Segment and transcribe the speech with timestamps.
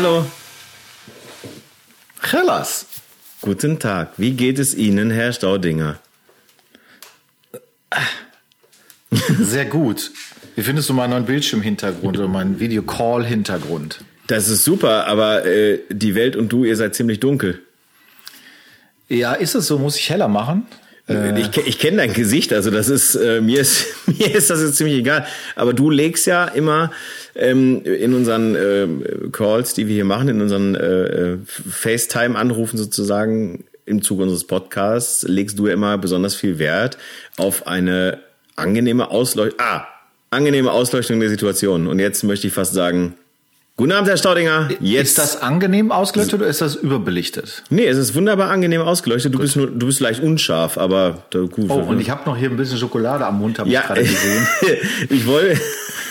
[0.00, 0.24] Hallo.
[2.20, 2.86] Hellas.
[3.40, 4.12] Guten Tag.
[4.16, 5.98] Wie geht es Ihnen, Herr Staudinger?
[9.40, 10.12] Sehr gut.
[10.54, 14.04] Wie findest du meinen neuen Bildschirmhintergrund oder meinen Videocall-Hintergrund?
[14.28, 17.60] Das ist super, aber äh, die Welt und du, ihr seid ziemlich dunkel.
[19.08, 19.80] Ja, ist es so?
[19.80, 20.68] Muss ich heller machen?
[21.08, 24.60] Äh, ich, ich kenne dein Gesicht, also das ist äh, mir ist mir ist das
[24.60, 25.26] jetzt ziemlich egal.
[25.56, 26.90] Aber du legst ja immer
[27.34, 28.86] ähm, in unseren äh,
[29.32, 35.58] Calls, die wir hier machen, in unseren äh, FaceTime-Anrufen sozusagen im Zuge unseres Podcasts, legst
[35.58, 36.98] du ja immer besonders viel Wert
[37.38, 38.18] auf eine
[38.56, 39.58] angenehme Ausleuchtung.
[39.60, 39.86] Ah,
[40.30, 41.86] angenehme Ausleuchtung der Situation.
[41.86, 43.14] Und jetzt möchte ich fast sagen,
[43.78, 44.70] Guten Abend, Herr Staudinger.
[44.80, 45.10] Jetzt.
[45.10, 47.62] Ist das angenehm ausgeleuchtet oder ist das überbelichtet?
[47.70, 49.32] Nee, es ist wunderbar angenehm ausgeleuchtet.
[49.32, 51.70] Du bist nur, du bist leicht unscharf, aber da, gut.
[51.70, 54.00] Oh, und ich habe noch hier ein bisschen Schokolade am Mund, habe ja, ich gerade
[54.00, 54.48] gesehen.
[55.10, 55.60] ich wollte,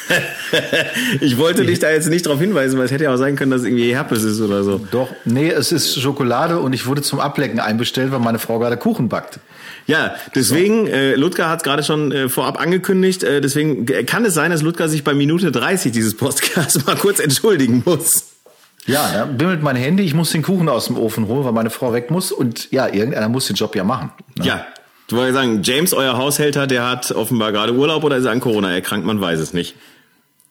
[1.22, 3.52] ich wollte dich da jetzt nicht darauf hinweisen, weil es hätte ja auch sein können,
[3.52, 4.80] dass es irgendwie Herpes ist oder so.
[4.92, 8.78] Doch, nee, es ist Schokolade und ich wurde zum Ablecken einbestellt, weil meine Frau gerade
[8.78, 9.40] Kuchen backt.
[9.88, 14.34] Ja, deswegen, äh, Ludger hat es gerade schon äh, vorab angekündigt, äh, deswegen kann es
[14.34, 18.26] sein, dass Ludger sich bei Minute 30 dieses Podcasts mal kurz entschuldigen muss.
[18.86, 21.70] Ja, da bimmelt mein Handy, ich muss den Kuchen aus dem Ofen holen, weil meine
[21.70, 24.12] Frau weg muss und ja, irgendeiner muss den Job ja machen.
[24.38, 24.46] Ne?
[24.46, 24.66] Ja,
[25.08, 28.74] du wolltest sagen, James, euer Haushälter, der hat offenbar gerade Urlaub oder ist an Corona
[28.74, 29.76] erkrankt, man weiß es nicht.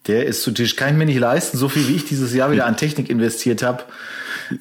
[0.07, 2.53] Der ist zu Tisch, kann ich mir nicht leisten, so viel wie ich dieses Jahr
[2.53, 3.85] wieder an Technik investiert habe.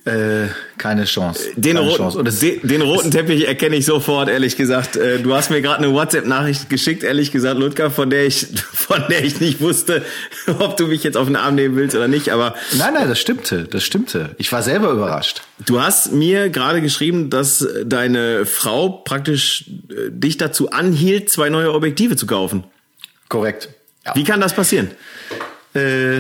[0.05, 1.43] Äh, keine Chance.
[1.55, 2.23] Den, keine roten, Chance.
[2.23, 4.95] Den, den roten Teppich erkenne ich sofort, ehrlich gesagt.
[4.95, 9.03] Äh, du hast mir gerade eine WhatsApp-Nachricht geschickt, ehrlich gesagt, Ludger, von der ich, von
[9.09, 10.03] der ich nicht wusste,
[10.59, 12.29] ob du mich jetzt auf den Arm nehmen willst oder nicht.
[12.29, 14.31] Aber nein, nein, das stimmte, das stimmte.
[14.37, 15.43] Ich war selber überrascht.
[15.65, 21.73] Du hast mir gerade geschrieben, dass deine Frau praktisch äh, dich dazu anhielt, zwei neue
[21.73, 22.63] Objektive zu kaufen.
[23.29, 23.69] Korrekt.
[24.05, 24.15] Ja.
[24.15, 24.91] Wie kann das passieren?
[25.75, 26.19] Äh,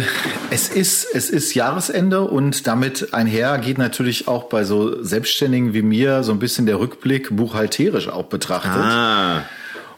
[0.49, 5.81] es ist, es ist Jahresende und damit einher geht natürlich auch bei so Selbstständigen wie
[5.81, 8.73] mir so ein bisschen der Rückblick buchhalterisch auch betrachtet.
[8.73, 9.43] Ah.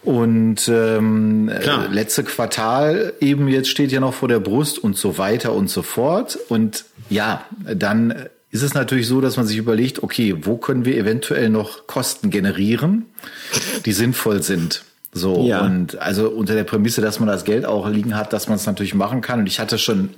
[0.04, 1.90] Und ähm, Klar.
[1.90, 5.82] letzte Quartal eben jetzt steht ja noch vor der Brust und so weiter und so
[5.82, 6.38] fort.
[6.50, 7.44] Und ja,
[7.74, 11.88] dann ist es natürlich so, dass man sich überlegt, okay, wo können wir eventuell noch
[11.88, 13.08] Kosten generieren,
[13.86, 14.86] die sinnvoll sind.
[15.18, 15.62] So, ja.
[15.62, 18.66] und also unter der Prämisse, dass man das Geld auch liegen hat, dass man es
[18.66, 19.42] natürlich machen kann.
[19.42, 20.12] Und ich hatte schon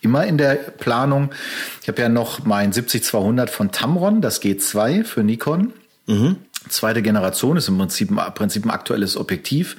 [0.00, 1.30] immer in der Planung,
[1.82, 5.72] ich habe ja noch mein 70-200 von Tamron, das G2 für Nikon.
[6.06, 6.36] Mhm.
[6.68, 9.76] Zweite Generation ist im Prinzip, im Prinzip ein aktuelles Objektiv,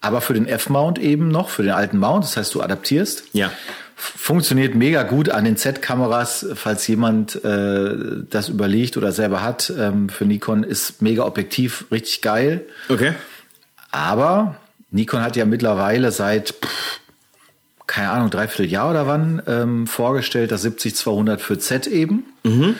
[0.00, 3.24] aber für den F-Mount eben noch, für den alten Mount, das heißt, du adaptierst.
[3.32, 3.50] Ja.
[3.96, 7.94] Funktioniert mega gut an den Z-Kameras, falls jemand äh,
[8.30, 9.70] das überlegt oder selber hat.
[9.78, 12.62] Ähm, für Nikon ist mega Objektiv richtig geil.
[12.88, 13.12] Okay.
[13.90, 14.56] Aber
[14.90, 17.00] Nikon hat ja mittlerweile seit, pff,
[17.86, 22.24] keine Ahnung, dreiviertel Jahr oder wann ähm, vorgestellt, das 70-200 für Z eben.
[22.44, 22.76] Mhm.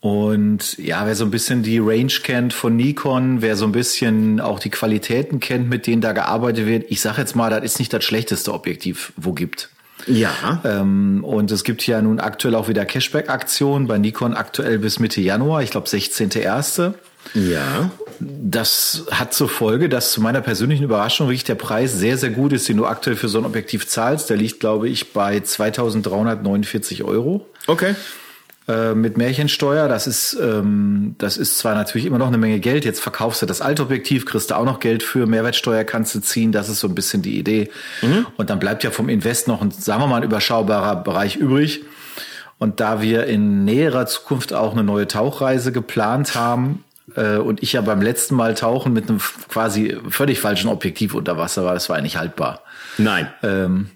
[0.00, 4.38] Und ja, wer so ein bisschen die Range kennt von Nikon, wer so ein bisschen
[4.38, 7.78] auch die Qualitäten kennt, mit denen da gearbeitet wird, ich sag jetzt mal, das ist
[7.78, 9.70] nicht das schlechteste Objektiv, wo gibt.
[10.06, 10.60] Ja.
[10.62, 15.22] Ähm, und es gibt ja nun aktuell auch wieder Cashback-Aktionen bei Nikon aktuell bis Mitte
[15.22, 16.92] Januar, ich glaube 16.1.
[17.32, 17.90] Ja.
[18.20, 22.52] Das hat zur Folge, dass zu meiner persönlichen Überraschung wirklich der Preis sehr, sehr gut
[22.52, 24.30] ist, den du aktuell für so ein Objektiv zahlst.
[24.30, 27.46] Der liegt, glaube ich, bei 2349 Euro.
[27.66, 27.94] Okay.
[28.66, 32.86] Äh, mit Märchensteuer, das ist, ähm, das ist zwar natürlich immer noch eine Menge Geld.
[32.86, 36.20] Jetzt verkaufst du das alte Objektiv, kriegst du auch noch Geld für, Mehrwertsteuer kannst du
[36.20, 37.70] ziehen, das ist so ein bisschen die Idee.
[38.00, 38.26] Mhm.
[38.38, 41.82] Und dann bleibt ja vom Invest noch ein, sagen wir mal, ein überschaubarer Bereich übrig.
[42.58, 46.84] Und da wir in näherer Zukunft auch eine neue Tauchreise geplant haben,
[47.16, 51.38] äh, und ich ja beim letzten Mal tauchen mit einem quasi völlig falschen Objektiv unter
[51.38, 52.62] Wasser war, das war nicht haltbar.
[52.98, 53.28] Nein.
[53.42, 53.90] Ähm,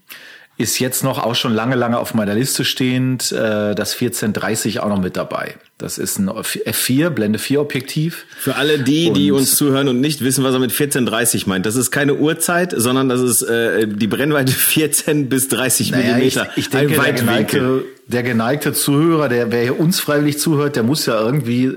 [0.58, 4.88] ist jetzt noch auch schon lange, lange auf meiner Liste stehend, äh, das 1430 auch
[4.88, 5.54] noch mit dabei.
[5.78, 8.26] Das ist ein F4, Blende 4 Objektiv.
[8.36, 11.64] Für alle die, die uns zuhören und nicht wissen, was er mit 1430 meint.
[11.64, 16.48] Das ist keine Uhrzeit, sondern das ist äh, die Brennweite 14 bis 30 naja, Millimeter.
[16.56, 20.82] Ich, ich denke, der geneigte, der geneigte Zuhörer, der wer hier uns freiwillig zuhört, der
[20.82, 21.76] muss ja irgendwie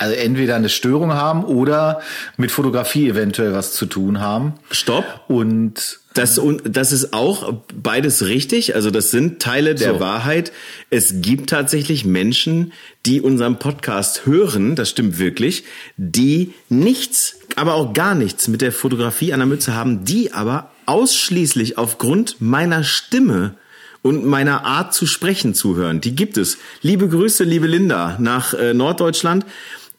[0.00, 2.00] also entweder eine Störung haben oder
[2.38, 4.54] mit Fotografie eventuell was zu tun haben.
[4.70, 5.04] Stopp.
[5.28, 8.74] Und das, das ist auch beides richtig.
[8.74, 10.00] Also das sind Teile der so.
[10.00, 10.52] Wahrheit.
[10.88, 12.72] Es gibt tatsächlich Menschen,
[13.04, 15.64] die unseren Podcast hören, das stimmt wirklich,
[15.98, 20.70] die nichts, aber auch gar nichts mit der Fotografie an der Mütze haben, die aber
[20.86, 23.54] ausschließlich aufgrund meiner Stimme
[24.02, 26.00] und meiner Art zu sprechen zuhören.
[26.00, 26.58] Die gibt es.
[26.80, 29.44] Liebe Grüße, liebe Linda, nach äh, Norddeutschland.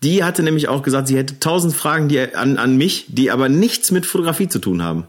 [0.03, 3.50] Die hatte nämlich auch gesagt, sie hätte tausend Fragen die, an, an mich, die aber
[3.50, 5.07] nichts mit Fotografie zu tun haben.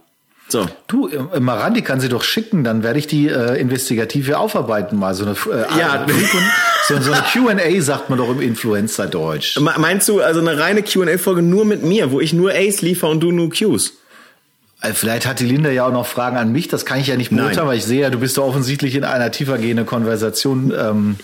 [0.49, 0.67] So.
[0.87, 4.99] Du, äh, Marandi kann sie doch schicken, dann werde ich die äh, investigativ hier aufarbeiten
[4.99, 5.15] mal.
[5.15, 6.07] So eine, äh, ja.
[6.89, 9.59] so, so eine Q&A sagt man doch im Influencer-Deutsch.
[9.61, 13.21] Meinst du also eine reine Q&A-Folge nur mit mir, wo ich nur A's liefere und
[13.21, 13.95] du nur Q's?
[14.83, 17.17] Äh, vielleicht hat die Linda ja auch noch Fragen an mich, das kann ich ja
[17.17, 21.17] nicht beurteilen, weil ich sehe ja, du bist da offensichtlich in einer tiefergehenden Konversation ähm,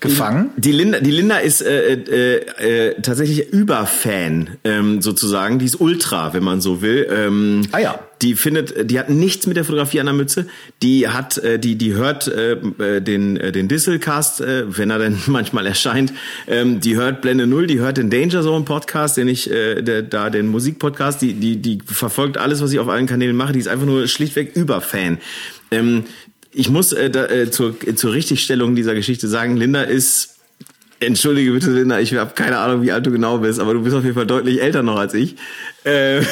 [0.00, 0.50] gefangen.
[0.56, 6.32] Die Linda, die Linda ist äh, äh, äh, tatsächlich Überfan ähm, sozusagen, die ist Ultra,
[6.32, 7.06] wenn man so will.
[7.10, 7.98] Ähm, ah ja.
[8.22, 10.46] Die findet, die hat nichts mit der Fotografie an der Mütze.
[10.82, 14.98] Die hat, äh, die, die hört äh, äh den äh, den Disselcast, äh, wenn er
[14.98, 16.12] denn manchmal erscheint.
[16.46, 20.02] Ähm, die hört Blende Null, die hört den Danger Zone Podcast, den ich äh, der,
[20.02, 21.20] da den Musikpodcast.
[21.22, 23.52] Die die die verfolgt alles, was ich auf allen Kanälen mache.
[23.52, 25.18] Die ist einfach nur schlichtweg Überfan.
[25.70, 26.04] Ähm,
[26.52, 30.35] ich muss äh, da, äh, zur, zur Richtigstellung dieser Geschichte sagen, Linda ist
[31.00, 33.94] Entschuldige bitte, Linda, ich habe keine Ahnung, wie alt du genau bist, aber du bist
[33.94, 35.36] auf jeden Fall deutlich älter noch als ich.
[35.84, 36.22] Äh,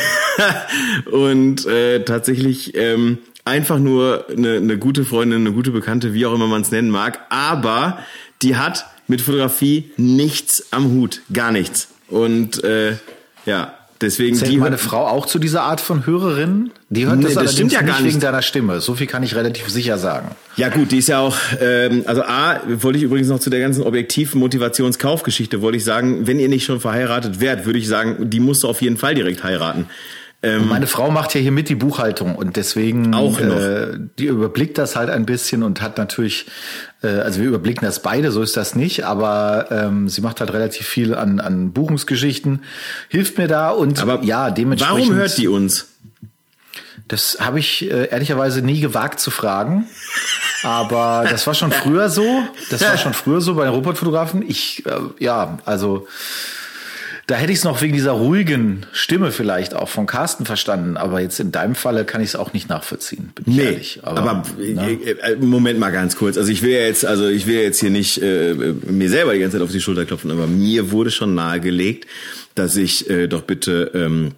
[1.11, 6.34] und äh, tatsächlich ähm, einfach nur eine, eine gute Freundin, eine gute Bekannte, wie auch
[6.34, 7.20] immer man es nennen mag.
[7.28, 7.99] Aber
[8.43, 11.88] die hat mit Fotografie nichts am Hut, gar nichts.
[12.08, 12.96] Und äh,
[13.44, 13.75] ja,
[14.05, 16.71] Deswegen Zählt die meine Frau auch zu dieser Art von Hörerin?
[16.91, 18.81] Die hört nee, das, das stimmt ja gar nicht wegen deiner Stimme.
[18.83, 20.29] So viel kann ich relativ sicher sagen.
[20.56, 23.61] Ja gut, die ist ja auch, ähm, also A, wollte ich übrigens noch zu der
[23.61, 28.29] ganzen objektiven Motivationskaufgeschichte, wollte ich sagen, wenn ihr nicht schon verheiratet wärt, würde ich sagen,
[28.29, 29.87] die musst du auf jeden Fall direkt heiraten.
[30.44, 33.56] Ähm, meine Frau macht ja hier mit die Buchhaltung und deswegen auch noch.
[33.56, 36.46] Äh, die überblickt das halt ein bisschen und hat natürlich,
[37.02, 40.52] äh, also wir überblicken das beide, so ist das nicht, aber ähm, sie macht halt
[40.52, 42.62] relativ viel an, an Buchungsgeschichten,
[43.08, 45.00] hilft mir da und aber ja, dementsprechend.
[45.00, 45.87] Warum hört die uns?
[47.08, 49.87] Das habe ich äh, ehrlicherweise nie gewagt zu fragen.
[50.62, 52.43] Aber das war schon früher so.
[52.70, 54.43] Das war schon früher so bei den Robotfotografen.
[54.46, 56.06] Ich, äh, ja, also
[57.26, 61.21] da hätte ich es noch wegen dieser ruhigen Stimme vielleicht auch von Carsten verstanden, aber
[61.21, 63.32] jetzt in deinem Falle kann ich es auch nicht nachvollziehen.
[63.35, 64.00] Bin nee, ehrlich.
[64.03, 64.93] Aber, aber ne?
[64.93, 66.37] Äh, Moment mal ganz kurz.
[66.37, 69.56] Also ich will jetzt, also ich will jetzt hier nicht äh, mir selber die ganze
[69.56, 72.06] Zeit auf die Schulter klopfen, aber mir wurde schon nahegelegt,
[72.55, 74.32] dass ich äh, doch bitte ähm,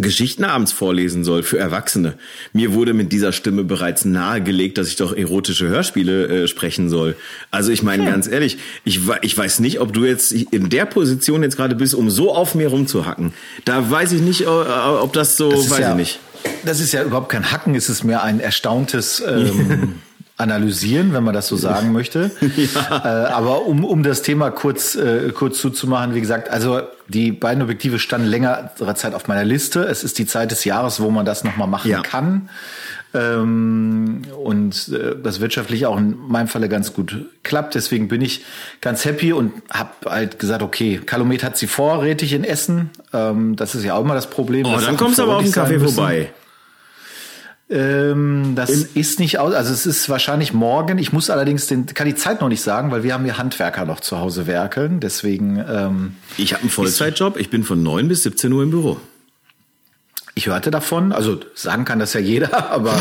[0.00, 2.14] Geschichten abends vorlesen soll für Erwachsene.
[2.52, 7.16] Mir wurde mit dieser Stimme bereits nahegelegt, dass ich doch erotische Hörspiele äh, sprechen soll.
[7.50, 8.10] Also ich meine hm.
[8.10, 11.94] ganz ehrlich, ich, ich weiß nicht, ob du jetzt in der Position jetzt gerade bist,
[11.94, 13.32] um so auf mir rumzuhacken.
[13.64, 16.20] Da weiß ich nicht, ob das so, das weiß ja, ich nicht.
[16.64, 19.94] Das ist ja überhaupt kein Hacken, es ist mehr ein erstauntes ähm,
[20.38, 22.30] analysieren, wenn man das so sagen möchte.
[22.40, 23.26] ja.
[23.26, 27.62] äh, aber um, um das Thema kurz, äh, kurz zuzumachen, wie gesagt, also die beiden
[27.62, 29.84] Objektive standen längere Zeit auf meiner Liste.
[29.84, 32.02] Es ist die Zeit des Jahres, wo man das nochmal machen ja.
[32.02, 32.48] kann.
[33.14, 37.74] Ähm, und äh, das wirtschaftlich auch in meinem Falle ganz gut klappt.
[37.74, 38.44] Deswegen bin ich
[38.82, 42.90] ganz happy und habe halt gesagt, okay, Calumet hat sie vorrätig in Essen.
[43.14, 44.66] Ähm, das ist ja auch immer das Problem.
[44.66, 46.30] Oh, dann kommst du aber auf den Kaffee vorbei.
[47.70, 50.98] Ähm, das In ist nicht aus, also es ist wahrscheinlich morgen.
[50.98, 53.84] Ich muss allerdings den, kann die Zeit noch nicht sagen, weil wir haben hier Handwerker
[53.84, 55.00] noch zu Hause werkeln.
[55.00, 55.62] Deswegen.
[55.68, 57.36] Ähm, ich habe einen Vollzeitjob.
[57.36, 58.98] Ich bin von 9 bis 17 Uhr im Büro.
[60.34, 62.94] Ich hörte davon, also sagen kann das ja jeder, aber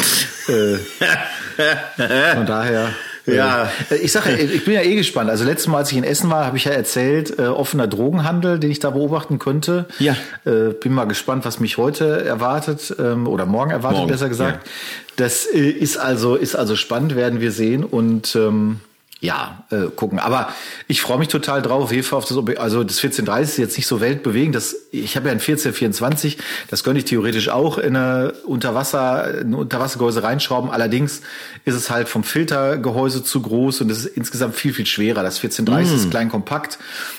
[0.47, 0.77] äh,
[2.35, 2.89] von daher.
[3.35, 5.29] Ja, äh, ich sage, ich bin ja eh gespannt.
[5.29, 8.59] Also letztes Mal, als ich in Essen war, habe ich ja erzählt, äh, offener Drogenhandel,
[8.59, 9.85] den ich da beobachten könnte.
[9.99, 10.16] Ja.
[10.45, 14.66] Äh, bin mal gespannt, was mich heute erwartet ähm, oder morgen erwartet, morgen, besser gesagt.
[14.66, 14.71] Ja.
[15.18, 18.80] Das äh, ist also ist also spannend, werden wir sehen und ähm,
[19.19, 20.19] ja, äh, gucken.
[20.19, 20.50] Aber
[20.88, 22.59] ich freue mich total drauf, Hefe auf das Objekt.
[22.59, 24.54] Also das 1430 ist jetzt nicht so weltbewegend.
[24.54, 26.38] Das, ich habe ja ein 1424,
[26.69, 30.69] das könnte ich theoretisch auch in eine Unterwasser, ein Unterwassergehäuse reinschrauben.
[30.69, 31.21] Allerdings
[31.66, 35.24] ist es halt vom Filtergehäuse zu groß und es ist insgesamt viel, viel schwerer.
[35.24, 35.95] Das 1430 mm.
[35.95, 36.78] ist klein kompakt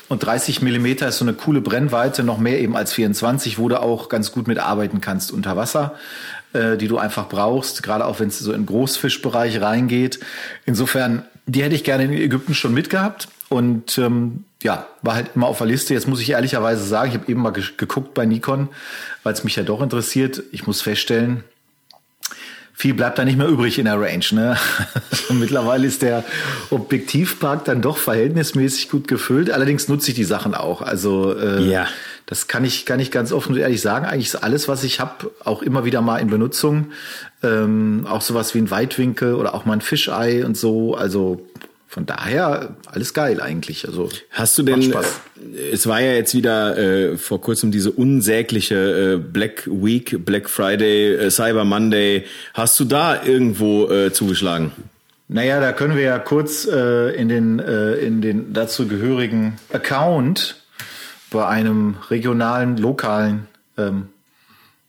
[0.09, 3.81] und 30 Millimeter ist so eine coole Brennweite, noch mehr eben als 24, wo du
[3.81, 5.97] auch ganz gut mitarbeiten kannst unter Wasser
[6.55, 10.21] äh, die du einfach brauchst, gerade auch wenn es so in Großfischbereich reingeht.
[10.64, 13.28] Insofern die hätte ich gerne in Ägypten schon mitgehabt.
[13.49, 15.95] Und ähm, ja, war halt immer auf der Liste.
[15.95, 18.69] Jetzt muss ich ehrlicherweise sagen, ich habe eben mal geguckt bei Nikon,
[19.23, 20.43] weil es mich ja doch interessiert.
[20.52, 21.45] Ich muss feststellen,
[22.75, 24.25] viel bleibt da nicht mehr übrig in der Range.
[24.33, 24.57] Ne?
[25.31, 26.23] Mittlerweile ist der
[26.71, 29.50] Objektivpark dann doch verhältnismäßig gut gefüllt.
[29.50, 30.83] Allerdings nutze ich die Sachen auch.
[30.83, 31.88] Also äh, ja.
[32.28, 34.04] Das kann ich, kann ich ganz offen und ehrlich sagen.
[34.04, 36.92] Eigentlich ist alles, was ich habe, auch immer wieder mal in Benutzung.
[37.42, 40.94] Ähm, auch sowas wie ein Weitwinkel oder auch mal ein Fischei und so.
[40.94, 41.47] Also
[41.87, 43.87] von daher alles geil eigentlich.
[43.87, 44.94] Also hast du denn?
[45.73, 51.14] Es war ja jetzt wieder äh, vor kurzem diese unsägliche äh, Black Week, Black Friday,
[51.14, 52.26] äh, Cyber Monday.
[52.52, 54.73] Hast du da irgendwo äh, zugeschlagen?
[55.28, 60.56] Naja, da können wir ja kurz äh, in den äh, in den dazu gehörigen Account
[61.30, 64.08] bei einem regionalen, lokalen ähm,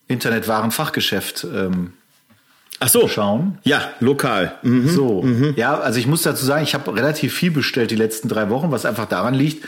[0.08, 1.94] Internetwarenfachgeschäft ähm,
[2.82, 3.08] Ach so.
[3.10, 3.58] schauen.
[3.64, 4.54] Ja, lokal.
[4.64, 4.88] Mhm.
[4.88, 5.54] So, mhm.
[5.58, 8.72] ja, also ich muss dazu sagen, ich habe relativ viel bestellt die letzten drei Wochen,
[8.72, 9.66] was einfach daran liegt,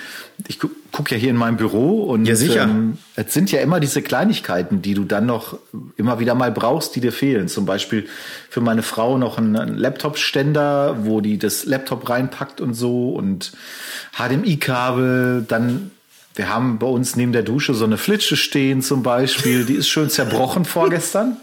[0.48, 2.64] ich gucke guck ja hier in meinem Büro und ja, sicher.
[2.64, 5.58] Ähm, es sind ja immer diese Kleinigkeiten, die du dann noch
[5.98, 7.48] immer wieder mal brauchst, die dir fehlen.
[7.48, 8.08] Zum Beispiel
[8.50, 13.52] für meine Frau noch ein, ein Laptop-Ständer, wo die das Laptop reinpackt und so und
[14.18, 15.92] HDMI-Kabel, dann
[16.36, 19.66] wir haben bei uns neben der Dusche so eine Flitsche stehen zum Beispiel.
[19.66, 21.38] Die ist schön zerbrochen vorgestern.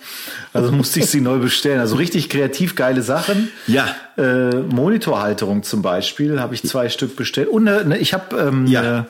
[0.54, 1.80] Also musste ich sie neu bestellen.
[1.80, 3.50] Also richtig kreativ geile Sachen.
[3.66, 3.95] Ja.
[4.16, 7.49] Äh, Monitorhalterung zum Beispiel habe ich zwei Stück bestellt.
[7.49, 8.80] Und eine, ich habe ähm, ja.
[8.80, 9.07] Eine,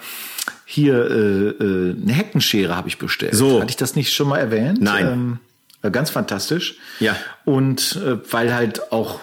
[0.70, 3.34] hier äh, äh, eine Heckenschere habe ich bestellt.
[3.34, 3.60] So.
[3.60, 4.82] Hatte ich das nicht schon mal erwähnt?
[4.82, 5.38] Nein.
[5.82, 6.74] Ähm, ganz fantastisch.
[7.00, 7.16] Ja.
[7.46, 9.20] Und äh, weil halt auch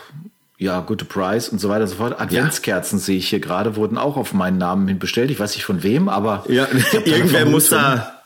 [0.57, 2.19] ja, Good Price und so weiter und so fort.
[2.19, 3.03] Adventskerzen ja.
[3.03, 5.31] sehe ich hier gerade, wurden auch auf meinen Namen hin bestellt.
[5.31, 6.67] Ich weiß nicht von wem, aber ja,
[7.05, 8.21] irgendwer muss da,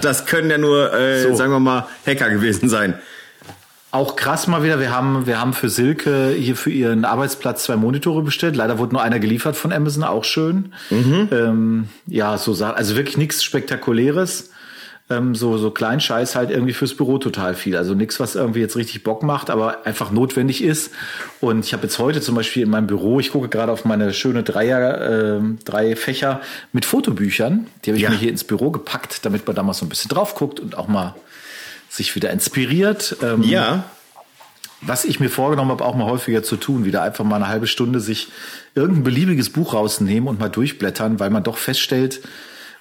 [0.00, 1.34] das können ja nur, äh, so.
[1.34, 2.94] sagen wir mal, Hacker gewesen sein.
[3.90, 7.76] Auch krass mal wieder, wir haben, wir haben für Silke hier für ihren Arbeitsplatz zwei
[7.76, 8.56] Monitore bestellt.
[8.56, 10.72] Leider wurde nur einer geliefert von Amazon, auch schön.
[10.90, 11.28] Mhm.
[11.30, 14.50] Ähm, ja, so also wirklich nichts Spektakuläres
[15.14, 17.76] ähm, so, so klein Scheiß halt irgendwie fürs Büro total viel.
[17.76, 20.90] Also nichts, was irgendwie jetzt richtig Bock macht, aber einfach notwendig ist.
[21.40, 24.12] Und ich habe jetzt heute zum Beispiel in meinem Büro, ich gucke gerade auf meine
[24.12, 26.40] schöne Dreier, äh, drei Fächer
[26.72, 27.66] mit Fotobüchern.
[27.84, 28.10] Die habe ich ja.
[28.10, 30.76] mir hier ins Büro gepackt, damit man da mal so ein bisschen drauf guckt und
[30.76, 31.14] auch mal
[31.88, 33.16] sich wieder inspiriert.
[33.22, 33.84] Ähm, ja.
[34.80, 37.66] Was ich mir vorgenommen habe, auch mal häufiger zu tun, wieder einfach mal eine halbe
[37.66, 38.28] Stunde sich
[38.74, 42.20] irgendein beliebiges Buch rausnehmen und mal durchblättern, weil man doch feststellt,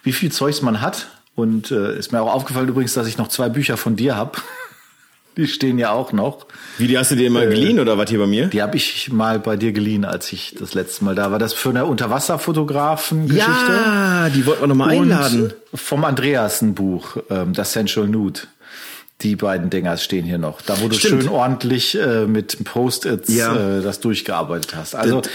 [0.02, 3.28] wie viel Zeugs man hat und äh, ist mir auch aufgefallen übrigens, dass ich noch
[3.28, 4.38] zwei Bücher von dir habe.
[5.36, 6.46] Die stehen ja auch noch.
[6.78, 8.50] Wie, die hast du dir mal äh, geliehen oder was hier bei mir?
[8.50, 11.40] Die habe ich mal bei dir geliehen, als ich das letzte Mal da war.
[11.40, 13.72] Das für eine Unterwasserfotografen-Geschichte.
[13.72, 15.54] Ja, die wollten wir nochmal einladen.
[15.74, 18.42] vom Andreas ein Buch, ähm, das Sensual Nude.
[19.22, 20.62] Die beiden Dinger stehen hier noch.
[20.62, 21.24] Da wo du Stimmt.
[21.24, 23.80] schön ordentlich äh, mit Post-its ja.
[23.80, 24.94] äh, das durchgearbeitet hast.
[24.94, 25.32] Also das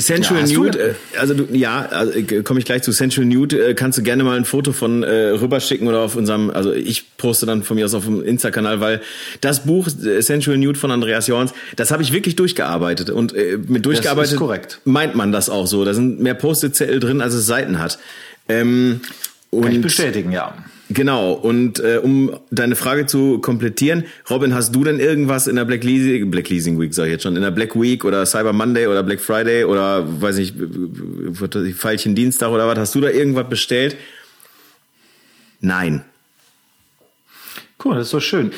[0.00, 3.70] Sensual ja, Nude, äh, also du, ja, also, äh, komme ich gleich zu Sensual Nude,
[3.70, 7.16] äh, kannst du gerne mal ein Foto von äh, rüberschicken oder auf unserem, also ich
[7.16, 9.00] poste dann von mir aus auf dem Insta-Kanal, weil
[9.40, 13.86] das Buch Sensual Nude von Andreas Jorns, das habe ich wirklich durchgearbeitet und äh, mit
[13.86, 14.80] durchgearbeitet korrekt.
[14.84, 15.84] meint man das auch so.
[15.84, 17.98] Da sind mehr Post-it-Zettel drin, als es Seiten hat.
[18.48, 19.00] Ähm,
[19.50, 20.54] und Kann ich bestätigen, ja.
[20.92, 25.64] Genau, und äh, um deine Frage zu komplettieren, Robin, hast du denn irgendwas in der
[25.64, 28.52] Black Leasing, Black Leasing Week, sag ich jetzt schon, in der Black Week oder Cyber
[28.52, 30.52] Monday oder Black Friday oder weiß ich,
[31.76, 33.96] Feilchen Dienstag oder was, hast du da irgendwas bestellt?
[35.60, 36.02] Nein.
[37.84, 38.50] Cool, das ist so schön.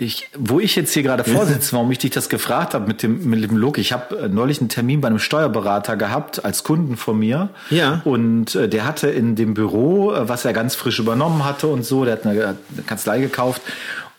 [0.00, 3.28] Ich, wo ich jetzt hier gerade vorsitze, warum ich dich das gefragt habe mit dem,
[3.28, 6.96] mit dem Look, ich habe äh, neulich einen Termin bei einem Steuerberater gehabt als Kunden
[6.96, 7.48] von mir.
[7.70, 8.00] Ja.
[8.04, 11.84] Und äh, der hatte in dem Büro, äh, was er ganz frisch übernommen hatte und
[11.84, 13.60] so, der hat eine, eine Kanzlei gekauft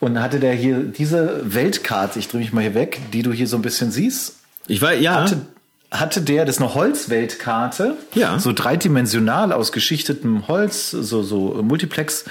[0.02, 3.48] und hatte der hier diese Weltkarte, ich drehe mich mal hier weg, die du hier
[3.48, 4.36] so ein bisschen siehst.
[4.68, 5.24] Ich war, ja.
[5.24, 5.38] Hatte,
[5.92, 7.96] hatte der, das ist eine Holzweltkarte.
[8.16, 8.38] Ja.
[8.38, 12.26] So dreidimensional aus geschichtetem Holz, so, so Multiplex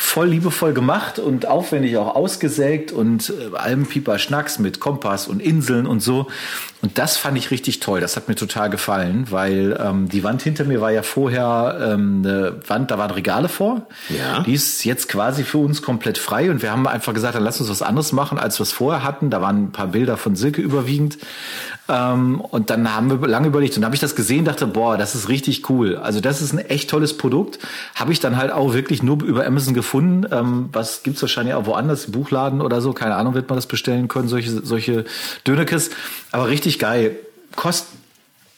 [0.00, 5.42] voll liebevoll gemacht und aufwendig auch ausgesägt und äh, allem Pieper Schnacks mit Kompass und
[5.42, 6.28] Inseln und so.
[6.82, 8.00] Und das fand ich richtig toll.
[8.00, 12.22] Das hat mir total gefallen, weil ähm, die Wand hinter mir war ja vorher ähm,
[12.24, 13.88] eine Wand, da waren Regale vor.
[14.08, 14.44] Ja.
[14.44, 17.60] Die ist jetzt quasi für uns komplett frei und wir haben einfach gesagt, dann lass
[17.60, 19.30] uns was anderes machen, als wir es vorher hatten.
[19.30, 21.18] Da waren ein paar Bilder von Silke überwiegend.
[21.88, 25.14] Ähm, und dann haben wir lange überlegt und habe ich das gesehen, dachte, boah, das
[25.14, 25.96] ist richtig cool.
[25.96, 27.58] Also das ist ein echt tolles Produkt.
[27.94, 30.26] Habe ich dann halt auch wirklich nur über Amazon gefunden.
[30.30, 34.08] Ähm, was gibt's wahrscheinlich auch woanders, Buchladen oder so, keine Ahnung, wird man das bestellen
[34.08, 35.04] können, solche, solche
[35.46, 35.90] Dönekes.
[36.30, 37.16] Aber richtig geil.
[37.56, 37.88] Kostet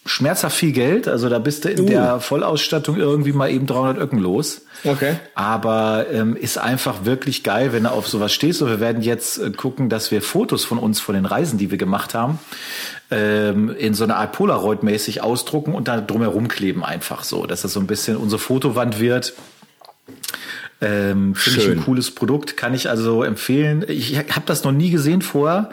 [0.07, 1.09] schmerzhaft viel Geld.
[1.09, 1.87] Also da bist du in uh.
[1.87, 4.62] der Vollausstattung irgendwie mal eben 300 Öcken los.
[4.85, 5.16] Okay.
[5.35, 8.62] Aber ähm, ist einfach wirklich geil, wenn du auf sowas stehst.
[8.62, 11.71] Und wir werden jetzt äh, gucken, dass wir Fotos von uns, von den Reisen, die
[11.71, 12.38] wir gemacht haben,
[13.11, 17.73] ähm, in so einer Art Polaroid-mäßig ausdrucken und da drumherum kleben einfach so, dass das
[17.73, 19.35] so ein bisschen unsere Fotowand wird.
[20.83, 23.85] Ähm, Finde ich ein cooles Produkt, kann ich also empfehlen.
[23.87, 25.71] Ich habe das noch nie gesehen vorher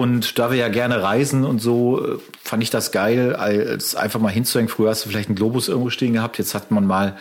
[0.00, 4.18] und da wir ja gerne reisen und so, äh, fand ich das geil, als einfach
[4.18, 4.70] mal hinzuhängen.
[4.70, 7.16] Früher hast du vielleicht einen Globus irgendwo stehen gehabt, jetzt hat man mal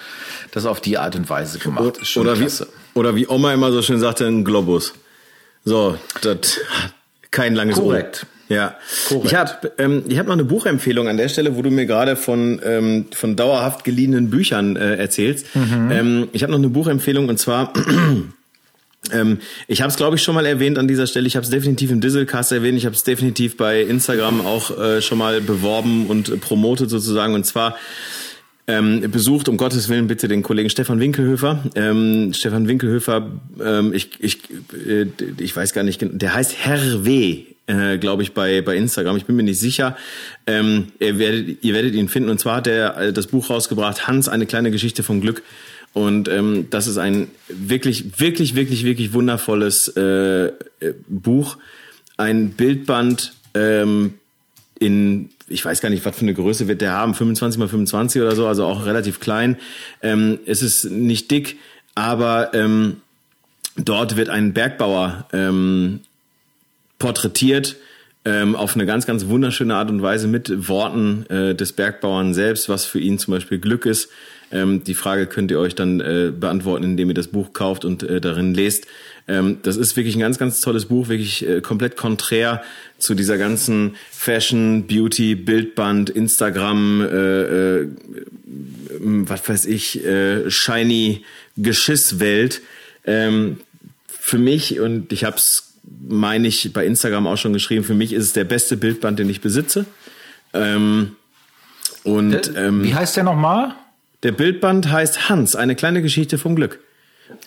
[0.52, 2.00] das auf die Art und Weise gemacht.
[2.16, 2.48] Oder wie,
[2.94, 4.94] oder wie Oma immer so schön sagte, ein Globus.
[5.66, 6.60] So, das
[7.32, 8.26] kein langes Korrekt.
[8.50, 8.56] Ohr.
[8.56, 8.76] Ja,
[9.10, 9.26] Korrekt.
[9.26, 12.16] ich habe ähm, ich hab noch eine Buchempfehlung an der Stelle, wo du mir gerade
[12.16, 15.54] von ähm, von dauerhaft geliehenen Büchern äh, erzählst.
[15.54, 15.92] Mhm.
[15.92, 17.74] Ähm, ich habe noch eine Buchempfehlung und zwar
[19.12, 21.28] ähm, ich habe es glaube ich schon mal erwähnt an dieser Stelle.
[21.28, 22.78] Ich habe es definitiv im Dieselcast erwähnt.
[22.78, 27.34] Ich habe es definitiv bei Instagram auch äh, schon mal beworben und promotet sozusagen.
[27.34, 27.78] Und zwar
[28.72, 31.64] Ähm, besucht um Gottes Willen bitte den Kollegen Stefan Winkelhöfer.
[31.74, 34.38] Ähm, Stefan Winkelhöfer, ähm, ich, ich,
[34.88, 35.08] äh,
[35.40, 39.18] ich weiß gar nicht, der heißt Herr W äh, glaube ich, bei, bei Instagram.
[39.18, 39.96] Ich bin mir nicht sicher.
[40.48, 42.30] Ähm, ihr, werdet, ihr werdet ihn finden.
[42.30, 45.44] Und zwar hat er äh, das Buch rausgebracht, Hans, eine kleine Geschichte vom Glück.
[45.94, 50.52] Und ähm, das ist ein wirklich, wirklich, wirklich, wirklich wundervolles äh, äh
[51.08, 51.58] Buch.
[52.18, 54.16] Ein Bildband ähm,
[54.80, 58.22] in, ich weiß gar nicht, was für eine Größe wird der haben, 25 mal 25
[58.22, 59.58] oder so, also auch relativ klein.
[60.02, 61.58] Ähm, es ist nicht dick,
[61.96, 62.98] aber ähm,
[63.76, 66.02] dort wird ein Bergbauer ähm,
[66.98, 67.78] porträtiert
[68.26, 72.70] ähm, auf eine ganz, ganz wunderschöne Art und Weise mit Worten äh, des Bergbauern selbst,
[72.70, 74.10] was für ihn zum Beispiel Glück ist.
[74.52, 78.04] Ähm, die Frage könnt ihr euch dann äh, beantworten, indem ihr das Buch kauft und
[78.04, 78.88] äh, darin lest.
[79.28, 82.64] Ähm, das ist wirklich ein ganz, ganz tolles Buch, wirklich äh, komplett konträr
[82.98, 87.88] zu dieser ganzen Fashion, Beauty, Bildband, Instagram, äh, äh,
[89.00, 91.24] was weiß ich, äh, shiny
[91.56, 92.62] Geschisswelt.
[93.06, 93.58] Ähm,
[94.08, 95.69] für mich, und ich habe es
[96.08, 99.30] meine ich, bei Instagram auch schon geschrieben, für mich ist es der beste Bildband, den
[99.30, 99.86] ich besitze.
[100.54, 101.16] Ähm,
[102.04, 103.76] und ähm, Wie heißt der nochmal?
[104.24, 106.80] Der Bildband heißt Hans, eine kleine Geschichte vom Glück.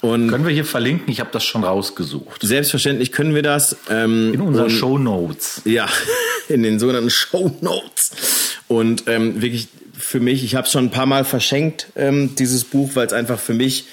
[0.00, 1.10] Und können wir hier verlinken?
[1.10, 2.42] Ich habe das schon rausgesucht.
[2.42, 3.76] Selbstverständlich können wir das.
[3.90, 5.62] Ähm, in unseren Show Notes.
[5.64, 5.88] Ja,
[6.48, 8.58] in den sogenannten Show Notes.
[8.68, 9.68] Und ähm, wirklich
[9.98, 13.12] für mich, ich habe es schon ein paar Mal verschenkt, ähm, dieses Buch, weil es
[13.12, 13.86] einfach für mich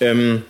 [0.00, 0.42] ähm,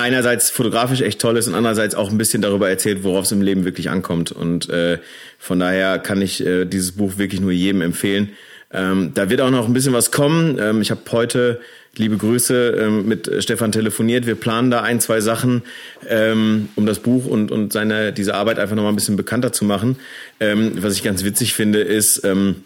[0.00, 3.42] einerseits fotografisch echt toll ist und andererseits auch ein bisschen darüber erzählt, worauf es im
[3.42, 4.32] Leben wirklich ankommt.
[4.32, 4.98] Und äh,
[5.38, 8.30] von daher kann ich äh, dieses Buch wirklich nur jedem empfehlen.
[8.72, 10.58] Ähm, da wird auch noch ein bisschen was kommen.
[10.60, 11.60] Ähm, ich habe heute,
[11.96, 14.26] liebe Grüße, ähm, mit Stefan telefoniert.
[14.26, 15.62] Wir planen da ein, zwei Sachen,
[16.08, 19.52] ähm, um das Buch und, und seine, diese Arbeit einfach noch mal ein bisschen bekannter
[19.52, 19.96] zu machen.
[20.38, 22.62] Ähm, was ich ganz witzig finde, ist, ähm,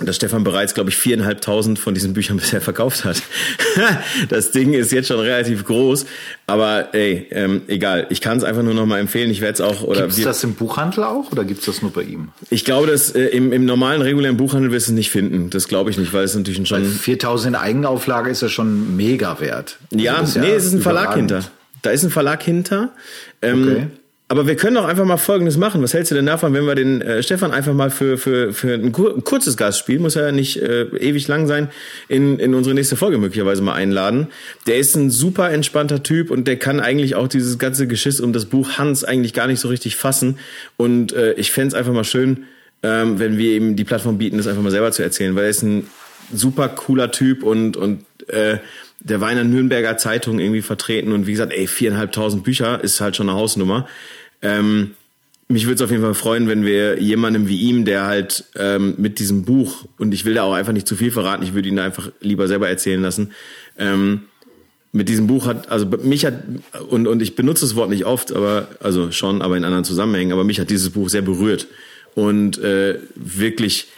[0.00, 3.22] dass Stefan bereits, glaube ich, viereinhalbtausend von diesen Büchern bisher verkauft hat.
[4.28, 6.06] das Ding ist jetzt schon relativ groß,
[6.46, 8.06] aber ey, ähm, egal.
[8.10, 9.30] Ich kann es einfach nur noch mal empfehlen.
[9.30, 12.02] Ich werde es auch oder gibt's das im Buchhandel auch oder gibt's das nur bei
[12.02, 12.28] ihm?
[12.50, 15.50] Ich glaube, dass äh, im, im normalen regulären Buchhandel wirst du es nicht finden.
[15.50, 19.40] Das glaube ich nicht, weil es natürlich schon 4000 in Eigenauflage ist ja schon mega
[19.40, 19.78] wert.
[19.92, 21.44] Also ja, nee, ja es ist ein Verlag hinter.
[21.82, 22.90] Da ist ein Verlag hinter.
[23.42, 23.86] Ähm, okay.
[24.28, 25.82] Aber wir können doch einfach mal Folgendes machen.
[25.82, 28.74] Was hältst du denn davon, wenn wir den äh, Stefan einfach mal für, für, für
[28.74, 31.70] ein, kur ein kurzes Gastspiel, muss ja nicht äh, ewig lang sein,
[32.08, 34.26] in, in unsere nächste Folge möglicherweise mal einladen.
[34.66, 38.32] Der ist ein super entspannter Typ und der kann eigentlich auch dieses ganze Geschiss um
[38.32, 40.38] das Buch Hans eigentlich gar nicht so richtig fassen.
[40.76, 42.46] Und äh, ich fände einfach mal schön,
[42.82, 45.50] ähm, wenn wir ihm die Plattform bieten, das einfach mal selber zu erzählen, weil er
[45.50, 45.86] ist ein
[46.32, 48.58] super cooler Typ und, und äh,
[49.00, 53.00] der war in der Nürnberger Zeitung irgendwie vertreten und wie gesagt, ey, viereinhalbtausend Bücher ist
[53.00, 53.86] halt schon eine Hausnummer.
[54.42, 54.92] Ähm,
[55.48, 58.94] mich würde es auf jeden Fall freuen, wenn wir jemandem wie ihm, der halt ähm,
[58.98, 61.68] mit diesem Buch, und ich will da auch einfach nicht zu viel verraten, ich würde
[61.68, 63.32] ihn da einfach lieber selber erzählen lassen,
[63.78, 64.22] ähm,
[64.92, 66.42] mit diesem Buch hat, also mich hat,
[66.88, 70.32] und, und ich benutze das Wort nicht oft, aber, also schon, aber in anderen Zusammenhängen,
[70.32, 71.68] aber mich hat dieses Buch sehr berührt
[72.14, 73.88] und äh, wirklich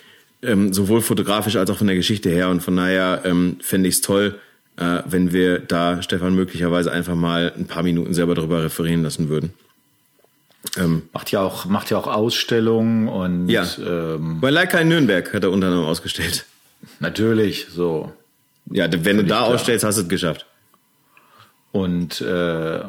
[0.43, 3.97] ähm, sowohl fotografisch als auch von der Geschichte her und von daher ähm, fände ich
[3.97, 4.39] es toll,
[4.79, 9.29] äh, wenn wir da Stefan möglicherweise einfach mal ein paar Minuten selber darüber referieren lassen
[9.29, 9.53] würden.
[10.77, 13.67] Ähm, macht ja auch macht ja auch Ausstellungen und ja.
[13.79, 16.47] Ähm, bei Leica in Nürnberg hat er unter anderem ausgestellt.
[17.01, 18.12] Natürlich, so.
[18.71, 19.49] Ja, wenn du da klar.
[19.49, 20.47] ausstellst, hast du es geschafft.
[21.73, 22.81] Und äh,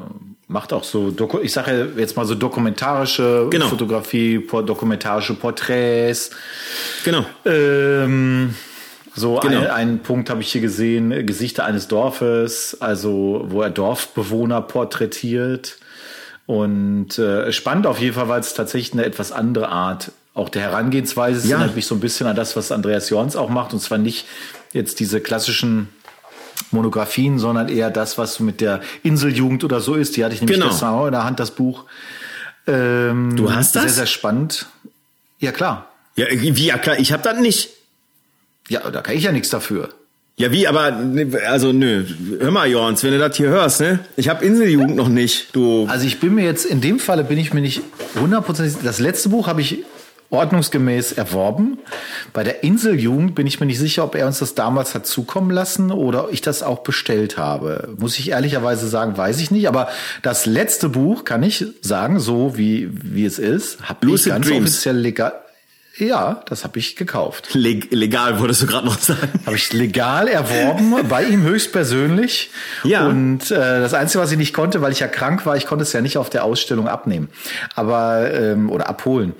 [0.47, 3.67] macht auch so, Doku ich sage jetzt mal so dokumentarische genau.
[3.67, 6.32] Fotografie, dokumentarische Porträts.
[7.04, 7.25] Genau.
[7.45, 8.56] Ähm,
[9.15, 9.60] so genau.
[9.62, 15.78] ein, einen Punkt habe ich hier gesehen, Gesichter eines Dorfes, also wo er Dorfbewohner porträtiert.
[16.45, 20.62] Und äh, spannend auf jeden Fall, weil es tatsächlich eine etwas andere Art auch der
[20.63, 21.58] Herangehensweise ja.
[21.58, 23.74] erinnert mich so ein bisschen an das, was Andreas Jorns auch macht.
[23.74, 24.26] Und zwar nicht
[24.72, 25.89] jetzt diese klassischen
[26.72, 30.15] Monografien, sondern eher das, was mit der Inseljugend oder so ist.
[30.15, 30.69] Die hatte ich nämlich genau.
[30.69, 31.86] gestern auch in der Hand, das Buch.
[32.67, 33.84] Ähm, du hast das?
[33.84, 34.67] Sehr, sehr spannend.
[35.39, 35.88] Ja, klar.
[36.15, 37.69] Ja, wie, ja klar, ich habe das nicht.
[38.69, 39.89] Ja, da kann ich ja nichts dafür.
[40.38, 40.97] Ja, wie, aber,
[41.49, 42.05] also nö,
[42.39, 43.99] hör mal, Jorns, wenn du das hier hörst, ne?
[44.15, 45.86] Ich habe Inseljugend noch nicht, du.
[45.89, 47.82] Also ich bin mir jetzt, in dem Falle bin ich mir nicht
[48.17, 49.84] hundertprozentig, das letzte Buch habe ich
[50.29, 51.79] ordnungsgemäß erworben.
[52.34, 55.51] Bei der Inseljugend bin ich mir nicht sicher, ob er uns das damals hat zukommen
[55.51, 57.95] lassen oder ich das auch bestellt habe.
[57.97, 59.67] Muss ich ehrlicherweise sagen, weiß ich nicht.
[59.67, 59.89] Aber
[60.21, 64.69] das letzte Buch kann ich sagen, so wie, wie es ist, habe ich ganz Dreams.
[64.69, 65.34] offiziell legal.
[65.99, 67.49] Ja, das habe ich gekauft.
[67.53, 69.27] Leg legal, würdest du gerade noch sagen.
[69.45, 72.51] Habe ich legal erworben, bei ihm höchstpersönlich.
[72.83, 73.05] Ja.
[73.07, 75.83] Und äh, das Einzige, was ich nicht konnte, weil ich ja krank war, ich konnte
[75.83, 77.27] es ja nicht auf der Ausstellung abnehmen.
[77.75, 79.33] Aber, ähm, oder abholen.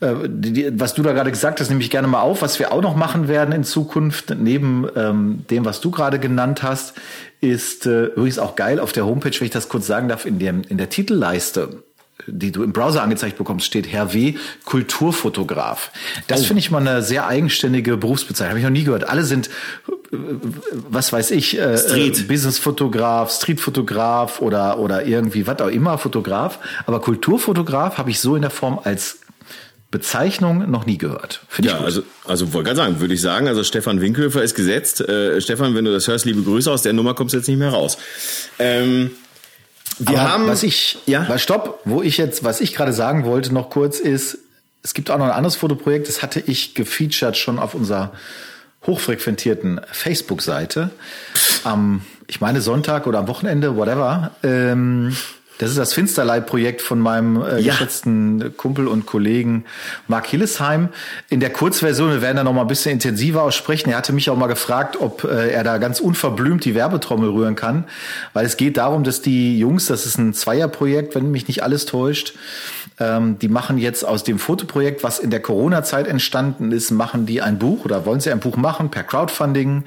[0.00, 2.40] äh, die, was du da gerade gesagt hast, nehme ich gerne mal auf.
[2.40, 6.62] Was wir auch noch machen werden in Zukunft, neben ähm, dem, was du gerade genannt
[6.62, 6.94] hast,
[7.42, 10.38] ist äh, übrigens auch geil auf der Homepage, wenn ich das kurz sagen darf, in,
[10.38, 11.82] dem, in der Titelleiste
[12.26, 14.34] die du im Browser angezeigt bekommst, steht Herr W.
[14.64, 15.90] Kulturfotograf.
[16.26, 16.44] Das oh.
[16.44, 18.50] finde ich mal eine sehr eigenständige Berufsbezeichnung.
[18.50, 19.08] Habe ich noch nie gehört.
[19.08, 20.16] Alle sind, äh,
[20.72, 22.18] was weiß ich, äh, Street.
[22.18, 26.58] Äh, Businessfotograf, Streetfotograf oder, oder irgendwie was auch immer Fotograf.
[26.86, 29.18] Aber Kulturfotograf habe ich so in der Form als
[29.90, 31.40] Bezeichnung noch nie gehört.
[31.48, 35.00] Find ja, also, also wollte gerade sagen, würde ich sagen, also Stefan Winkhöfer ist gesetzt.
[35.00, 37.58] Äh, Stefan, wenn du das hörst, liebe Grüße aus der Nummer kommst du jetzt nicht
[37.58, 37.96] mehr raus.
[38.58, 39.12] Ähm,
[39.98, 43.24] wir Aber haben, was ich, ja, was stopp, wo ich jetzt, was ich gerade sagen
[43.24, 44.38] wollte, noch kurz ist,
[44.82, 48.12] es gibt auch noch ein anderes Fotoprojekt, das hatte ich gefeatured schon auf unserer
[48.86, 50.90] hochfrequentierten Facebook-Seite.
[51.64, 54.30] Am, ich meine Sonntag oder am Wochenende, whatever.
[54.42, 55.16] Ähm,
[55.58, 57.72] das ist das Finsterleib-Projekt von meinem äh, ja.
[57.72, 59.64] geschätzten Kumpel und Kollegen
[60.06, 60.88] Mark Hillesheim.
[61.28, 63.90] In der Kurzversion, wir werden da noch mal ein bisschen intensiver aussprechen.
[63.90, 67.56] Er hatte mich auch mal gefragt, ob äh, er da ganz unverblümt die Werbetrommel rühren
[67.56, 67.84] kann,
[68.32, 71.86] weil es geht darum, dass die Jungs, das ist ein Zweierprojekt, wenn mich nicht alles
[71.86, 72.34] täuscht,
[73.00, 77.40] ähm, die machen jetzt aus dem Fotoprojekt, was in der Corona-Zeit entstanden ist, machen die
[77.40, 79.84] ein Buch oder wollen sie ein Buch machen per Crowdfunding.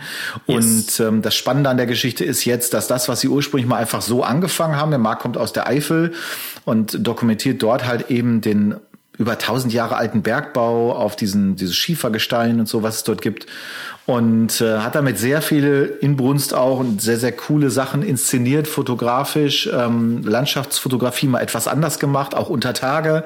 [0.47, 0.99] Yes.
[0.99, 3.77] Und ähm, das Spannende an der Geschichte ist jetzt, dass das, was sie ursprünglich mal
[3.77, 6.13] einfach so angefangen haben, der Markt kommt aus der Eifel
[6.65, 8.75] und dokumentiert dort halt eben den
[9.17, 13.45] über tausend Jahre alten Bergbau auf diesen dieses Schiefergestein und so, was es dort gibt
[14.07, 19.69] und äh, hat damit sehr viel Inbrunst auch und sehr, sehr coole Sachen inszeniert, fotografisch,
[19.71, 23.23] ähm, Landschaftsfotografie mal etwas anders gemacht, auch unter Tage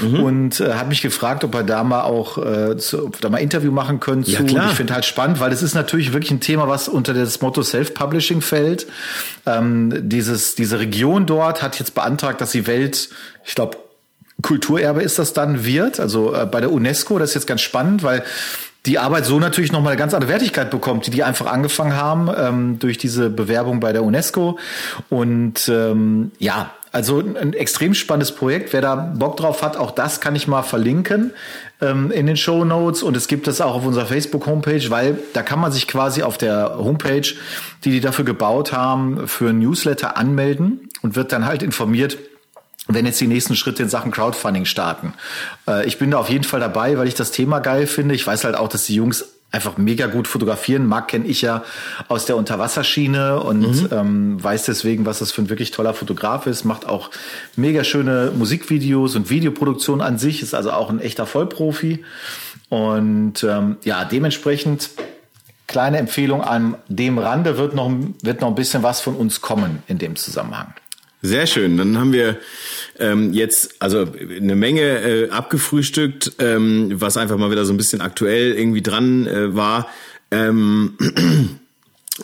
[0.00, 0.20] mhm.
[0.20, 3.70] und äh, hat mich gefragt, ob er da mal auch äh, zu, da mal Interview
[3.70, 4.32] machen können zu.
[4.32, 4.64] Ja, klar.
[4.64, 7.40] Und ich finde halt spannend, weil es ist natürlich wirklich ein Thema, was unter das
[7.40, 8.86] Motto Self-Publishing fällt.
[9.46, 13.10] Ähm, dieses, diese Region dort hat jetzt beantragt, dass sie Welt,
[13.44, 13.78] ich glaube,
[14.42, 18.02] Kulturerbe ist das dann wird, also äh, bei der UNESCO, das ist jetzt ganz spannend,
[18.02, 18.22] weil
[18.86, 22.30] die Arbeit so natürlich nochmal eine ganz andere Wertigkeit bekommt, die die einfach angefangen haben
[22.36, 24.58] ähm, durch diese Bewerbung bei der UNESCO.
[25.10, 28.72] Und ähm, ja, also ein extrem spannendes Projekt.
[28.72, 31.32] Wer da Bock drauf hat, auch das kann ich mal verlinken
[31.82, 33.02] ähm, in den Show Notes.
[33.02, 36.38] Und es gibt das auch auf unserer Facebook-Homepage, weil da kann man sich quasi auf
[36.38, 37.28] der Homepage,
[37.84, 42.16] die die dafür gebaut haben, für ein Newsletter anmelden und wird dann halt informiert,
[42.88, 45.14] wenn jetzt die nächsten Schritte in Sachen Crowdfunding starten.
[45.66, 48.14] Äh, ich bin da auf jeden Fall dabei, weil ich das Thema geil finde.
[48.14, 50.86] Ich weiß halt auch, dass die Jungs einfach mega gut fotografieren.
[50.86, 51.64] Marc kenne ich ja
[52.08, 53.88] aus der Unterwasserschiene und mhm.
[53.90, 56.64] ähm, weiß deswegen, was das für ein wirklich toller Fotograf ist.
[56.64, 57.10] Macht auch
[57.54, 60.42] mega schöne Musikvideos und Videoproduktion an sich.
[60.42, 62.04] Ist also auch ein echter Vollprofi.
[62.68, 64.90] Und ähm, ja, dementsprechend
[65.66, 67.90] kleine Empfehlung an dem Rande wird noch,
[68.22, 70.74] wird noch ein bisschen was von uns kommen in dem Zusammenhang.
[71.22, 71.76] Sehr schön.
[71.76, 72.36] Dann haben wir
[72.98, 78.00] ähm, jetzt also eine Menge äh, abgefrühstückt, ähm, was einfach mal wieder so ein bisschen
[78.00, 79.88] aktuell irgendwie dran äh, war.
[80.30, 80.96] Ähm,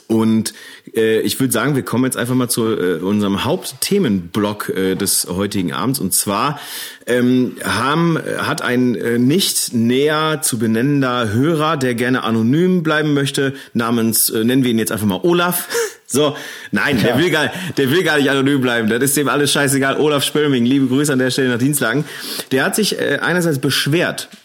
[0.09, 0.53] und
[0.95, 5.27] äh, ich würde sagen, wir kommen jetzt einfach mal zu äh, unserem Hauptthemenblock äh, des
[5.29, 5.99] heutigen Abends.
[5.99, 6.61] Und zwar
[7.07, 13.55] ähm, haben, hat ein äh, nicht näher zu benennender Hörer, der gerne anonym bleiben möchte,
[13.73, 15.69] namens, äh, nennen wir ihn jetzt einfach mal Olaf.
[16.13, 16.37] So,
[16.71, 17.05] nein, ja.
[17.05, 18.89] der will gar, der will gar nicht anonym bleiben.
[18.89, 19.99] Das ist dem alles scheißegal.
[19.99, 22.05] Olaf Spölming, liebe Grüße an der Stelle nach Dienstlagen.
[22.51, 24.29] Der hat sich äh, einerseits beschwert.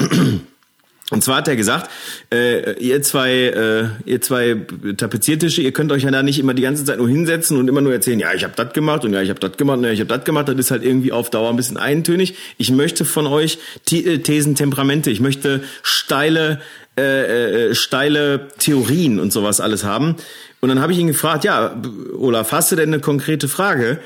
[1.10, 1.89] Und zwar hat er gesagt,
[2.34, 4.58] äh, ihr zwei, äh, ihr zwei
[4.97, 7.80] Tapeziertische, ihr könnt euch ja da nicht immer die ganze Zeit nur hinsetzen und immer
[7.80, 9.91] nur erzählen, ja, ich habe das gemacht und ja, ich habe das gemacht und ja,
[9.91, 10.49] ich habe das gemacht.
[10.49, 12.36] Das ist halt irgendwie auf Dauer ein bisschen eintönig.
[12.58, 13.58] Ich möchte von euch
[13.89, 15.10] äh, Thesen, Temperamente.
[15.10, 16.60] Ich möchte steile,
[16.97, 20.15] äh, äh, steile Theorien und sowas alles haben.
[20.62, 21.79] Und dann habe ich ihn gefragt, ja,
[22.17, 23.99] Olaf, hast du denn eine konkrete Frage?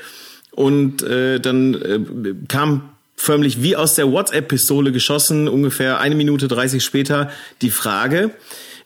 [0.50, 6.84] Und äh, dann äh, kam förmlich wie aus der WhatsApp-Pistole geschossen, ungefähr eine Minute 30
[6.84, 7.30] später,
[7.62, 8.32] die Frage,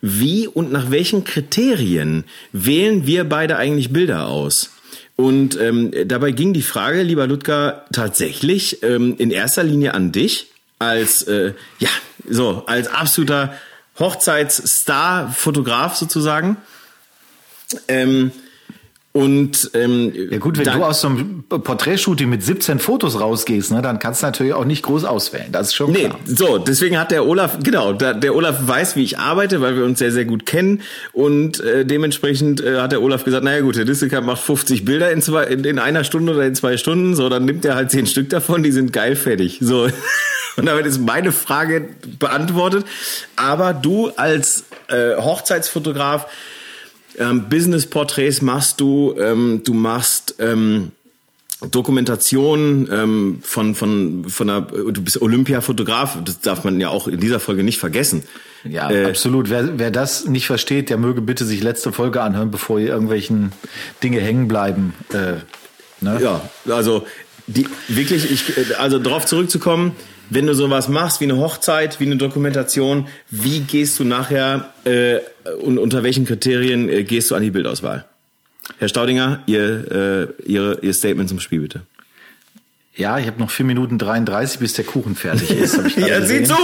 [0.00, 4.70] wie und nach welchen Kriterien wählen wir beide eigentlich Bilder aus?
[5.16, 10.48] Und ähm, dabei ging die Frage, lieber Ludger, tatsächlich ähm, in erster Linie an dich
[10.78, 11.88] als äh, ja
[12.28, 13.54] so als absoluter
[13.98, 16.56] Hochzeitsstar-Fotograf sozusagen.
[17.88, 18.30] Ähm,
[19.16, 23.72] und ähm, ja gut, wenn dann, du aus so einem Porträtshooting mit 17 Fotos rausgehst,
[23.72, 25.46] ne, dann kannst du natürlich auch nicht groß auswählen.
[25.52, 26.18] Das ist schon nee, klar.
[26.26, 29.86] So, deswegen hat der Olaf, genau, der, der Olaf weiß, wie ich arbeite, weil wir
[29.86, 30.82] uns sehr, sehr gut kennen.
[31.14, 35.10] Und äh, dementsprechend äh, hat der Olaf gesagt, naja gut, der Distelkamp macht 50 Bilder
[35.10, 37.16] in, zwei, in, in einer Stunde oder in zwei Stunden.
[37.16, 39.60] So, dann nimmt er halt zehn Stück davon, die sind geil fertig.
[39.62, 39.88] So.
[40.56, 41.88] Und damit ist meine Frage
[42.18, 42.86] beantwortet.
[43.36, 46.26] Aber du als äh, Hochzeitsfotograf,
[47.18, 50.92] ähm, Business-Porträts machst du, ähm, du machst ähm,
[51.70, 57.18] Dokumentation ähm, von von von einer du bist Olympiafotograf, das darf man ja auch in
[57.18, 58.24] dieser Folge nicht vergessen.
[58.64, 59.48] Ja, äh, absolut.
[59.48, 63.52] Wer, wer das nicht versteht, der möge bitte sich letzte Folge anhören, bevor hier irgendwelchen
[64.02, 64.92] Dinge hängen bleiben.
[65.14, 65.40] Äh,
[66.02, 66.20] ne?
[66.20, 67.06] Ja, also
[67.46, 69.92] die wirklich ich also darauf zurückzukommen,
[70.30, 75.18] wenn du sowas machst wie eine Hochzeit, wie eine Dokumentation, wie gehst du nachher äh,
[75.60, 78.04] und unter welchen Kriterien äh, gehst du an die Bildauswahl?
[78.78, 81.82] Herr Staudinger, Ihr, äh, Ihr, Ihr Statement zum Spiel bitte.
[82.96, 85.78] Ja, ich habe noch vier Minuten 33, bis der Kuchen fertig ist.
[85.86, 86.54] Ich ja, sieh zu!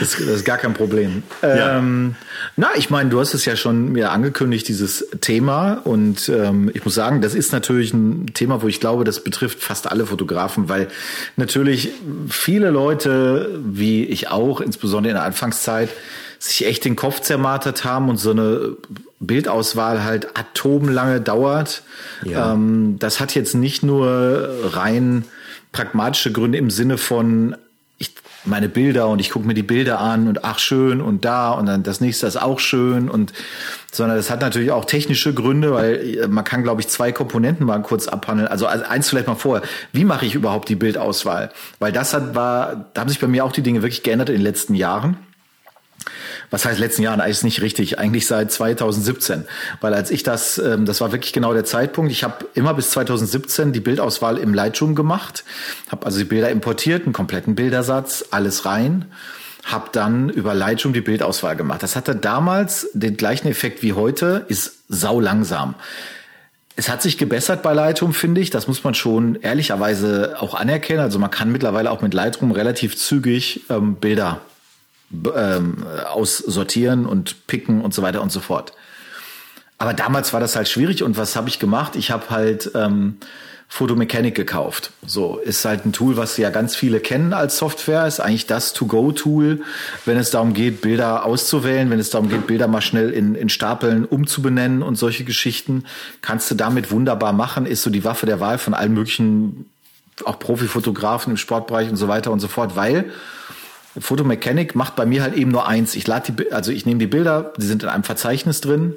[0.00, 1.22] Das, das, ist gar kein Problem.
[1.42, 1.76] Ja.
[1.78, 2.14] Ähm,
[2.56, 5.82] na, ich meine, du hast es ja schon mir angekündigt, dieses Thema.
[5.84, 9.62] Und ähm, ich muss sagen, das ist natürlich ein Thema, wo ich glaube, das betrifft
[9.62, 10.88] fast alle Fotografen, weil
[11.36, 11.90] natürlich
[12.26, 15.90] viele Leute, wie ich auch, insbesondere in der Anfangszeit,
[16.38, 18.76] sich echt den Kopf zermartert haben und so eine
[19.20, 21.82] Bildauswahl halt atomlange dauert.
[22.24, 22.54] Ja.
[22.54, 25.24] Ähm, das hat jetzt nicht nur rein
[25.72, 27.56] pragmatische Gründe im Sinne von,
[27.98, 31.52] ich meine Bilder und ich gucke mir die Bilder an und ach schön und da
[31.52, 33.32] und dann das nächste ist auch schön und
[33.92, 37.80] sondern das hat natürlich auch technische Gründe, weil man kann glaube ich zwei Komponenten mal
[37.82, 38.48] kurz abhandeln.
[38.48, 41.52] Also eins vielleicht mal vorher, wie mache ich überhaupt die Bildauswahl?
[41.78, 44.36] Weil das hat war, da haben sich bei mir auch die Dinge wirklich geändert in
[44.36, 45.16] den letzten Jahren
[46.52, 49.46] was heißt letzten Jahren, eigentlich nicht richtig, eigentlich seit 2017.
[49.80, 52.90] Weil als ich das, ähm, das war wirklich genau der Zeitpunkt, ich habe immer bis
[52.90, 55.44] 2017 die Bildauswahl im Lightroom gemacht,
[55.90, 59.06] habe also die Bilder importiert, einen kompletten Bildersatz, alles rein
[59.64, 61.84] habe dann über Lightroom die Bildauswahl gemacht.
[61.84, 65.76] Das hatte damals den gleichen Effekt wie heute, ist sau langsam.
[66.74, 68.50] Es hat sich gebessert bei Lightroom, finde ich.
[68.50, 70.98] Das muss man schon ehrlicherweise auch anerkennen.
[70.98, 74.40] Also man kann mittlerweile auch mit Lightroom relativ zügig ähm, Bilder
[75.34, 78.72] ähm, aussortieren und picken und so weiter und so fort.
[79.78, 81.96] Aber damals war das halt schwierig und was habe ich gemacht?
[81.96, 83.16] Ich habe halt ähm,
[83.72, 84.92] Photomechanic gekauft.
[85.06, 88.06] So ist halt ein Tool, was ja ganz viele kennen als Software.
[88.06, 89.62] Ist eigentlich das To-Go-Tool,
[90.04, 93.48] wenn es darum geht, Bilder auszuwählen, wenn es darum geht, Bilder mal schnell in, in
[93.48, 95.84] Stapeln umzubenennen und solche Geschichten.
[96.20, 97.64] Kannst du damit wunderbar machen.
[97.64, 99.70] Ist so die Waffe der Wahl von allen möglichen,
[100.26, 103.10] auch Profifotografen im Sportbereich und so weiter und so fort, weil
[103.98, 105.94] Photomechanic macht bei mir halt eben nur eins.
[105.94, 108.96] Ich lade die, also ich nehme die Bilder, die sind in einem Verzeichnis drin.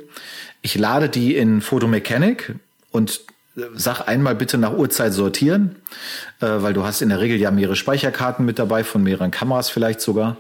[0.62, 2.56] Ich lade die in Photomechanic
[2.92, 3.22] und
[3.58, 5.76] äh, sag einmal bitte nach Uhrzeit sortieren,
[6.40, 9.70] äh, weil du hast in der Regel ja mehrere Speicherkarten mit dabei, von mehreren Kameras
[9.70, 10.38] vielleicht sogar.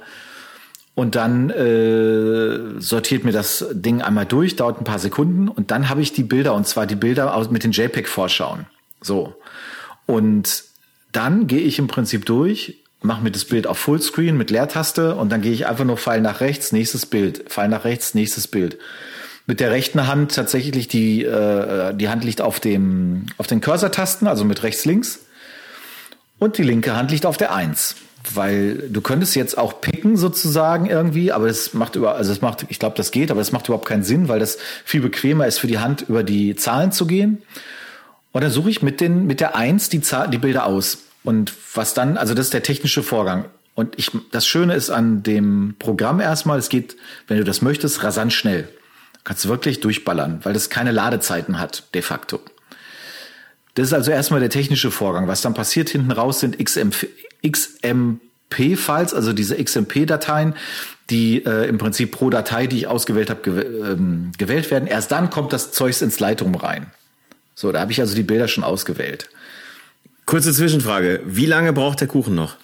[0.95, 5.89] Und dann äh, sortiert mir das Ding einmal durch, dauert ein paar Sekunden und dann
[5.89, 8.65] habe ich die Bilder und zwar die Bilder aus, mit den JPEG-Vorschauen.
[9.01, 9.35] So.
[10.05, 10.63] Und
[11.11, 15.31] dann gehe ich im Prinzip durch, mache mir das Bild auf Fullscreen mit Leertaste und
[15.31, 18.77] dann gehe ich einfach nur Pfeil nach rechts, nächstes Bild, Pfeil nach rechts, nächstes Bild.
[19.47, 24.27] Mit der rechten Hand tatsächlich die äh, die Hand liegt auf dem auf den Cursor-Tasten,
[24.27, 25.19] also mit rechts links
[26.39, 27.95] und die linke Hand liegt auf der Eins,
[28.33, 32.65] weil du könntest jetzt auch picken sozusagen irgendwie, aber es macht über also es macht
[32.69, 35.59] ich glaube das geht, aber es macht überhaupt keinen Sinn, weil das viel bequemer ist
[35.59, 37.43] für die Hand über die Zahlen zu gehen.
[38.31, 41.04] Und dann suche ich mit den mit der Eins die Zahl, die Bilder aus.
[41.25, 43.45] Und was dann, also das ist der technische Vorgang.
[43.73, 46.95] Und ich, das Schöne ist an dem Programm erstmal, es geht,
[47.27, 48.69] wenn du das möchtest, rasant schnell.
[49.25, 52.39] kannst du wirklich durchballern, weil das keine Ladezeiten hat, de facto.
[53.73, 55.27] Das ist also erstmal der technische Vorgang.
[55.27, 57.09] Was dann passiert hinten raus sind XMP,
[57.45, 60.55] XMP-Files, also diese XMP-Dateien,
[61.09, 64.87] die äh, im Prinzip pro Datei, die ich ausgewählt habe, gew ähm, gewählt werden.
[64.87, 66.87] Erst dann kommt das Zeugs ins Lightroom rein.
[67.53, 69.29] So, da habe ich also die Bilder schon ausgewählt.
[70.25, 71.21] Kurze Zwischenfrage.
[71.25, 72.57] Wie lange braucht der Kuchen noch?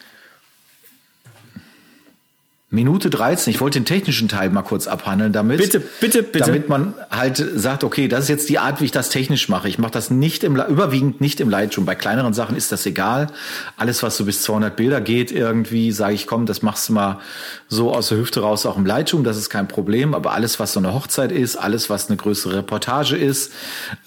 [2.74, 3.54] Minute 13.
[3.54, 5.58] Ich wollte den technischen Teil mal kurz abhandeln damit.
[5.58, 6.46] Bitte, bitte, bitte.
[6.46, 9.68] Damit man halt sagt, okay, das ist jetzt die Art, wie ich das technisch mache.
[9.68, 11.86] Ich mache das nicht im, überwiegend nicht im Lightroom.
[11.86, 13.28] Bei kleineren Sachen ist das egal.
[13.76, 17.20] Alles, was so bis 200 Bilder geht irgendwie, sage ich, komm, das machst du mal
[17.68, 19.26] so aus der Hüfte raus auch im Lightroom.
[19.26, 20.16] Das ist kein Problem.
[20.16, 23.52] Aber alles, was so eine Hochzeit ist, alles, was eine größere Reportage ist,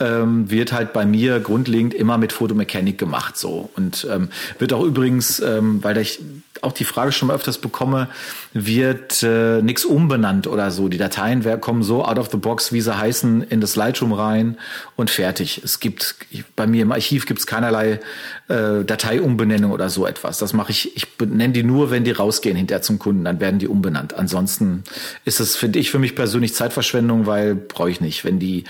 [0.01, 3.69] ähm, wird halt bei mir grundlegend immer mit Photomechanik gemacht, so.
[3.77, 6.21] Und ähm, wird auch übrigens, ähm, weil ich
[6.63, 8.09] auch die Frage schon mal öfters bekomme,
[8.55, 10.89] wird äh, nichts umbenannt oder so.
[10.89, 14.57] Die Dateien kommen so out of the box, wie sie heißen, in das Lightroom rein
[14.95, 15.61] und fertig.
[15.65, 16.15] Es gibt
[16.55, 17.99] bei mir im Archiv gibt es keinerlei
[18.47, 20.39] äh, Dateiumbenennung oder so etwas.
[20.39, 20.97] Das mache ich.
[20.97, 24.15] Ich benenne die nur, wenn die rausgehen hinterher zum Kunden, dann werden die umbenannt.
[24.15, 24.85] Ansonsten
[25.25, 28.25] ist es, finde ich, für mich persönlich Zeitverschwendung, weil brauche ich nicht.
[28.25, 28.65] Wenn die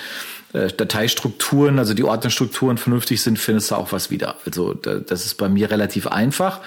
[0.55, 4.37] äh, Dateistrukturen, also die Ordnerstrukturen vernünftig sind, findest du auch was wieder.
[4.47, 6.63] Also das ist bei mir relativ einfach.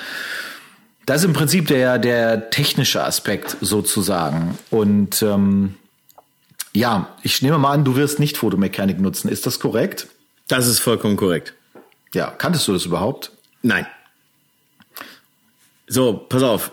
[1.07, 4.59] Das ist im Prinzip der, der technische Aspekt sozusagen.
[4.69, 5.75] Und ähm,
[6.73, 9.29] ja, ich nehme mal an, du wirst nicht Fotomechanik nutzen.
[9.29, 10.07] Ist das korrekt?
[10.49, 11.53] Das ist vollkommen korrekt.
[12.13, 13.31] Ja, kanntest du das überhaupt?
[13.61, 13.87] Nein.
[15.87, 16.71] So, pass auf.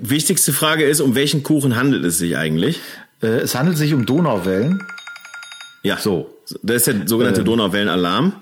[0.00, 2.80] Wichtigste Frage ist, um welchen Kuchen handelt es sich eigentlich?
[3.22, 4.82] Äh, es handelt sich um Donauwellen.
[5.82, 5.98] Ja.
[5.98, 6.34] So.
[6.62, 8.32] Das ist der sogenannte ähm, Donauwellenalarm.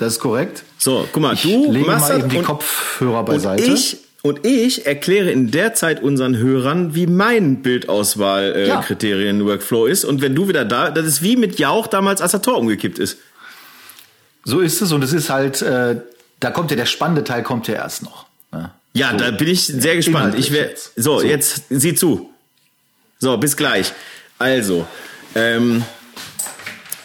[0.00, 0.64] Das ist korrekt.
[0.76, 3.64] So, guck mal, ich du lege machst mal eben die Kopfhörer beiseite.
[3.64, 9.86] und ich und ich erkläre in der Zeit unseren Hörern, wie mein Bildauswahl-Kriterien äh, Ja.
[9.86, 10.04] Ist.
[10.06, 12.98] Und wenn du wieder da, das ist wie mit Jauch damals, als der Tor umgekippt
[12.98, 13.18] ist.
[14.42, 16.00] So ist es und es ist halt, äh,
[16.40, 18.24] da kommt ja der spannende Teil kommt ja erst noch.
[18.50, 18.70] Ne?
[18.94, 19.18] Ja, So.
[19.18, 20.34] da bin ich sehr gespannt.
[20.38, 21.26] Ich wär, so, So.
[21.26, 22.30] jetzt sieh zu.
[23.18, 23.92] So, bis gleich.
[24.38, 24.86] Also,
[25.34, 25.84] ähm,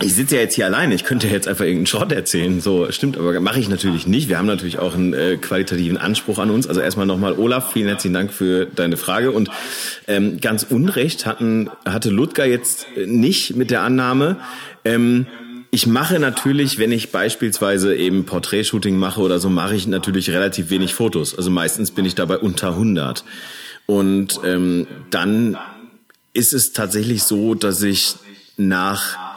[0.02, 0.96] ich sitze ja jetzt hier alleine.
[0.96, 2.62] Ich könnte jetzt einfach irgendeinen Schrott erzählen.
[2.62, 4.30] So, stimmt, aber mache ich natürlich nicht.
[4.30, 6.68] Wir haben natürlich auch einen äh, qualitativen Anspruch an uns.
[6.68, 9.32] Also erstmal nochmal, Olaf, vielen herzlichen Dank für deine Frage.
[9.32, 9.50] Und
[10.08, 14.38] ähm, ganz Unrecht hatten, hatte Ludger jetzt nicht mit der Annahme.
[14.86, 15.28] Ähm,
[15.72, 20.70] ich mache natürlich, wenn ich beispielsweise eben Porträtshooting mache oder so, mache ich natürlich relativ
[20.70, 21.38] wenig Fotos.
[21.38, 23.26] Also meistens bin ich dabei unter 100.
[23.86, 25.58] Und ähm, dann
[26.34, 28.16] ist es tatsächlich so, dass ich
[28.56, 29.29] nach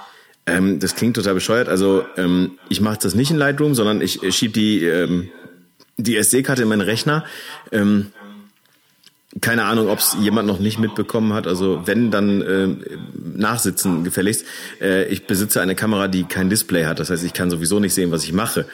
[0.46, 1.68] ähm, das klingt total bescheuert.
[1.68, 5.28] Also ähm, ich mache das nicht in Lightroom, sondern ich schiebe die ähm,
[5.98, 7.24] die SD-Karte in meinen Rechner.
[7.70, 8.12] Ähm,
[9.40, 11.46] keine Ahnung, ob es jemand noch nicht mitbekommen hat.
[11.46, 12.68] Also wenn, dann äh,
[13.34, 14.44] nachsitzen gefälligst.
[14.80, 17.00] Äh, ich besitze eine Kamera, die kein Display hat.
[17.00, 18.66] Das heißt, ich kann sowieso nicht sehen, was ich mache.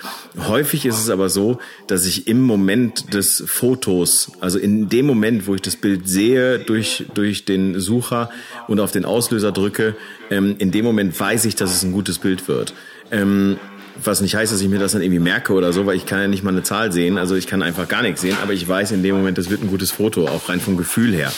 [0.47, 5.47] Häufig ist es aber so, dass ich im Moment des Fotos, also in dem Moment,
[5.47, 8.31] wo ich das Bild sehe, durch, durch den Sucher
[8.66, 9.97] und auf den Auslöser drücke,
[10.31, 12.75] ähm, in dem Moment weiß ich, dass es ein gutes Bild wird.
[13.11, 13.59] Ähm,
[14.04, 16.20] was nicht heißt, dass ich mir das dann irgendwie merke oder so, weil ich kann
[16.20, 17.18] ja nicht mal eine Zahl sehen.
[17.18, 19.62] Also ich kann einfach gar nichts sehen, aber ich weiß in dem Moment, das wird
[19.62, 21.32] ein gutes Foto, auch rein vom Gefühl her.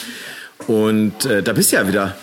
[0.67, 2.15] Und äh, da bist du ja wieder.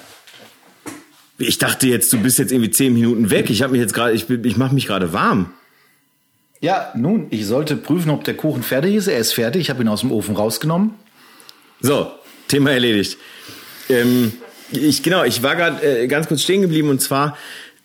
[1.39, 3.51] Ich dachte jetzt, du bist jetzt irgendwie zehn Minuten weg.
[3.51, 5.53] Ich habe mich jetzt gerade, ich, ich mache mich gerade warm.
[6.61, 9.07] Ja, nun, ich sollte prüfen, ob der Kuchen fertig ist.
[9.07, 9.63] Er ist fertig.
[9.63, 10.95] Ich habe ihn aus dem Ofen rausgenommen.
[11.81, 12.11] So,
[12.49, 13.19] Thema erledigt.
[13.89, 14.33] Ähm,
[14.73, 17.37] ich genau, ich war gerade äh, ganz kurz stehen geblieben und zwar,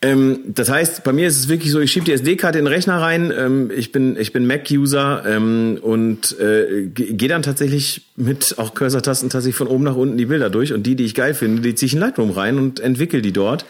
[0.03, 2.73] ähm, das heißt, bei mir ist es wirklich so, ich schiebe die SD-Karte in den
[2.73, 3.31] Rechner rein.
[3.35, 9.29] Ähm, ich bin ich bin Mac-User ähm, und äh, gehe dann tatsächlich mit auch Cursor-Tasten
[9.29, 11.73] tatsächlich von oben nach unten die Bilder durch und die, die ich geil finde, die
[11.73, 13.65] ziehe ich in Lightroom rein und entwickle die dort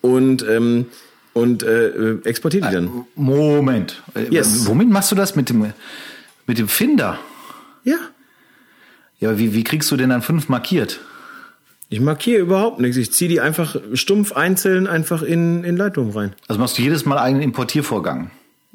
[0.00, 0.86] und ähm,
[1.34, 3.04] und äh, exportiere die dann.
[3.14, 4.02] Moment.
[4.14, 4.66] Äh, Yes.
[4.66, 5.72] Womit machst du das mit dem
[6.46, 7.18] mit dem Finder?
[7.84, 7.98] Ja.
[9.20, 11.00] Ja, wie, wie kriegst du denn dann fünf markiert?
[11.90, 12.96] Ich markiere überhaupt nichts.
[12.98, 16.32] Ich ziehe die einfach stumpf einzeln einfach in, in Lightroom rein.
[16.46, 18.30] Also machst du jedes Mal einen Importiervorgang.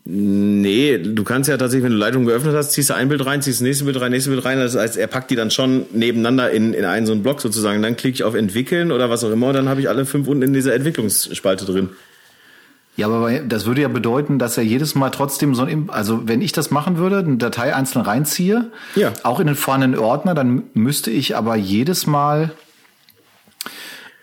[0.06, 3.41] Nee, du kannst ja tatsächlich, wenn du Leitung geöffnet hast, ziehst du ein Bild rein,
[3.41, 4.58] ziehst das nächste Bild rein, nächste Bild rein.
[4.58, 7.82] Das heißt, er packt die dann schon nebeneinander in, in einen so einen Block sozusagen.
[7.82, 10.28] Dann klicke ich auf Entwickeln oder was auch immer, und dann habe ich alle fünf
[10.28, 11.89] unten in dieser Entwicklungsspalte drin.
[12.97, 16.41] Ja, aber das würde ja bedeuten, dass er jedes Mal trotzdem so ein, also wenn
[16.41, 19.13] ich das machen würde, eine Datei einzeln reinziehe, Ja.
[19.23, 22.52] auch in den vorhandenen Ordner, dann müsste ich aber jedes Mal,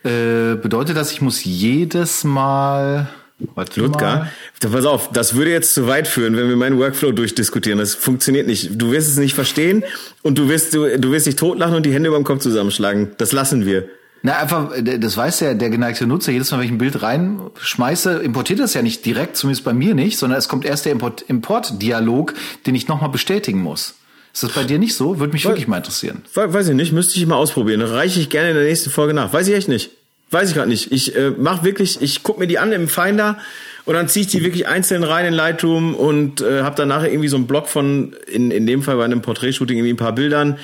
[0.05, 3.09] äh, bedeutet das, ich muss jedes Mal,
[3.55, 4.31] warte Ludger,
[4.63, 4.71] mal.
[4.71, 7.79] pass auf, das würde jetzt zu weit führen, wenn wir meinen Workflow durchdiskutieren.
[7.79, 8.81] Das funktioniert nicht.
[8.81, 9.85] Du wirst es nicht verstehen
[10.23, 13.13] und du wirst, du, du wirst dich totlachen und die Hände über dem Kopf zusammenschlagen.
[13.19, 13.89] Das lassen wir.
[14.23, 17.03] Na, einfach, äh, das weiß ja der geneigte Nutzer, jedes Mal, wenn ich ein Bild
[17.03, 20.93] reinschmeiße, importiert das ja nicht direkt, zumindest bei mir nicht, sondern es kommt erst der
[20.93, 22.35] Import- Import-Dialog,
[22.67, 23.95] den ich nochmal bestätigen muss.
[24.33, 25.19] Ist das bei dir nicht so?
[25.19, 26.23] Würde mich wirklich mal interessieren.
[26.35, 27.83] We- Weiß ich nicht, müsste ich mal ausprobieren.
[27.83, 29.33] Reiche ich gerne in der nächsten Folge nach.
[29.33, 29.90] Weiß ich echt nicht.
[30.31, 30.93] Weiß ich gerade nicht.
[30.93, 33.38] Ich äh, mach wirklich, ich guck mir die an im Finder
[33.85, 37.11] und dann ziehe ich die wirklich einzeln rein in Lightroom und äh, habe dann nachher
[37.11, 40.14] irgendwie so einen Block von, in, in dem Fall bei einem Porträtshooting irgendwie ein paar
[40.14, 40.59] Bildern,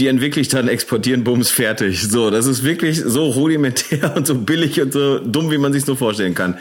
[0.00, 2.02] die entwickle ich dann, exportieren, bums, fertig.
[2.08, 5.84] So, das ist wirklich so rudimentär und so billig und so dumm, wie man sich
[5.84, 6.58] so vorstellen kann.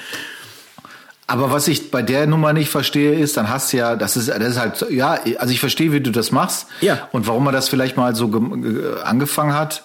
[1.29, 4.29] Aber was ich bei der Nummer nicht verstehe, ist, dann hast du ja, das ist,
[4.29, 6.65] das ist halt, ja, also ich verstehe, wie du das machst.
[6.81, 7.07] Ja.
[7.11, 9.83] Und warum man das vielleicht mal so ge- angefangen hat.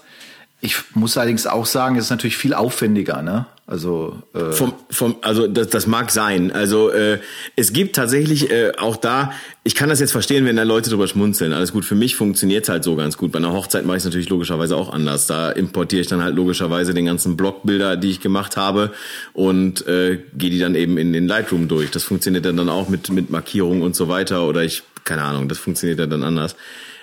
[0.60, 3.44] Ich muss allerdings auch sagen, es ist natürlich viel aufwendiger, ne?
[3.66, 6.52] Also, äh, Vom, vom, also das, das mag sein.
[6.52, 7.18] Also äh,
[7.56, 11.08] es gibt tatsächlich äh, auch da, ich kann das jetzt verstehen, wenn da Leute drüber
[11.08, 11.54] schmunzeln.
[11.54, 13.32] Alles gut, für mich funktioniert halt so ganz gut.
[13.32, 15.26] Bei einer Hochzeit mache ich natürlich logischerweise auch anders.
[15.26, 18.92] Da importiere ich dann halt logischerweise den ganzen Blockbilder, die ich gemacht habe
[19.32, 21.90] und äh, gehe die dann eben in den Lightroom durch.
[21.90, 24.46] Das funktioniert dann, dann auch mit, mit Markierung und so weiter.
[24.46, 26.54] Oder ich, keine Ahnung, das funktioniert dann, dann anders.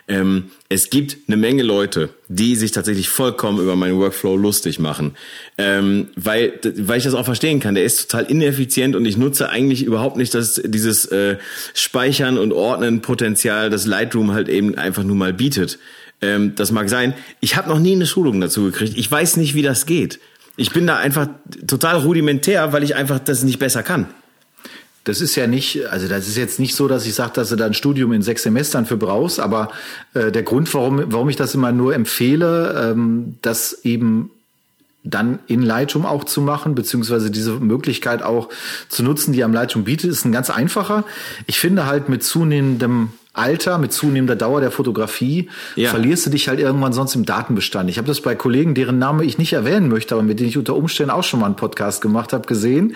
[0.08, 5.16] Ähm, es gibt eine Menge Leute, die sich tatsächlich vollkommen über meinen Workflow lustig machen,
[5.58, 7.76] ähm, weil, weil ich das auch verstehen kann.
[7.76, 11.38] Der ist total ineffizient und ich nutze eigentlich überhaupt nicht das, dieses äh,
[11.74, 15.80] Speichern und Ordnen Potenzial, das Lightroom halt eben einfach nur mal bietet.
[16.22, 17.14] Ähm, das mag sein.
[17.40, 18.98] Ich habe noch nie eine Schulung dazu gekriegt.
[18.98, 20.20] Ich weiß nicht, wie das geht.
[20.58, 21.28] Ich bin da einfach
[21.66, 24.08] total rudimentär, weil ich einfach das nicht besser kann.
[25.04, 27.56] Das ist ja nicht, also das ist jetzt nicht so, dass ich sage, dass du
[27.56, 29.72] da ein Studium in sechs Semestern für brauchst, aber
[30.14, 34.32] äh, der Grund, warum, warum ich das immer nur empfehle, ähm, dass eben
[35.04, 38.50] dann in Lightroom auch zu machen, beziehungsweise diese Möglichkeit auch
[38.88, 41.04] zu nutzen, die am Lightroom bietet, ist ein ganz einfacher.
[41.48, 45.90] Ich finde halt mit zunehmendem Alter, mit zunehmender Dauer der Fotografie, ja.
[45.90, 47.90] verlierst du dich halt irgendwann sonst im Datenbestand.
[47.90, 50.58] Ich habe das bei Kollegen, deren Name ich nicht erwähnen möchte, aber mit denen ich
[50.58, 52.94] unter Umständen auch schon mal einen Podcast gemacht habe, gesehen,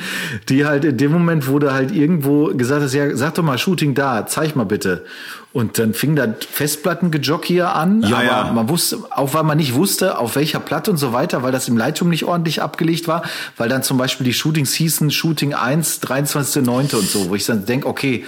[0.49, 3.57] die halt in dem Moment, wo du halt irgendwo gesagt hast, ja, sag doch mal
[3.57, 5.05] Shooting da, zeig mal bitte.
[5.53, 8.51] Und dann fing da Festplattengejockier an, ja, aber ja.
[8.51, 11.69] man wusste, auch weil man nicht wusste, auf welcher Platte und so weiter, weil das
[11.69, 13.23] im Lightroom nicht ordentlich abgelegt war,
[13.55, 16.95] weil dann zum Beispiel die Shootings hießen Shooting 1, 23.9.
[16.95, 18.25] und so, wo ich dann denke, okay,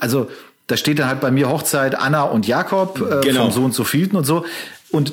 [0.00, 0.28] also
[0.70, 3.44] da steht dann halt bei mir Hochzeit Anna und Jakob äh, genau.
[3.44, 4.44] vom Sohn zu vielten und so.
[4.90, 5.12] Und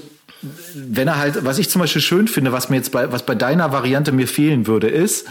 [0.73, 3.35] wenn er halt, was ich zum Beispiel schön finde, was mir jetzt bei, was bei
[3.35, 5.27] deiner Variante mir fehlen würde, ist,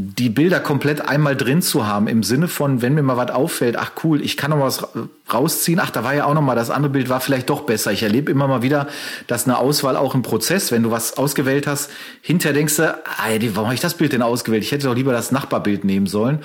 [0.00, 3.74] die Bilder komplett einmal drin zu haben, im Sinne von, wenn mir mal was auffällt,
[3.76, 4.86] ach cool, ich kann noch was
[5.32, 7.90] rausziehen, ach, da war ja auch noch mal, das andere Bild war vielleicht doch besser.
[7.90, 8.86] Ich erlebe immer mal wieder,
[9.26, 11.90] dass eine Auswahl auch im Prozess, wenn du was ausgewählt hast,
[12.22, 14.62] hinterher denkst du, ah, warum habe ich das Bild denn ausgewählt?
[14.62, 16.38] Ich hätte doch lieber das Nachbarbild nehmen sollen.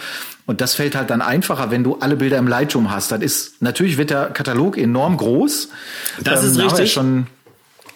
[0.47, 3.11] Und das fällt halt dann einfacher, wenn du alle Bilder im Lightroom hast.
[3.11, 5.69] Das ist, natürlich wird der Katalog enorm groß.
[6.23, 6.91] Das ähm, ist richtig.
[6.91, 7.27] schon,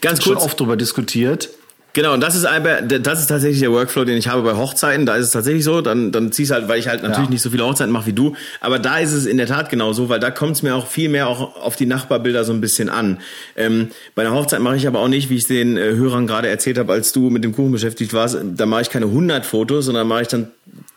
[0.02, 0.26] Ganz kurz.
[0.26, 1.50] schon oft drüber diskutiert.
[1.98, 5.08] Genau, und das ist das ist tatsächlich der Workflow, den ich habe bei Hochzeiten.
[5.08, 7.32] Da ist es tatsächlich so, dann, dann ziehst halt, weil ich halt natürlich ja.
[7.32, 8.36] nicht so viele Hochzeiten mache wie du.
[8.62, 11.10] Aber da ist es in der Tat genauso, weil da kommt es mir auch viel
[11.10, 13.18] mehr auch auf die Nachbarbilder so ein bisschen an.
[13.56, 16.50] Ähm, bei einer Hochzeit mache ich aber auch nicht, wie ich den äh, Hörern gerade
[16.50, 19.86] erzählt habe, als du mit dem Kuchen beschäftigt warst, da mache ich keine 100 Fotos,
[19.86, 20.52] sondern mache ich dann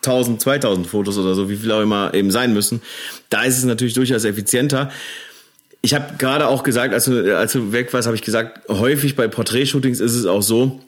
[0.05, 2.79] 1000, 2000 Fotos oder so, wie viel auch immer eben sein müssen.
[3.31, 4.91] Da ist es natürlich durchaus effizienter.
[5.81, 9.15] Ich habe gerade auch gesagt, als du, als du weg warst, habe ich gesagt, häufig
[9.15, 10.79] bei Porträtshootings ist es auch so,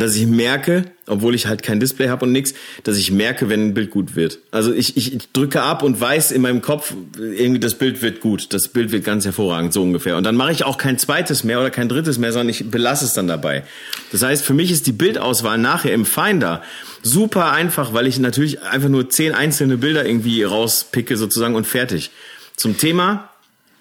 [0.00, 3.68] dass ich merke, obwohl ich halt kein Display habe und nix, dass ich merke, wenn
[3.68, 4.38] ein Bild gut wird.
[4.50, 8.54] Also ich, ich drücke ab und weiß in meinem Kopf, irgendwie das Bild wird gut,
[8.54, 10.16] das Bild wird ganz hervorragend, so ungefähr.
[10.16, 13.04] Und dann mache ich auch kein zweites mehr oder kein drittes mehr, sondern ich belasse
[13.04, 13.64] es dann dabei.
[14.12, 16.62] Das heißt, für mich ist die Bildauswahl nachher im Finder
[17.02, 22.10] super einfach, weil ich natürlich einfach nur zehn einzelne Bilder irgendwie rauspicke sozusagen und fertig.
[22.56, 23.28] Zum Thema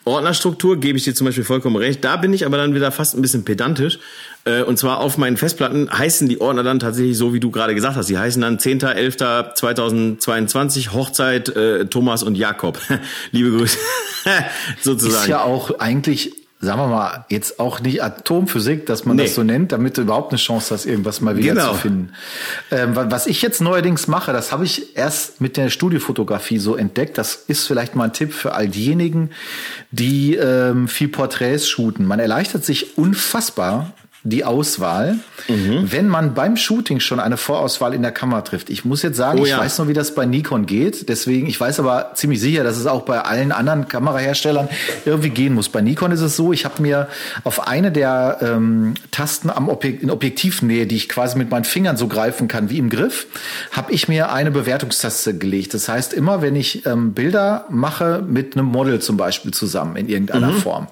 [0.04, 2.04] Ordnerstruktur gebe ich dir zum Beispiel vollkommen recht.
[2.04, 4.00] Da bin ich aber dann wieder fast ein bisschen pedantisch.
[4.46, 7.74] Äh, und zwar auf meinen Festplatten heißen die Ordner dann tatsächlich so, wie du gerade
[7.76, 8.10] gesagt hast.
[8.10, 12.80] Die heißen dann 10.11.2022 Hochzeit äh, Thomas und Jakob.
[13.32, 13.78] Liebe Grüße.
[14.82, 15.24] Sozusagen.
[15.24, 19.24] Ist ja auch eigentlich sagen wir mal, jetzt auch nicht Atomphysik, dass man nee.
[19.24, 21.72] das so nennt, damit du überhaupt eine Chance hast, irgendwas mal wieder genau.
[21.72, 22.14] zu finden.
[22.70, 27.18] Ähm, was ich jetzt neuerdings mache, das habe ich erst mit der Studiofotografie so entdeckt.
[27.18, 29.32] Das ist vielleicht mal ein Tipp für all diejenigen,
[29.90, 32.06] die ähm, viel Porträts shooten.
[32.06, 33.94] Man erleichtert sich unfassbar
[34.24, 35.18] die Auswahl,
[35.48, 35.92] mhm.
[35.92, 38.70] wenn man beim Shooting schon eine Vorauswahl in der Kamera trifft.
[38.70, 39.56] Ich muss jetzt sagen, oh, ja.
[39.56, 41.10] ich weiß noch, wie das bei Nikon geht.
[41.10, 44.70] Deswegen, ich weiß aber ziemlich sicher, dass es auch bei allen anderen Kameraherstellern
[45.06, 45.70] irgendwie gehen muss.
[45.70, 47.08] Bei Nikon ist es so, ich habe mir
[47.44, 51.98] auf eine der ähm, Tasten am Objekt, in Objektivnähe, die ich quasi mit meinen Fingern
[51.98, 53.26] so greifen kann wie im Griff,
[53.72, 55.74] habe ich mir eine Bewertungstaste gelegt.
[55.74, 60.08] Das heißt, immer wenn ich ähm, Bilder mache mit einem Model zum Beispiel zusammen in
[60.08, 60.58] irgendeiner mhm.
[60.58, 60.88] Form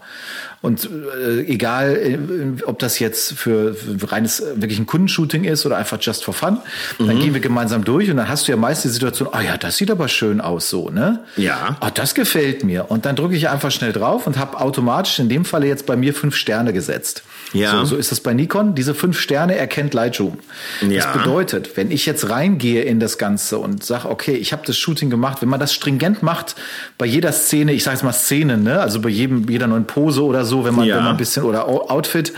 [0.62, 0.90] und
[1.22, 5.78] äh, egal, äh, ob das jetzt für, für reines äh, wirklich ein Kundenshooting ist oder
[5.78, 6.58] einfach just for fun,
[6.98, 7.08] mhm.
[7.08, 9.42] dann gehen wir gemeinsam durch und dann hast du ja meist die Situation, ah oh
[9.42, 11.20] ja, das sieht aber schön aus so, ne?
[11.38, 11.78] Ja.
[11.80, 12.92] Ah, oh, das gefällt mir.
[12.92, 15.96] Und dann drücke ich einfach schnell drauf und habe automatisch in dem Falle jetzt bei
[15.96, 17.24] mir fünf Sterne gesetzt.
[17.54, 17.72] Ja.
[17.80, 18.76] So, so ist das bei Nikon.
[18.76, 20.40] Diese fünf Sterne erkennt Lightroom.
[20.82, 21.06] Ja.
[21.06, 24.78] Das bedeutet, wenn ich jetzt reingehe in das Ganze und sage, okay, ich habe das
[24.78, 26.56] Shooting gemacht, wenn man das stringent macht,
[26.98, 28.82] bei jeder Szene, ich sage jetzt mal Szene, ne?
[28.82, 30.98] also bei jedem, jeder neuen Pose oder so, wenn man, ja.
[30.98, 32.34] wenn man ein bisschen oder Outfit,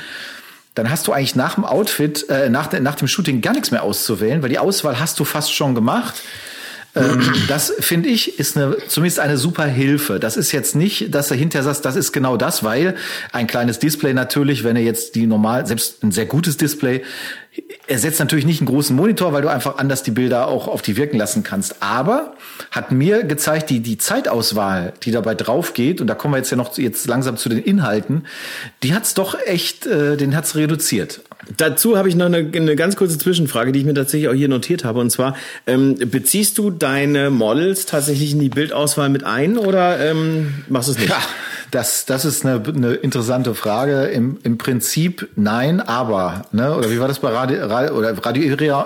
[0.75, 3.83] dann hast du eigentlich nach dem Outfit, äh, nach, nach dem Shooting gar nichts mehr
[3.83, 6.15] auszuwählen, weil die Auswahl hast du fast schon gemacht.
[6.95, 10.19] Ähm, das finde ich ist eine, zumindest eine super Hilfe.
[10.19, 12.95] Das ist jetzt nicht, dass er hinterher sagt, das ist genau das, weil
[13.31, 17.03] ein kleines Display natürlich, wenn er jetzt die normal, selbst ein sehr gutes Display,
[17.87, 20.95] ersetzt natürlich nicht einen großen Monitor, weil du einfach anders die Bilder auch auf die
[20.95, 21.81] wirken lassen kannst.
[21.81, 22.35] Aber
[22.71, 26.51] hat mir gezeigt, die, die Zeitauswahl, die dabei drauf geht, und da kommen wir jetzt
[26.51, 28.25] ja noch jetzt langsam zu den Inhalten,
[28.83, 31.21] die hat's doch echt, äh, den hat's reduziert.
[31.57, 34.47] Dazu habe ich noch eine, eine ganz kurze Zwischenfrage, die ich mir tatsächlich auch hier
[34.47, 34.99] notiert habe.
[34.99, 35.35] Und zwar,
[35.67, 40.93] ähm, beziehst du deine Models tatsächlich in die Bildauswahl mit ein oder ähm, machst du
[40.93, 41.09] es nicht?
[41.09, 41.21] Ja,
[41.71, 44.03] das, das ist eine, eine interessante Frage.
[44.05, 46.45] Im, Im Prinzip nein, aber.
[46.51, 46.75] Ne?
[46.75, 48.43] Oder wie war das bei Radio, Radio oder Radio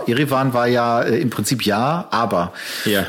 [0.07, 2.53] Irivan war ja äh, im Prinzip ja, aber.
[2.85, 3.07] Ja.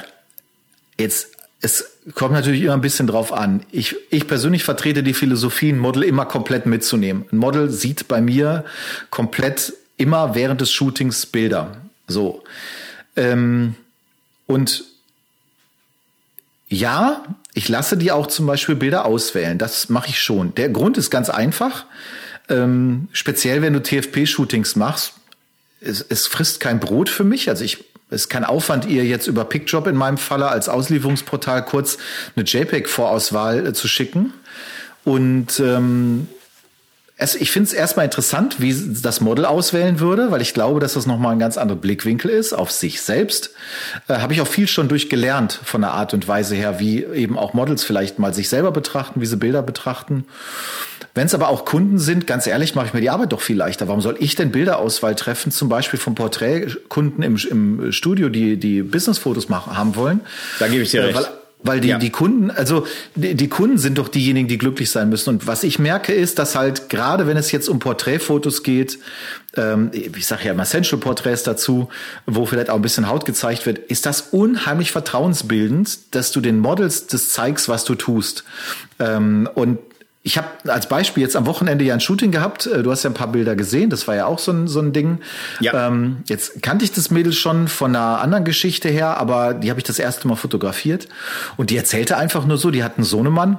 [0.98, 1.28] Jetzt,
[1.60, 3.62] es kommt natürlich immer ein bisschen drauf an.
[3.70, 7.26] Ich, ich persönlich vertrete die Philosophie, ein Model immer komplett mitzunehmen.
[7.30, 8.64] Ein Model sieht bei mir
[9.10, 11.76] komplett immer während des Shootings Bilder.
[12.06, 12.42] So.
[13.14, 13.74] Ähm,
[14.46, 14.84] und
[16.68, 17.24] Ja,
[17.56, 19.56] ich lasse die auch zum Beispiel Bilder auswählen.
[19.56, 20.54] Das mache ich schon.
[20.56, 21.86] Der Grund ist ganz einfach.
[22.50, 25.14] Ähm, speziell wenn du TFP-Shootings machst,
[25.80, 27.48] es, es frisst kein Brot für mich.
[27.48, 31.64] Also ich es ist kein Aufwand, ihr jetzt über PickJob in meinem Falle als Auslieferungsportal
[31.64, 31.96] kurz
[32.36, 34.34] eine JPEG-Vorauswahl äh, zu schicken.
[35.04, 36.28] Und ähm,
[37.18, 40.94] es, ich finde es erstmal interessant, wie das Model auswählen würde, weil ich glaube, dass
[40.94, 43.52] das nochmal ein ganz anderer Blickwinkel ist auf sich selbst.
[44.06, 47.38] Äh, Habe ich auch viel schon durchgelernt von der Art und Weise her, wie eben
[47.38, 50.26] auch Models vielleicht mal sich selber betrachten, wie sie Bilder betrachten.
[51.14, 53.56] Wenn es aber auch Kunden sind, ganz ehrlich, mache ich mir die Arbeit doch viel
[53.56, 53.88] leichter.
[53.88, 58.82] Warum soll ich denn Bilderauswahl treffen, zum Beispiel von Porträtkunden im, im Studio, die die
[58.82, 60.20] Businessfotos machen, haben wollen?
[60.58, 61.30] Da gebe ich dir äh, recht.
[61.66, 61.98] Weil, die, ja.
[61.98, 65.30] die Kunden, also die, die, Kunden sind doch diejenigen, die glücklich sein müssen.
[65.30, 68.98] Und was ich merke, ist, dass halt gerade wenn es jetzt um Porträtfotos geht,
[69.56, 71.88] ähm, ich sage ja immer Essential-Porträts dazu,
[72.26, 76.58] wo vielleicht auch ein bisschen Haut gezeigt wird, ist das unheimlich vertrauensbildend, dass du den
[76.58, 78.44] Models das zeigst, was du tust.
[78.98, 79.78] Ähm, und
[80.26, 82.66] ich habe als Beispiel jetzt am Wochenende ja ein Shooting gehabt.
[82.66, 83.90] Äh, du hast ja ein paar Bilder gesehen.
[83.90, 85.20] Das war ja auch so ein, so ein Ding.
[85.60, 85.86] Ja.
[85.86, 89.78] Ähm, jetzt kannte ich das Mädel schon von einer anderen Geschichte her, aber die habe
[89.78, 91.06] ich das erste Mal fotografiert.
[91.56, 93.58] Und die erzählte einfach nur so, die hatten so einen Mann.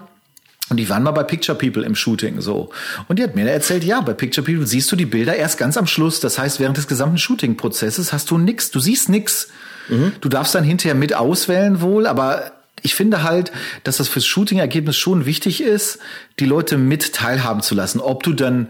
[0.70, 2.70] Und die waren mal bei Picture People im Shooting so.
[3.08, 5.78] Und die hat mir erzählt, ja, bei Picture People siehst du die Bilder erst ganz
[5.78, 6.20] am Schluss.
[6.20, 9.48] Das heißt, während des gesamten Shooting-Prozesses hast du nix, du siehst nix.
[9.88, 10.12] Mhm.
[10.20, 12.52] Du darfst dann hinterher mit auswählen wohl, aber
[12.84, 13.52] ich finde halt,
[13.84, 16.00] dass das fürs Shooting-Ergebnis schon wichtig ist,
[16.40, 18.00] die Leute mit teilhaben zu lassen.
[18.00, 18.70] Ob du dann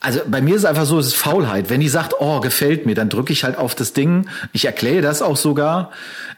[0.00, 1.70] also bei mir ist es einfach so, es ist Faulheit.
[1.70, 4.28] Wenn die sagt, oh, gefällt mir, dann drücke ich halt auf das Ding.
[4.52, 5.90] Ich erkläre das auch sogar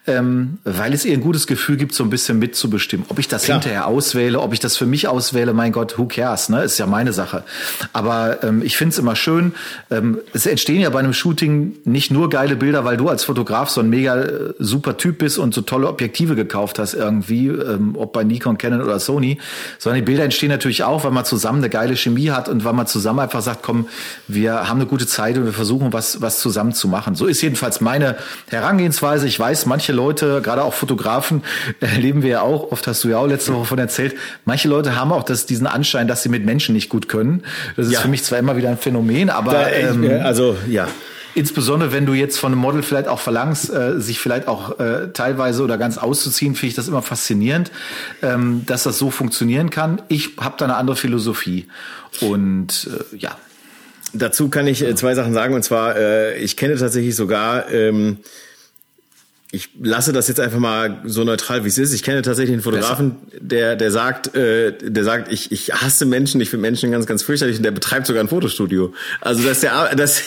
[0.06, 3.06] ähm, weil es ihr ein gutes Gefühl gibt, so ein bisschen mitzubestimmen.
[3.10, 3.60] Ob ich das Klar.
[3.60, 6.62] hinterher auswähle, ob ich das für mich auswähle, mein Gott, who cares, ne?
[6.62, 7.44] Ist ja meine Sache.
[7.92, 9.52] Aber ähm, ich finde es immer schön,
[9.90, 13.68] ähm, es entstehen ja bei einem Shooting nicht nur geile Bilder, weil du als Fotograf
[13.68, 17.94] so ein mega äh, super Typ bist und so tolle Objektive gekauft hast irgendwie, ähm,
[17.96, 19.38] ob bei Nikon, Canon oder Sony,
[19.78, 22.72] sondern die Bilder entstehen natürlich auch, weil man zusammen eine geile Chemie hat und weil
[22.72, 23.88] man zusammen einfach sagt, komm,
[24.28, 27.14] wir haben eine gute Zeit und wir versuchen was, was zusammen zu machen.
[27.14, 28.16] So ist jedenfalls meine
[28.48, 29.26] Herangehensweise.
[29.26, 31.42] Ich weiß, manche manche Leute, gerade auch Fotografen,
[31.80, 34.94] erleben wir ja auch, oft hast du ja auch letzte Woche von erzählt, manche Leute
[34.94, 37.42] haben auch das, diesen Anschein, dass sie mit Menschen nicht gut können.
[37.76, 38.00] Das ist ja.
[38.00, 40.86] für mich zwar immer wieder ein Phänomen, aber da, ähm, also ja.
[41.34, 45.12] Insbesondere wenn du jetzt von einem Model vielleicht auch verlangst, äh, sich vielleicht auch äh,
[45.12, 47.70] teilweise oder ganz auszuziehen, finde ich das immer faszinierend,
[48.22, 50.02] ähm, dass das so funktionieren kann.
[50.08, 51.66] Ich habe da eine andere Philosophie
[52.20, 53.36] und äh, ja.
[54.12, 58.18] Dazu kann ich äh, zwei Sachen sagen und zwar, äh, ich kenne tatsächlich sogar ähm,
[59.52, 61.92] ich lasse das jetzt einfach mal so neutral wie es ist.
[61.92, 66.40] Ich kenne tatsächlich einen Fotografen, der der sagt, äh, der sagt, ich ich hasse Menschen,
[66.40, 68.94] ich finde Menschen ganz ganz fürchterlich und der betreibt sogar ein Fotostudio.
[69.20, 70.22] Also das ist der das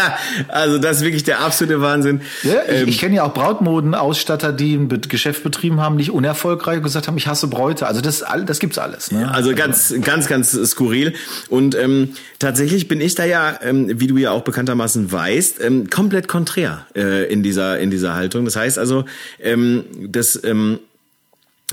[0.48, 2.22] also das ist wirklich der absolute Wahnsinn.
[2.42, 6.78] Ja, ich, ähm, ich kenne ja auch Brautmodenausstatter, die ein Geschäft betrieben haben, nicht unerfolgreich
[6.78, 7.86] und gesagt haben, ich hasse Bräute.
[7.86, 9.10] Also das das gibt's alles.
[9.12, 9.30] Ne?
[9.32, 11.14] Also ganz ganz ganz skurril
[11.48, 15.90] und ähm, tatsächlich bin ich da ja, ähm, wie du ja auch bekanntermaßen weißt, ähm,
[15.90, 18.44] komplett konträr äh, in dieser in dieser Haltung.
[18.44, 19.04] Das heißt also,
[19.40, 20.78] ähm, das ähm,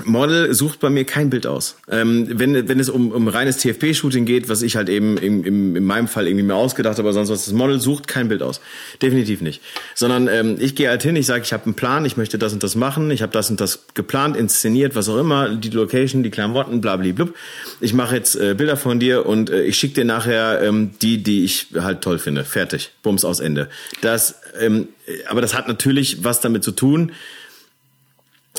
[0.04, 1.76] Model sucht bei mir kein Bild aus.
[1.90, 5.76] Ähm, wenn, wenn es um, um reines TFP-Shooting geht, was ich halt eben in, in,
[5.76, 8.42] in meinem Fall irgendwie mir ausgedacht habe, aber sonst was, das Model sucht kein Bild
[8.42, 8.60] aus.
[9.02, 9.60] Definitiv nicht.
[9.94, 12.52] Sondern ähm, ich gehe halt hin, ich sage, ich habe einen Plan, ich möchte das
[12.52, 16.22] und das machen, ich habe das und das geplant, inszeniert, was auch immer, die Location,
[16.22, 17.34] die Klamotten, blablablub.
[17.80, 21.22] Ich mache jetzt äh, Bilder von dir und äh, ich schicke dir nachher ähm, die,
[21.22, 22.44] die ich halt toll finde.
[22.44, 22.90] Fertig.
[23.02, 23.68] Bums aus Ende.
[24.00, 24.88] Das ähm,
[25.28, 27.12] aber das hat natürlich was damit zu tun,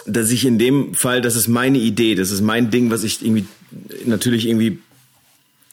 [0.05, 3.23] dass ich in dem Fall, das ist meine Idee, das ist mein Ding, was ich
[3.23, 3.45] irgendwie
[4.05, 4.79] natürlich irgendwie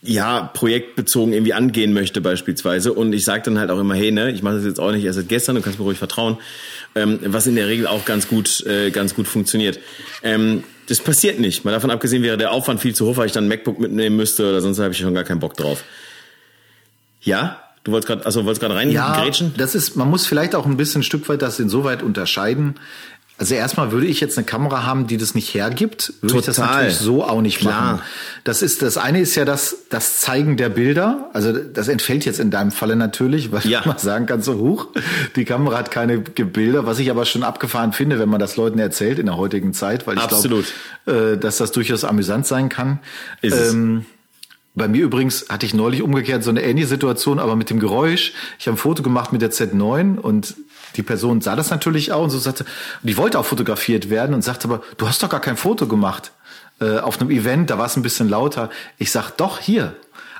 [0.02, 2.92] ja, projektbezogen irgendwie angehen möchte beispielsweise.
[2.92, 5.04] Und ich sage dann halt auch immer, hey, ne, ich mache das jetzt auch nicht
[5.04, 6.38] erst seit gestern, du kannst mir ruhig vertrauen,
[6.94, 9.80] ähm, was in der Regel auch ganz gut, äh, ganz gut funktioniert.
[10.22, 11.64] Ähm, das passiert nicht.
[11.64, 14.16] Mal davon abgesehen wäre der Aufwand viel zu hoch, weil ich dann ein MacBook mitnehmen
[14.16, 15.84] müsste oder sonst habe ich schon gar keinen Bock drauf.
[17.20, 19.14] Ja, Du wolltest gerade, also wolltest gerade rein ja?
[19.56, 22.74] Das ist, man muss vielleicht auch ein bisschen ein Stück weit das insoweit unterscheiden.
[23.39, 26.41] Also erstmal würde ich jetzt eine Kamera haben, die das nicht hergibt, würde Total.
[26.41, 27.93] ich das natürlich so auch nicht Klar.
[27.93, 28.03] machen.
[28.43, 31.30] Das ist das eine ist ja das das Zeigen der Bilder.
[31.32, 33.82] Also das entfällt jetzt in deinem Falle natürlich, weil ja.
[33.86, 34.89] man sagen kann so hoch,
[35.36, 38.80] die Kamera hat keine Bilder, was ich aber schon abgefahren finde, wenn man das Leuten
[38.80, 40.64] erzählt in der heutigen Zeit, weil ich glaube,
[41.07, 42.99] äh, dass das durchaus amüsant sein kann.
[43.41, 44.05] Ist ähm,
[44.74, 48.32] bei mir übrigens hatte ich neulich umgekehrt so eine ähnliche Situation, aber mit dem Geräusch.
[48.59, 50.55] Ich habe ein Foto gemacht mit der Z9 und
[50.99, 52.64] die Person sah das natürlich auch und so sagte,
[53.03, 56.32] die wollte auch fotografiert werden und sagte aber, du hast doch gar kein Foto gemacht
[56.80, 58.68] äh, auf einem Event, da war es ein bisschen lauter.
[58.99, 59.94] Ich sag, doch, hier.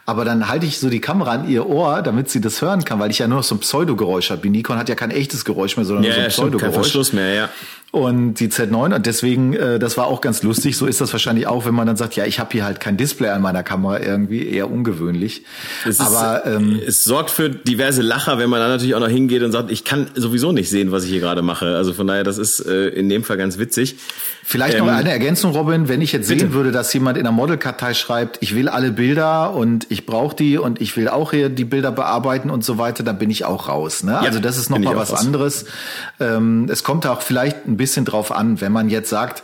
[0.05, 2.99] Aber dann halte ich so die Kamera an ihr Ohr, damit sie das hören kann,
[2.99, 4.41] weil ich ja nur noch so ein Pseudogeräusch habe.
[4.41, 6.73] Die Nikon hat ja kein echtes Geräusch mehr, sondern ja, so ein Pseudogeräusch.
[6.73, 7.49] Kein Verschluss mehr, ja.
[7.91, 10.77] Und die Z9 und deswegen, äh, das war auch ganz lustig.
[10.77, 12.99] So ist das wahrscheinlich auch, wenn man dann sagt, ja, ich habe hier halt kein
[12.99, 15.45] Display an meiner Kamera, irgendwie eher ungewöhnlich.
[15.87, 19.09] Es Aber ist, ähm, es sorgt für diverse Lacher, wenn man dann natürlich auch noch
[19.09, 21.77] hingeht und sagt, ich kann sowieso nicht sehen, was ich hier gerade mache.
[21.77, 23.97] Also von daher, das ist äh, in dem Fall ganz witzig.
[24.45, 26.41] Vielleicht ähm, noch eine Ergänzung, Robin, wenn ich jetzt bitte.
[26.41, 30.37] sehen würde, dass jemand in der Modelkartei schreibt, ich will alle Bilder und ich brauche
[30.37, 33.47] die und ich will auch hier die Bilder bearbeiten und so weiter, dann bin ich
[33.47, 34.03] auch raus.
[34.03, 34.13] Ne?
[34.13, 35.21] Ja, also das ist nochmal was raus.
[35.21, 35.65] anderes.
[36.21, 39.43] Ähm, es kommt auch vielleicht ein bisschen drauf an, wenn man jetzt sagt,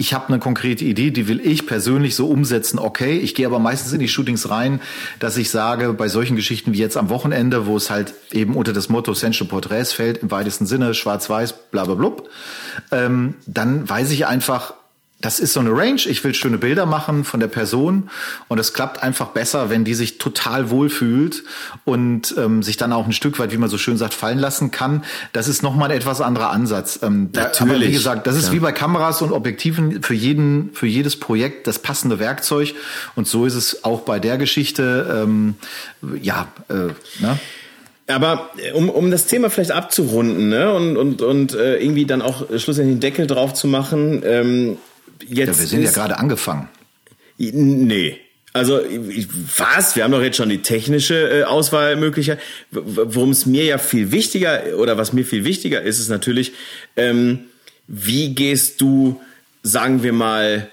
[0.00, 3.18] ich habe eine konkrete Idee, die will ich persönlich so umsetzen, okay.
[3.18, 4.80] Ich gehe aber meistens in die Shootings rein,
[5.18, 8.72] dass ich sage, bei solchen Geschichten wie jetzt am Wochenende, wo es halt eben unter
[8.72, 11.84] das Motto Sensual Portraits fällt, im weitesten Sinne, schwarz-weiß, bla
[12.92, 14.74] ähm, dann weiß ich einfach,
[15.20, 16.00] das ist so eine Range.
[16.06, 18.08] Ich will schöne Bilder machen von der Person
[18.46, 21.42] und es klappt einfach besser, wenn die sich total wohlfühlt
[21.84, 24.70] und ähm, sich dann auch ein Stück weit, wie man so schön sagt, fallen lassen
[24.70, 25.04] kann.
[25.32, 27.00] Das ist nochmal ein etwas anderer Ansatz.
[27.02, 27.74] Ähm, Natürlich.
[27.74, 28.52] Aber wie gesagt, das ist ja.
[28.52, 32.74] wie bei Kameras und Objektiven für jeden, für jedes Projekt das passende Werkzeug
[33.16, 35.24] und so ist es auch bei der Geschichte.
[35.24, 35.56] Ähm,
[36.22, 37.38] ja, äh, ne?
[38.06, 40.72] Aber äh, um, um das Thema vielleicht abzurunden ne?
[40.72, 44.78] und, und, und äh, irgendwie dann auch schlussendlich den Deckel drauf zu machen, ähm,
[45.26, 45.38] jetzt.
[45.38, 46.68] Ja, wir sind ja gerade angefangen.
[47.38, 48.20] Nee.
[48.52, 48.80] Also
[49.56, 49.94] was?
[49.94, 52.40] Wir haben doch jetzt schon die technische äh, Auswahlmöglichkeit.
[52.70, 56.52] Worum es mir ja viel wichtiger oder was mir viel wichtiger ist, ist natürlich,
[56.96, 57.40] ähm,
[57.86, 59.20] wie gehst du,
[59.62, 60.68] sagen wir mal,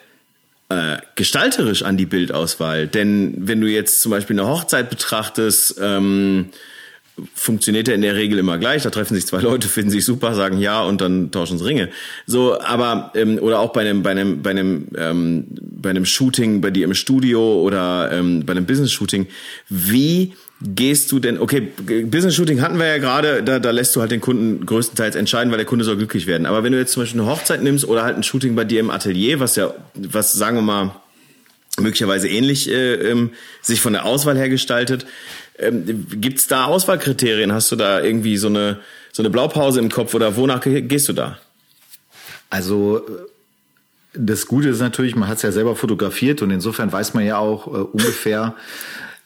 [0.69, 2.87] äh, gestalterisch an die Bildauswahl?
[2.87, 6.49] Denn wenn du jetzt zum Beispiel eine Hochzeit betrachtest, ähm,
[7.34, 8.84] funktioniert ja in der Regel immer gleich.
[8.84, 11.89] Da treffen sich zwei Leute, finden sich super, sagen ja und dann tauschen sie Ringe.
[12.26, 16.61] So, aber ähm, oder auch bei einem bei einem bei einem ähm, bei einem Shooting
[16.61, 19.28] bei dir im Studio oder ähm, bei einem Business Shooting.
[19.70, 21.39] Wie gehst du denn?
[21.39, 23.43] Okay, Business Shooting hatten wir ja gerade.
[23.43, 26.45] Da, da lässt du halt den Kunden größtenteils entscheiden, weil der Kunde soll glücklich werden.
[26.45, 28.80] Aber wenn du jetzt zum Beispiel eine Hochzeit nimmst oder halt ein Shooting bei dir
[28.80, 30.95] im Atelier, was ja was sagen wir mal
[31.80, 35.05] möglicherweise ähnlich äh, ähm, sich von der Auswahl her gestaltet.
[35.60, 37.53] Ähm, Gibt es da Auswahlkriterien?
[37.53, 38.80] Hast du da irgendwie so eine,
[39.12, 41.38] so eine Blaupause im Kopf oder wonach gehst du da?
[42.49, 43.01] Also
[44.14, 47.38] das Gute ist natürlich, man hat es ja selber fotografiert und insofern weiß man ja
[47.38, 48.56] auch äh, ungefähr,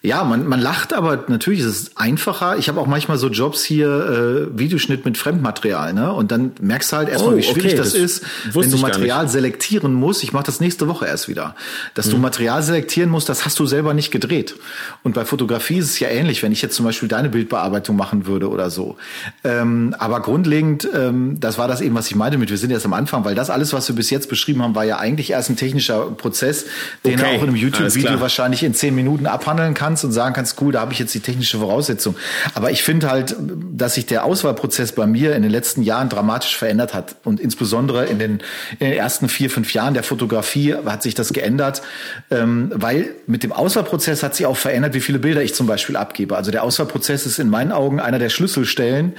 [0.01, 2.57] ja, man, man lacht, aber natürlich ist es einfacher.
[2.57, 6.13] Ich habe auch manchmal so Jobs hier, äh, Videoschnitt mit Fremdmaterial, ne?
[6.13, 8.77] Und dann merkst du halt erstmal, oh, wie schwierig okay, das, das, ist, wenn du
[8.77, 10.23] Material selektieren musst.
[10.23, 11.53] Ich mache das nächste Woche erst wieder.
[11.95, 12.11] Dass mhm.
[12.11, 14.55] du Material selektieren musst, das hast du selber nicht gedreht.
[15.03, 18.25] Und bei Fotografie ist es ja ähnlich, wenn ich jetzt zum Beispiel deine Bildbearbeitung machen
[18.25, 18.95] würde oder so.
[19.43, 22.85] Ähm, aber grundlegend, ähm, das war das eben, was ich meinte mit, wir sind erst
[22.85, 25.49] am Anfang, weil das alles, was wir bis jetzt beschrieben haben, war ja eigentlich erst
[25.49, 26.67] ein technischer Prozess,
[27.03, 27.35] den okay.
[27.35, 30.71] auch in einem YouTube-Video wahrscheinlich in zehn Minuten abhandeln kann kannst und sagen kannst, cool,
[30.71, 32.15] da habe ich jetzt die technische Voraussetzung.
[32.53, 36.55] Aber ich finde halt, dass sich der Auswahlprozess bei mir in den letzten Jahren dramatisch
[36.55, 37.15] verändert hat.
[37.23, 38.31] Und insbesondere in den,
[38.77, 41.81] in den ersten vier, fünf Jahren der Fotografie hat sich das geändert,
[42.29, 45.95] ähm, weil mit dem Auswahlprozess hat sich auch verändert, wie viele Bilder ich zum Beispiel
[45.95, 46.37] abgebe.
[46.37, 49.13] Also der Auswahlprozess ist in meinen Augen einer der Schlüsselstellen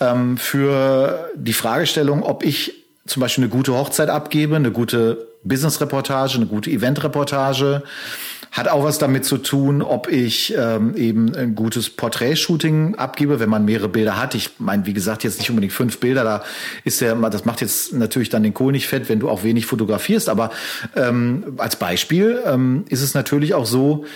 [0.00, 2.72] ähm, für die Fragestellung, ob ich
[3.06, 7.84] zum Beispiel eine gute Hochzeit abgebe, eine gute Business-Reportage, eine gute Event-Reportage,
[8.56, 13.50] hat auch was damit zu tun, ob ich ähm, eben ein gutes Porträtshooting abgebe, wenn
[13.50, 14.34] man mehrere Bilder hat.
[14.34, 16.42] Ich meine, wie gesagt, jetzt nicht unbedingt fünf Bilder, da
[16.82, 19.66] ist ja, das macht jetzt natürlich dann den Kohl nicht fett, wenn du auch wenig
[19.66, 20.30] fotografierst.
[20.30, 20.50] Aber
[20.94, 24.06] ähm, als Beispiel ähm, ist es natürlich auch so,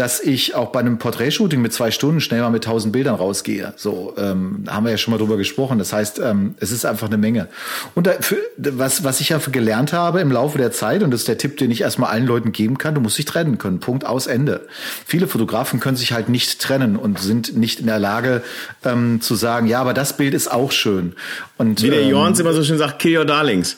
[0.00, 3.74] dass ich auch bei einem Porträtshooting mit zwei Stunden schnell mal mit tausend Bildern rausgehe.
[3.76, 5.78] So ähm, haben wir ja schon mal drüber gesprochen.
[5.78, 7.48] Das heißt, ähm, es ist einfach eine Menge.
[7.94, 11.20] Und da, für, was, was ich ja gelernt habe im Laufe der Zeit, und das
[11.20, 13.80] ist der Tipp, den ich erstmal allen Leuten geben kann, du musst dich trennen können.
[13.80, 14.66] Punkt aus Ende.
[15.04, 18.42] Viele Fotografen können sich halt nicht trennen und sind nicht in der Lage
[18.86, 21.12] ähm, zu sagen, ja, aber das Bild ist auch schön.
[21.58, 23.76] Und, Wie der ähm, Jorns immer so schön sagt, kill your darlings.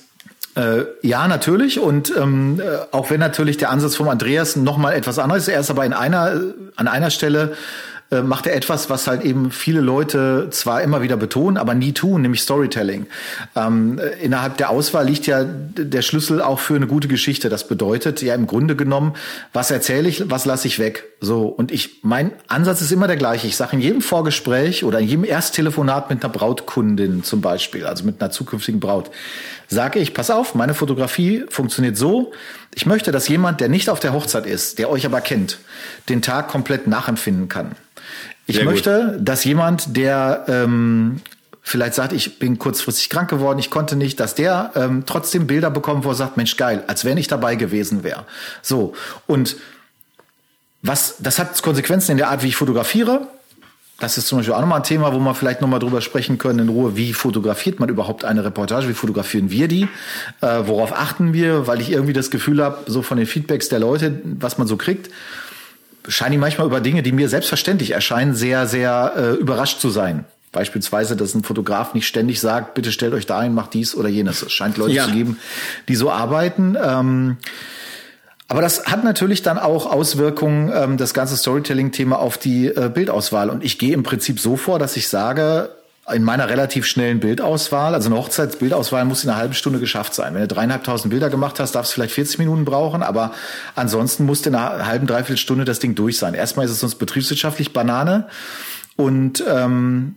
[0.55, 1.81] Äh, ja, natürlich.
[1.81, 5.55] Und ähm, äh, auch wenn natürlich der Ansatz vom Andreas noch mal etwas anderes ist,
[5.55, 6.41] er ist aber in einer,
[6.77, 7.55] an einer Stelle
[8.13, 11.93] äh, macht er etwas, was halt eben viele Leute zwar immer wieder betonen, aber nie
[11.93, 13.07] tun, nämlich Storytelling.
[13.57, 17.49] Ähm, äh, innerhalb der Auswahl liegt ja der Schlüssel auch für eine gute Geschichte.
[17.49, 19.15] Das bedeutet ja im Grunde genommen,
[19.55, 21.05] was erzähle ich, was lasse ich weg.
[21.21, 23.47] So und ich, mein Ansatz ist immer der gleiche.
[23.47, 28.05] Ich sage in jedem Vorgespräch oder in jedem Ersttelefonat mit einer Brautkundin zum Beispiel, also
[28.05, 29.11] mit einer zukünftigen Braut,
[29.69, 32.33] sage ich, pass auf, meine Fotografie funktioniert so.
[32.75, 35.59] Ich möchte, dass jemand, der nicht auf der Hochzeit ist, der euch aber kennt,
[36.09, 37.73] den Tag komplett nachempfinden kann.
[38.47, 39.29] Ich Sehr möchte, gut.
[39.29, 41.21] dass jemand, der ähm,
[41.63, 45.71] vielleicht sagt, ich bin kurzfristig krank geworden, ich konnte nicht, dass der ähm, trotzdem Bilder
[45.71, 48.25] bekommt, wo er sagt, Mensch, geil, als wenn ich dabei gewesen wäre.
[48.63, 48.95] So.
[49.27, 49.57] Und
[50.83, 53.29] was, das hat Konsequenzen in der Art, wie ich fotografiere.
[53.99, 56.59] Das ist zum Beispiel auch nochmal ein Thema, wo wir vielleicht nochmal drüber sprechen können
[56.59, 56.97] in Ruhe.
[56.97, 58.89] Wie fotografiert man überhaupt eine Reportage?
[58.89, 59.89] Wie fotografieren wir die?
[60.41, 61.67] Äh, worauf achten wir?
[61.67, 64.77] Weil ich irgendwie das Gefühl habe, so von den Feedbacks der Leute, was man so
[64.77, 65.11] kriegt,
[66.09, 70.25] scheinen die manchmal über Dinge, die mir selbstverständlich erscheinen, sehr, sehr äh, überrascht zu sein.
[70.51, 74.09] Beispielsweise, dass ein Fotograf nicht ständig sagt, bitte stellt euch da ein, macht dies oder
[74.09, 74.43] jenes.
[74.43, 75.05] Es scheint Leute ja.
[75.07, 75.39] zu geben,
[75.89, 76.77] die so arbeiten.
[76.83, 77.37] Ähm,
[78.53, 83.49] aber das hat natürlich dann auch Auswirkungen, ähm, das ganze Storytelling-Thema auf die äh, Bildauswahl.
[83.49, 85.71] Und ich gehe im Prinzip so vor, dass ich sage,
[86.13, 90.35] in meiner relativ schnellen Bildauswahl, also eine Hochzeitsbildauswahl muss in einer halben Stunde geschafft sein.
[90.35, 93.33] Wenn du dreieinhalbtausend Bilder gemacht hast, darfst du vielleicht 40 Minuten brauchen, aber
[93.75, 96.35] ansonsten musst du in einer halben, dreiviertel Stunde das Ding durch sein.
[96.35, 98.29] Erstmal ist es sonst betriebswirtschaftlich Banane
[98.97, 100.17] und ähm,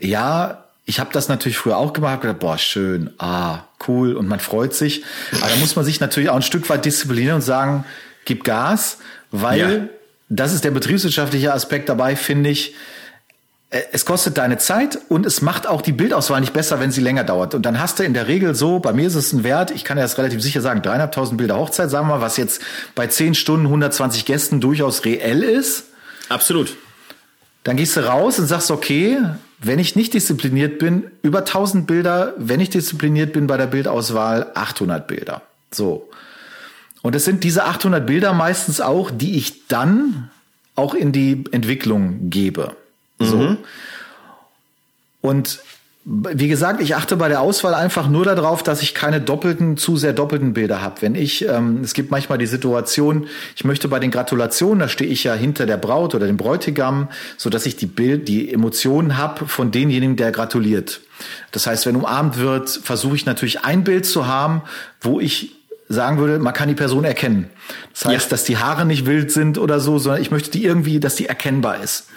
[0.00, 4.40] ja, ich habe das natürlich früher auch gemacht, gedacht, boah, schön, ah, cool und man
[4.40, 5.02] freut sich.
[5.40, 7.84] Aber da muss man sich natürlich auch ein Stück weit disziplinieren und sagen,
[8.24, 8.98] gib Gas,
[9.30, 9.88] weil ja.
[10.28, 12.74] das ist der betriebswirtschaftliche Aspekt dabei, finde ich.
[13.70, 17.00] Äh, es kostet deine Zeit und es macht auch die Bildauswahl nicht besser, wenn sie
[17.00, 17.54] länger dauert.
[17.54, 19.84] Und dann hast du in der Regel so, bei mir ist es ein Wert, ich
[19.84, 22.60] kann ja das relativ sicher sagen, dreieinhalbtausend Bilder Hochzeit, sagen wir mal, was jetzt
[22.94, 25.86] bei zehn Stunden 120 Gästen durchaus reell ist.
[26.28, 26.76] Absolut.
[27.62, 29.18] Dann gehst du raus und sagst, okay,
[29.66, 34.50] wenn ich nicht diszipliniert bin, über 1000 Bilder, wenn ich diszipliniert bin bei der Bildauswahl,
[34.54, 35.42] 800 Bilder.
[35.70, 36.08] So.
[37.02, 40.30] Und es sind diese 800 Bilder meistens auch, die ich dann
[40.76, 42.76] auch in die Entwicklung gebe.
[43.18, 43.36] So.
[43.36, 43.58] Mhm.
[45.20, 45.60] Und
[46.06, 49.96] wie gesagt, ich achte bei der Auswahl einfach nur darauf, dass ich keine doppelten, zu
[49.96, 51.00] sehr doppelten Bilder habe.
[51.00, 53.26] Wenn ich, ähm, es gibt manchmal die Situation,
[53.56, 57.08] ich möchte bei den Gratulationen, da stehe ich ja hinter der Braut oder dem Bräutigam,
[57.38, 61.00] so dass ich die Bild, die Emotionen habe von denjenigen, der gratuliert.
[61.52, 64.60] Das heißt, wenn umarmt wird, versuche ich natürlich ein Bild zu haben,
[65.00, 65.56] wo ich
[65.88, 67.48] sagen würde, man kann die Person erkennen.
[67.94, 68.30] Das heißt, ja.
[68.30, 71.26] dass die Haare nicht wild sind oder so, sondern ich möchte die irgendwie, dass die
[71.26, 72.08] erkennbar ist.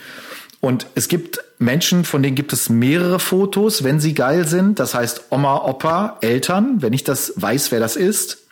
[0.59, 4.79] Und es gibt Menschen, von denen gibt es mehrere Fotos, wenn sie geil sind.
[4.79, 8.46] Das heißt Oma, Opa, Eltern, wenn ich das weiß, wer das ist.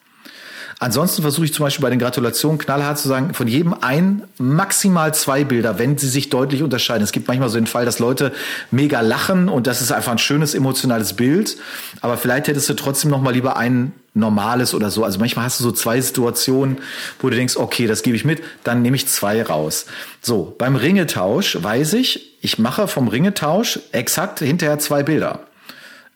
[0.80, 5.14] Ansonsten versuche ich zum Beispiel bei den Gratulationen knallhart zu sagen, von jedem ein, maximal
[5.14, 7.04] zwei Bilder, wenn sie sich deutlich unterscheiden.
[7.04, 8.34] Es gibt manchmal so den Fall, dass Leute
[8.72, 11.58] mega lachen und das ist einfach ein schönes emotionales Bild.
[12.02, 15.04] Aber vielleicht hättest du trotzdem noch mal lieber ein normales oder so.
[15.06, 16.78] Also manchmal hast du so zwei Situationen,
[17.20, 19.86] wo du denkst, okay, das gebe ich mit, dann nehme ich zwei raus.
[20.22, 25.42] So, beim Ringetausch weiß ich, ich mache vom Ringetausch exakt hinterher zwei Bilder.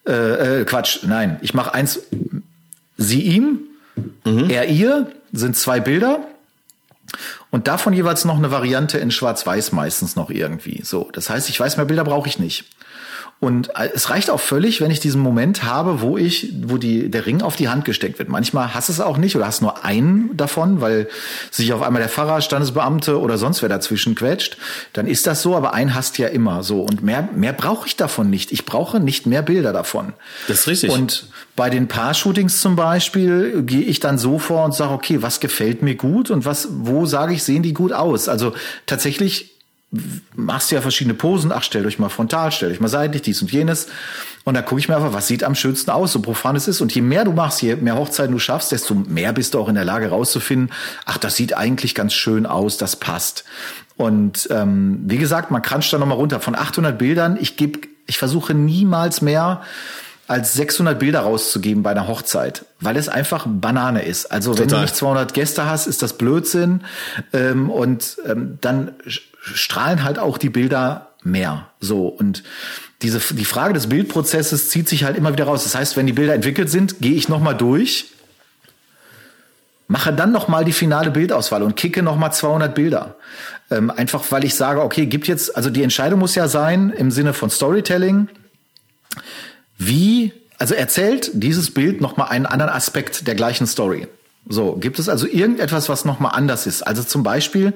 [0.07, 1.99] Äh, äh, Quatsch, nein, ich mache eins,
[2.97, 3.59] sie ihm,
[4.25, 4.49] Mhm.
[4.49, 6.19] Er, ihr sind zwei Bilder.
[7.49, 10.81] Und davon jeweils noch eine Variante in Schwarz-Weiß meistens noch irgendwie.
[10.83, 12.65] So, das heißt, ich weiß, mehr Bilder brauche ich nicht.
[13.41, 17.09] Und äh, es reicht auch völlig, wenn ich diesen Moment habe, wo ich, wo die,
[17.09, 18.27] der Ring auf die Hand gesteckt wird.
[18.27, 21.07] Manchmal hast du es auch nicht oder hast nur einen davon, weil
[21.49, 24.57] sich auf einmal der Pfarrer, Standesbeamte oder sonst wer dazwischen quetscht.
[24.91, 26.81] Dann ist das so, aber einen hast ja immer so.
[26.81, 28.51] Und mehr, mehr brauche ich davon nicht.
[28.51, 30.13] Ich brauche nicht mehr Bilder davon.
[30.49, 30.91] Das ist richtig.
[30.91, 35.39] Und bei den Paar-Shootings zum Beispiel gehe ich dann so vor und sage, okay, was
[35.39, 38.27] gefällt mir gut und was, wo sage ich, sehen die gut aus?
[38.27, 38.53] Also
[38.85, 39.58] tatsächlich
[40.35, 41.51] machst du ja verschiedene Posen.
[41.51, 43.87] Ach, stellt euch mal frontal, stellt euch mal seitlich, dies und jenes.
[44.43, 46.81] Und dann gucke ich mir einfach, was sieht am schönsten aus, so profan es ist.
[46.81, 49.67] Und je mehr du machst, je mehr Hochzeiten du schaffst, desto mehr bist du auch
[49.67, 50.71] in der Lage rauszufinden,
[51.05, 53.45] ach, das sieht eigentlich ganz schön aus, das passt.
[53.97, 56.39] Und ähm, wie gesagt, man kranscht da nochmal runter.
[56.39, 59.61] Von 800 Bildern, ich gebe, ich versuche niemals mehr
[60.27, 64.31] als 600 Bilder rauszugeben bei einer Hochzeit, weil es einfach Banane ist.
[64.31, 64.61] Also Total.
[64.61, 66.81] wenn du nicht 200 Gäste hast, ist das Blödsinn.
[67.33, 68.91] Ähm, und ähm, dann
[69.41, 71.67] strahlen halt auch die Bilder mehr.
[71.79, 72.43] So und
[73.01, 75.63] diese die Frage des Bildprozesses zieht sich halt immer wieder raus.
[75.63, 78.11] Das heißt, wenn die Bilder entwickelt sind, gehe ich noch mal durch,
[79.87, 83.15] mache dann noch mal die finale Bildauswahl und kicke noch mal 200 Bilder.
[83.71, 87.11] Ähm, einfach weil ich sage, okay, gibt jetzt also die Entscheidung muss ja sein im
[87.11, 88.27] Sinne von Storytelling.
[89.77, 94.07] Wie also erzählt dieses Bild noch mal einen anderen Aspekt der gleichen Story.
[94.51, 96.81] So, gibt es also irgendetwas, was nochmal anders ist?
[96.81, 97.71] Also zum Beispiel,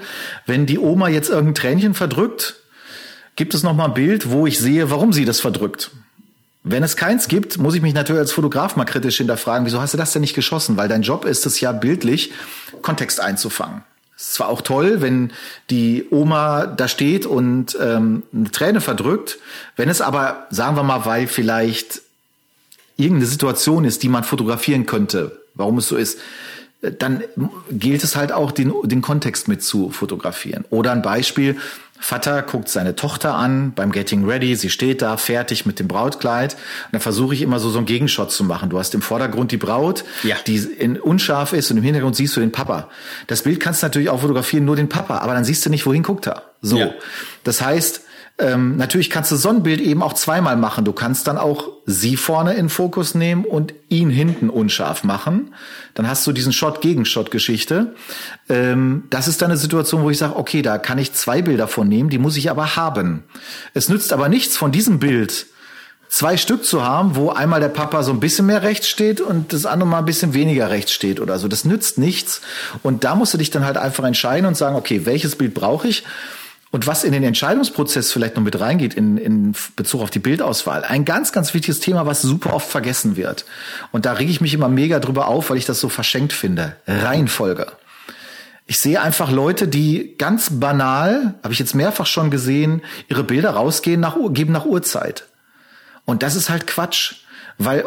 [0.48, 2.56] wenn die Oma jetzt irgendein Tränchen verdrückt,
[3.36, 5.92] gibt es nochmal ein Bild, wo ich sehe, warum sie das verdrückt.
[6.64, 9.94] Wenn es keins gibt, muss ich mich natürlich als Fotograf mal kritisch hinterfragen, wieso hast
[9.94, 10.76] du das denn nicht geschossen?
[10.76, 12.32] Weil dein Job ist es ja bildlich,
[12.82, 13.84] Kontext einzufangen.
[14.16, 15.32] Es ist zwar auch toll, wenn
[15.70, 19.38] die Oma da steht und ähm, eine Träne verdrückt,
[19.76, 22.02] wenn es aber, sagen wir mal, weil vielleicht
[22.98, 26.20] irgendeine Situation ist, die man fotografieren könnte, warum es so ist,
[27.00, 27.24] dann
[27.72, 30.66] gilt es halt auch, den, den Kontext mit zu fotografieren.
[30.70, 31.58] Oder ein Beispiel,
[32.04, 36.54] Vater guckt seine Tochter an beim Getting Ready, sie steht da fertig mit dem Brautkleid.
[36.54, 36.60] Und
[36.92, 38.70] dann versuche ich immer so, so einen Gegenshot zu machen.
[38.70, 40.36] Du hast im Vordergrund die Braut, ja.
[40.46, 42.90] die in unscharf ist und im Hintergrund siehst du den Papa.
[43.28, 45.86] Das Bild kannst du natürlich auch fotografieren, nur den Papa, aber dann siehst du nicht,
[45.86, 46.44] wohin guckt er.
[46.62, 46.78] So.
[46.78, 46.90] Ja.
[47.46, 48.02] Das heißt,
[48.40, 50.86] Ähm, natürlich kannst du so ein Bild eben auch zweimal machen.
[50.86, 55.54] Du kannst dann auch sie vorne in Fokus nehmen und ihn hinten unscharf machen.
[55.94, 57.94] Dann hast du diesen Shot-Gegen-Shot-Geschichte.
[58.50, 61.68] Ähm, das ist dann eine Situation, wo ich sage, okay, da kann ich zwei Bilder
[61.68, 63.24] von nehmen, die muss ich aber haben.
[63.76, 65.46] Es nützt aber nichts von diesem Bild
[66.10, 69.52] zwei Stück zu haben, wo einmal der Papa so ein bisschen mehr rechts steht und
[69.52, 71.48] das andere mal ein bisschen weniger rechts steht oder so.
[71.48, 72.42] Das nützt nichts.
[72.84, 75.88] Und da musst du dich dann halt einfach entscheiden und sagen, okay, welches Bild brauche
[75.88, 76.04] ich?
[76.74, 80.84] Und was in den Entscheidungsprozess vielleicht noch mit reingeht in, in Bezug auf die Bildauswahl,
[80.84, 83.46] ein ganz, ganz wichtiges Thema, was super oft vergessen wird.
[83.92, 86.76] Und da rege ich mich immer mega drüber auf, weil ich das so verschenkt finde.
[86.88, 87.68] Reihenfolge.
[88.66, 93.52] Ich sehe einfach Leute, die ganz banal, habe ich jetzt mehrfach schon gesehen, ihre Bilder
[93.52, 95.26] rausgehen, nach, geben nach Uhrzeit.
[96.06, 97.18] Und das ist halt Quatsch,
[97.60, 97.86] weil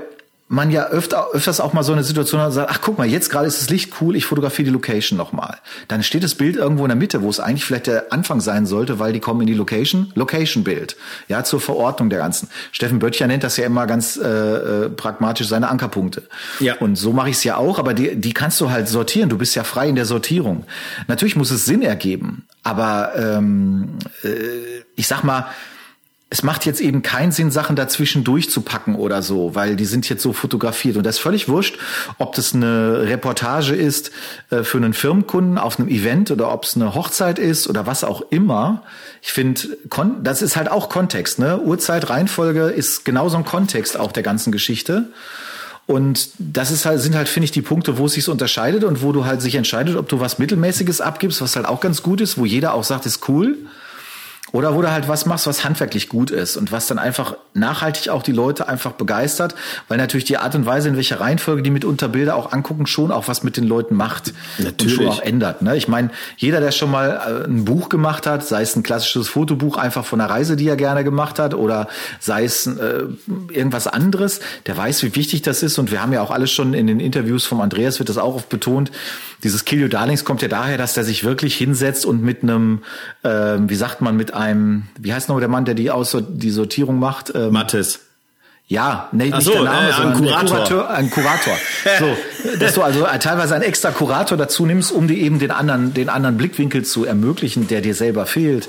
[0.48, 3.30] man ja öfter, öfters auch mal so eine Situation hat, sagt, ach guck mal, jetzt
[3.30, 5.58] gerade ist das Licht cool, ich fotografiere die Location nochmal.
[5.88, 8.64] Dann steht das Bild irgendwo in der Mitte, wo es eigentlich vielleicht der Anfang sein
[8.64, 12.48] sollte, weil die kommen in die Location, Location-Bild, ja, zur Verordnung der ganzen.
[12.70, 16.22] Steffen Böttcher nennt das ja immer ganz äh, äh, pragmatisch seine Ankerpunkte.
[16.60, 16.76] Ja.
[16.76, 19.38] Und so mache ich es ja auch, aber die, die kannst du halt sortieren, du
[19.38, 20.64] bist ja frei in der Sortierung.
[21.08, 24.28] Natürlich muss es Sinn ergeben, aber ähm, äh,
[24.94, 25.46] ich sag mal,
[26.28, 30.22] es macht jetzt eben keinen Sinn, Sachen dazwischen durchzupacken oder so, weil die sind jetzt
[30.22, 30.96] so fotografiert.
[30.96, 31.78] Und das ist völlig wurscht,
[32.18, 34.10] ob das eine Reportage ist
[34.50, 38.02] äh, für einen Firmenkunden auf einem Event oder ob es eine Hochzeit ist oder was
[38.02, 38.82] auch immer.
[39.22, 39.78] Ich finde,
[40.20, 41.38] das ist halt auch Kontext.
[41.38, 41.60] Ne?
[41.60, 45.10] Uhrzeit, Reihenfolge ist genauso ein Kontext auch der ganzen Geschichte.
[45.86, 49.00] Und das ist halt, sind halt, finde ich, die Punkte, wo es sich unterscheidet und
[49.00, 52.20] wo du halt sich entscheidet, ob du was Mittelmäßiges abgibst, was halt auch ganz gut
[52.20, 53.56] ist, wo jeder auch sagt, ist cool
[54.52, 58.10] oder wo du halt was machst, was handwerklich gut ist und was dann einfach nachhaltig
[58.10, 59.54] auch die Leute einfach begeistert,
[59.88, 63.10] weil natürlich die Art und Weise, in welcher Reihenfolge die mitunter Bilder auch angucken, schon
[63.10, 64.98] auch was mit den Leuten macht natürlich.
[64.98, 65.62] und schon auch ändert.
[65.62, 65.76] Ne?
[65.76, 69.28] Ich meine, jeder, der schon mal äh, ein Buch gemacht hat, sei es ein klassisches
[69.28, 71.88] Fotobuch einfach von einer Reise, die er gerne gemacht hat, oder
[72.20, 73.04] sei es äh,
[73.50, 75.78] irgendwas anderes, der weiß, wie wichtig das ist.
[75.78, 78.36] Und wir haben ja auch alles schon in den Interviews vom Andreas wird das auch
[78.36, 78.92] oft betont.
[79.42, 82.82] Dieses Kill Your Darlings kommt ja daher, dass der sich wirklich hinsetzt und mit einem,
[83.22, 83.28] äh,
[83.58, 86.98] wie sagt man, mit einem, wie heißt noch der Mann, der die, Aus die Sortierung
[86.98, 87.32] macht?
[87.34, 88.00] Ähm, Mattes.
[88.68, 90.56] Ja, nee, nicht so, der Name, äh, sondern ein Kurator.
[90.56, 91.54] Kurator, ein Kurator.
[92.00, 92.16] so,
[92.58, 96.08] dass du also teilweise einen extra Kurator dazu nimmst, um dir eben den anderen, den
[96.08, 98.68] anderen Blickwinkel zu ermöglichen, der dir selber fehlt.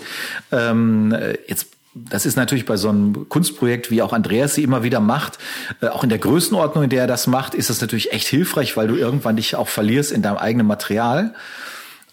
[0.51, 1.15] Ähm,
[1.47, 1.67] jetzt
[2.09, 5.37] das ist natürlich bei so einem Kunstprojekt, wie auch Andreas sie immer wieder macht,
[5.81, 8.77] äh, auch in der Größenordnung, in der er das macht, ist das natürlich echt hilfreich,
[8.77, 11.33] weil du irgendwann dich auch verlierst in deinem eigenen Material.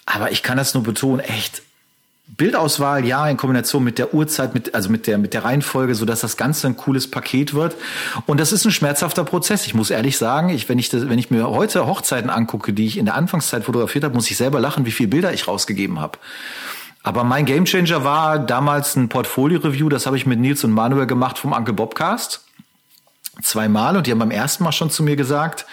[0.06, 1.62] Aber ich kann das nur betonen, echt
[2.26, 6.04] Bildauswahl, ja, in Kombination mit der Uhrzeit, mit, also mit der, mit der Reihenfolge, so
[6.04, 7.76] dass das Ganze ein cooles Paket wird.
[8.26, 9.66] Und das ist ein schmerzhafter Prozess.
[9.66, 12.86] Ich muss ehrlich sagen, ich, wenn ich das, wenn ich mir heute Hochzeiten angucke, die
[12.86, 16.00] ich in der Anfangszeit fotografiert habe, muss ich selber lachen, wie viele Bilder ich rausgegeben
[16.00, 16.18] habe.
[17.04, 21.38] Aber mein Gamechanger war damals ein Portfolio-Review, das habe ich mit Nils und Manuel gemacht
[21.38, 22.40] vom Uncle Bobcast
[23.42, 25.66] zweimal und die haben beim ersten Mal schon zu mir gesagt,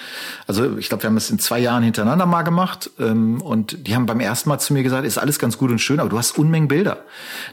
[0.48, 3.96] also ich glaube, wir haben es in zwei Jahren hintereinander mal gemacht ähm, und die
[3.96, 6.18] haben beim ersten Mal zu mir gesagt, ist alles ganz gut und schön, aber du
[6.18, 7.04] hast Unmengen Bilder.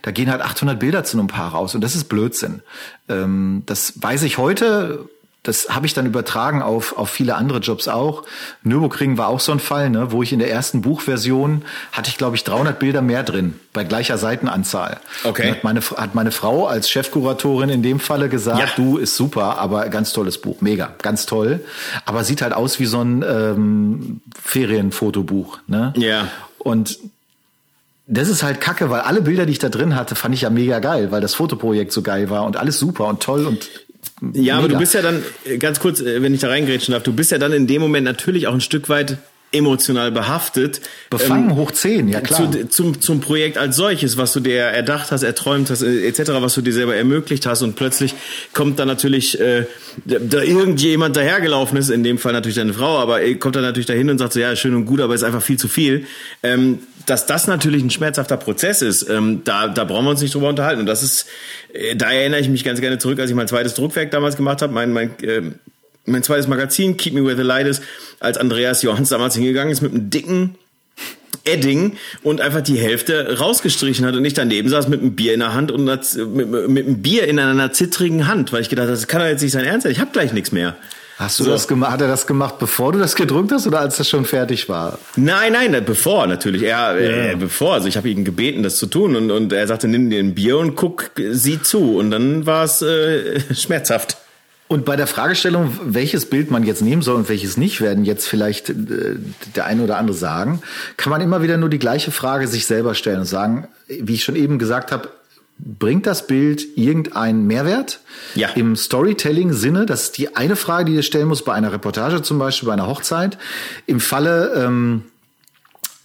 [0.02, 2.62] Da gehen halt 800 Bilder zu einem Paar raus und das ist Blödsinn.
[3.08, 5.08] Ähm, das weiß ich heute
[5.44, 8.24] das habe ich dann übertragen auf, auf viele andere Jobs auch.
[8.64, 11.62] Nürburgring war auch so ein Fall, ne, wo ich in der ersten Buchversion
[11.92, 14.98] hatte ich, glaube ich, 300 Bilder mehr drin, bei gleicher Seitenanzahl.
[15.24, 15.52] Okay.
[15.52, 18.68] Hat meine, hat meine Frau als Chefkuratorin in dem Falle gesagt, ja.
[18.76, 21.64] du, ist super, aber ganz tolles Buch, mega, ganz toll.
[22.04, 25.60] Aber sieht halt aus wie so ein ähm, Ferienfotobuch.
[25.66, 25.94] Ne?
[25.96, 26.28] Ja.
[26.58, 26.98] Und
[28.06, 30.50] das ist halt kacke, weil alle Bilder, die ich da drin hatte, fand ich ja
[30.50, 33.68] mega geil, weil das Fotoprojekt so geil war und alles super und toll und
[34.20, 34.58] ja, Mega.
[34.58, 37.12] aber du bist ja dann, äh, ganz kurz, äh, wenn ich da reingrätschen darf, du
[37.12, 39.18] bist ja dann in dem Moment natürlich auch ein Stück weit
[39.50, 40.80] emotional behaftet.
[41.08, 42.52] Befangen ähm, hoch zehn, ja klar.
[42.52, 46.32] Zu, zum, zum Projekt als solches, was du dir erdacht hast, erträumt hast, äh, etc.,
[46.40, 48.14] was du dir selber ermöglicht hast und plötzlich
[48.52, 49.64] kommt dann natürlich äh,
[50.04, 54.10] da irgendjemand dahergelaufen ist, in dem Fall natürlich deine Frau, aber kommt dann natürlich dahin
[54.10, 56.04] und sagt so, ja, schön und gut, aber ist einfach viel zu viel.
[56.42, 60.34] Ähm, dass das natürlich ein schmerzhafter Prozess ist, ähm, da, da brauchen wir uns nicht
[60.34, 60.80] drüber unterhalten.
[60.80, 61.26] Und das ist,
[61.72, 64.62] äh, da erinnere ich mich ganz gerne zurück, als ich mein zweites Druckwerk damals gemacht
[64.62, 65.42] habe, mein, mein, äh,
[66.04, 67.80] mein zweites Magazin, Keep Me Where the Light Is,
[68.20, 70.56] als Andreas Johanns damals hingegangen ist mit einem dicken
[71.44, 75.40] Edding und einfach die Hälfte rausgestrichen hat und ich daneben saß mit einem Bier in
[75.40, 76.16] der Hand und mit,
[76.68, 79.42] mit einem Bier in einer zittrigen Hand, weil ich gedacht habe, das kann doch jetzt
[79.42, 80.76] nicht sein Ernst sein, ich habe gleich nichts mehr.
[81.18, 81.50] Hast du so.
[81.50, 81.90] das gemacht?
[81.90, 85.00] Hat er das gemacht, bevor du das gedrückt hast oder als das schon fertig war?
[85.16, 86.62] Nein, nein, bevor natürlich.
[86.62, 87.32] Er, ja.
[87.32, 87.74] äh, bevor.
[87.74, 90.36] Also ich habe ihn gebeten, das zu tun und, und er sagte, nimm dir ein
[90.36, 91.96] Bier und guck, sieh zu.
[91.96, 94.16] Und dann war es äh, schmerzhaft.
[94.68, 98.28] Und bei der Fragestellung, welches Bild man jetzt nehmen soll und welches nicht, werden jetzt
[98.28, 99.16] vielleicht äh,
[99.56, 100.62] der eine oder andere sagen,
[100.96, 104.22] kann man immer wieder nur die gleiche Frage sich selber stellen und sagen, wie ich
[104.22, 105.08] schon eben gesagt habe,
[105.58, 108.00] bringt das Bild irgendeinen Mehrwert?
[108.34, 108.50] Ja.
[108.50, 112.38] Im Storytelling-Sinne, das ist die eine Frage, die ihr stellen muss bei einer Reportage zum
[112.38, 113.38] Beispiel, bei einer Hochzeit.
[113.86, 115.02] Im Falle ähm,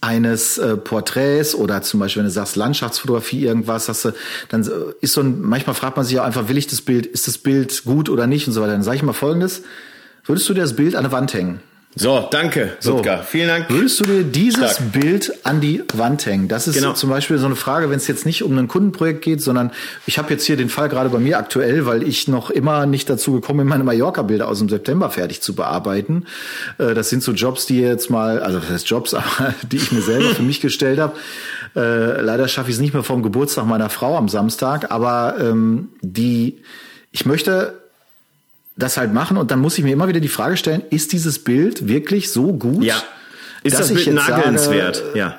[0.00, 4.12] eines äh, Porträts oder zum Beispiel, wenn du sagst Landschaftsfotografie, irgendwas, hast du,
[4.50, 4.68] dann
[5.00, 7.38] ist so ein, manchmal fragt man sich auch einfach, will ich das Bild, ist das
[7.38, 8.72] Bild gut oder nicht und so weiter.
[8.72, 9.62] Dann sage ich mal Folgendes,
[10.26, 11.60] würdest du dir das Bild an der Wand hängen?
[11.96, 13.18] So, danke, Sutka.
[13.18, 13.22] So.
[13.22, 13.70] Vielen Dank.
[13.70, 14.92] Würdest du dir dieses Stark.
[14.92, 16.48] Bild an die Wand hängen?
[16.48, 16.94] Das ist genau.
[16.94, 19.70] zum Beispiel so eine Frage, wenn es jetzt nicht um ein Kundenprojekt geht, sondern
[20.04, 23.08] ich habe jetzt hier den Fall gerade bei mir aktuell, weil ich noch immer nicht
[23.08, 26.26] dazu gekommen bin, meine Mallorca-Bilder aus dem September fertig zu bearbeiten.
[26.78, 29.92] Äh, das sind so Jobs, die jetzt mal, also das heißt Jobs, aber die ich
[29.92, 31.12] mir selber für mich gestellt habe.
[31.76, 35.90] Äh, leider schaffe ich es nicht mehr vom Geburtstag meiner Frau am Samstag, aber ähm,
[36.02, 36.60] die,
[37.12, 37.83] ich möchte
[38.76, 41.38] das halt machen und dann muss ich mir immer wieder die Frage stellen, ist dieses
[41.38, 42.82] Bild wirklich so gut?
[42.82, 43.02] Ja.
[43.62, 44.96] Ist das Bild nagelnswert?
[44.96, 45.38] Sage, ja.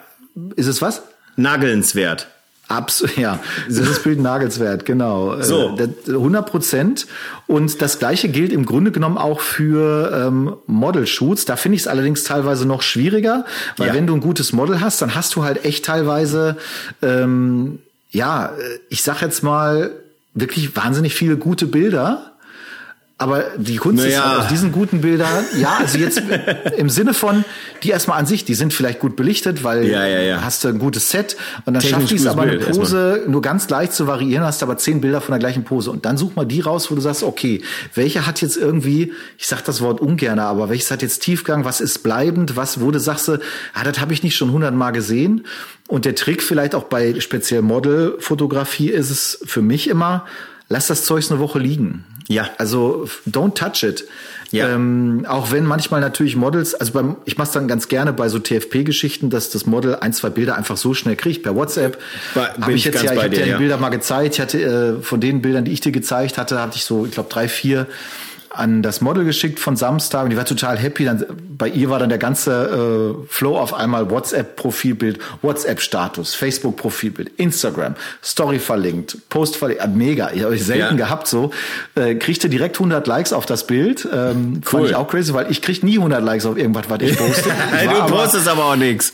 [0.56, 1.04] Ist es was?
[1.36, 2.28] Nagelnswert.
[2.68, 3.40] Absolut, ja.
[3.68, 5.40] Dieses Bild nagelswert, genau.
[5.42, 5.78] So.
[6.08, 7.08] 100 Prozent.
[7.46, 11.46] Und das Gleiche gilt im Grunde genommen auch für ähm, Model-Shoots.
[11.46, 13.46] Da finde ich es allerdings teilweise noch schwieriger,
[13.78, 13.94] weil ja.
[13.94, 16.58] wenn du ein gutes Model hast, dann hast du halt echt teilweise,
[17.04, 17.80] ähm,
[18.10, 18.54] ja,
[18.90, 19.92] ich sag jetzt mal,
[20.34, 22.35] wirklich wahnsinnig viele gute Bilder
[23.18, 24.20] aber die Kunst naja.
[24.20, 26.22] ist halt aus diesen guten Bildern, ja, also jetzt
[26.78, 27.46] im Sinne von,
[27.82, 30.42] die erstmal an sich, die sind vielleicht gut belichtet, weil ja, ja, ja.
[30.44, 33.30] hast du ein gutes Set und dann schafft die es aber eine Pose erstmal.
[33.30, 36.18] nur ganz leicht zu variieren, hast aber zehn Bilder von der gleichen Pose und dann
[36.18, 37.62] such mal die raus, wo du sagst, okay,
[37.94, 41.80] welche hat jetzt irgendwie, ich sag das Wort ungern, aber welches hat jetzt Tiefgang, was
[41.80, 43.40] ist bleibend, was wurde, sagst du,
[43.74, 45.46] ah, das habe ich nicht schon hundertmal gesehen
[45.88, 50.26] und der Trick vielleicht auch bei speziell Modelfotografie ist es für mich immer,
[50.70, 52.04] lass das Zeug eine Woche liegen.
[52.28, 52.50] Ja.
[52.58, 54.06] Also don't touch it.
[54.52, 54.70] Ja.
[54.70, 58.40] Ähm, auch wenn manchmal natürlich Models, also beim, ich mache dann ganz gerne bei so
[58.40, 62.00] TFP-Geschichten, dass das Model ein, zwei Bilder einfach so schnell kriegt per WhatsApp.
[62.36, 64.36] Habe ich jetzt ja, ich habe dir die Bilder mal gezeigt.
[64.36, 67.12] Ich hatte äh, von den Bildern, die ich dir gezeigt hatte, hatte ich so, ich
[67.12, 67.88] glaube, drei, vier
[68.58, 71.06] an das Model geschickt von Samstag und die war total happy.
[71.06, 71.26] Dann,
[71.58, 78.60] bei ihr war dann der ganze äh, Flow auf einmal WhatsApp-Profilbild, WhatsApp-Status, Facebook-Profilbild, Instagram, Story
[78.60, 79.84] verlinkt, Post verlinkt.
[79.84, 81.06] Äh, mega, ich habe ich selten ja.
[81.06, 81.52] gehabt so.
[81.96, 84.08] Äh, kriegte direkt 100 Likes auf das Bild.
[84.12, 84.62] Ähm, cool.
[84.64, 87.50] Fand ich auch crazy, weil ich krieg nie 100 Likes auf irgendwas, was ich poste.
[87.86, 89.14] Du postest aber auch nichts.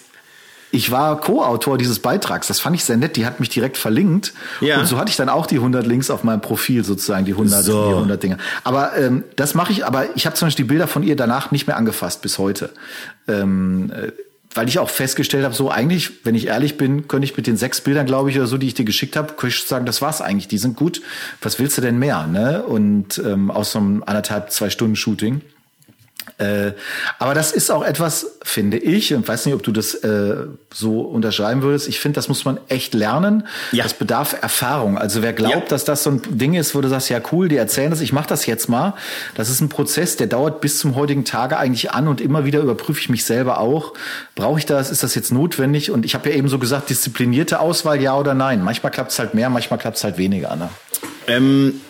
[0.71, 2.47] Ich war Co-Autor dieses Beitrags.
[2.47, 3.17] Das fand ich sehr nett.
[3.17, 4.33] Die hat mich direkt verlinkt.
[4.61, 4.79] Ja.
[4.79, 7.63] Und so hatte ich dann auch die 100 Links auf meinem Profil sozusagen, die 100,
[7.63, 7.87] so.
[7.89, 8.37] die 100 Dinge.
[8.63, 11.51] Aber ähm, das mache ich, aber ich habe zum Beispiel die Bilder von ihr danach
[11.51, 12.69] nicht mehr angefasst bis heute.
[13.27, 14.11] Ähm, äh,
[14.53, 17.57] weil ich auch festgestellt habe, so eigentlich, wenn ich ehrlich bin, könnte ich mit den
[17.57, 20.01] sechs Bildern, glaube ich, oder so, die ich dir geschickt habe, könnte ich sagen, das
[20.01, 20.47] war's eigentlich.
[20.47, 21.01] Die sind gut.
[21.41, 22.27] Was willst du denn mehr?
[22.27, 22.63] Ne?
[22.63, 25.41] Und ähm, aus so einem anderthalb, zwei Stunden Shooting.
[26.41, 26.73] Äh,
[27.19, 30.35] aber das ist auch etwas, finde ich, und weiß nicht, ob du das äh,
[30.73, 31.87] so unterschreiben würdest.
[31.87, 33.45] Ich finde, das muss man echt lernen.
[33.71, 33.83] Ja.
[33.83, 34.97] Das bedarf Erfahrung.
[34.97, 35.67] Also wer glaubt, ja.
[35.67, 38.11] dass das so ein Ding ist, wo du sagst, ja cool, die erzählen das, ich
[38.11, 38.95] mache das jetzt mal.
[39.35, 42.61] Das ist ein Prozess, der dauert bis zum heutigen Tage eigentlich an und immer wieder
[42.61, 43.93] überprüfe ich mich selber auch.
[44.35, 44.89] Brauche ich das?
[44.89, 45.91] Ist das jetzt notwendig?
[45.91, 48.63] Und ich habe ja eben so gesagt, disziplinierte Auswahl, ja oder nein.
[48.63, 50.55] Manchmal klappt es halt mehr, manchmal klappt es halt weniger.
[50.55, 50.69] Ne?
[51.27, 51.81] Ähm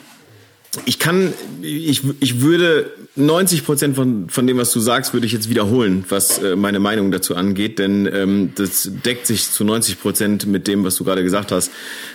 [0.86, 5.34] ich kann, ich, ich würde 90 Prozent von, von dem, was du sagst, würde ich
[5.34, 10.00] jetzt wiederholen, was äh, meine Meinung dazu angeht, denn ähm, das deckt sich zu 90
[10.00, 11.72] Prozent mit dem, was du gerade gesagt hast.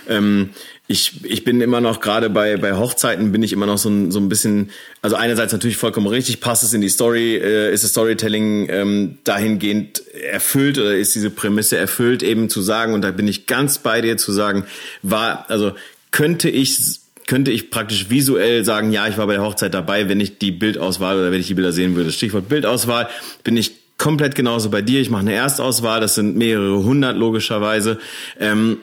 [0.09, 0.49] Ähm,
[0.87, 4.09] ich, ich bin immer noch gerade bei, bei Hochzeiten bin ich immer noch so ein,
[4.09, 4.71] so ein bisschen,
[5.03, 9.17] also einerseits natürlich vollkommen richtig, passt es in die Story, äh, ist das Storytelling ähm,
[9.23, 13.77] dahingehend erfüllt oder ist diese Prämisse erfüllt, eben zu sagen, und da bin ich ganz
[13.77, 14.65] bei dir zu sagen,
[15.03, 15.73] war, also
[16.09, 20.19] könnte ich könnte ich praktisch visuell sagen, ja, ich war bei der Hochzeit dabei, wenn
[20.19, 22.11] ich die Bildauswahl oder wenn ich die Bilder sehen würde.
[22.11, 23.07] Stichwort Bildauswahl
[23.43, 25.01] bin ich komplett genauso bei dir.
[25.01, 27.99] Ich mache eine Erstauswahl, das sind mehrere hundert logischerweise.
[28.39, 28.77] Ähm,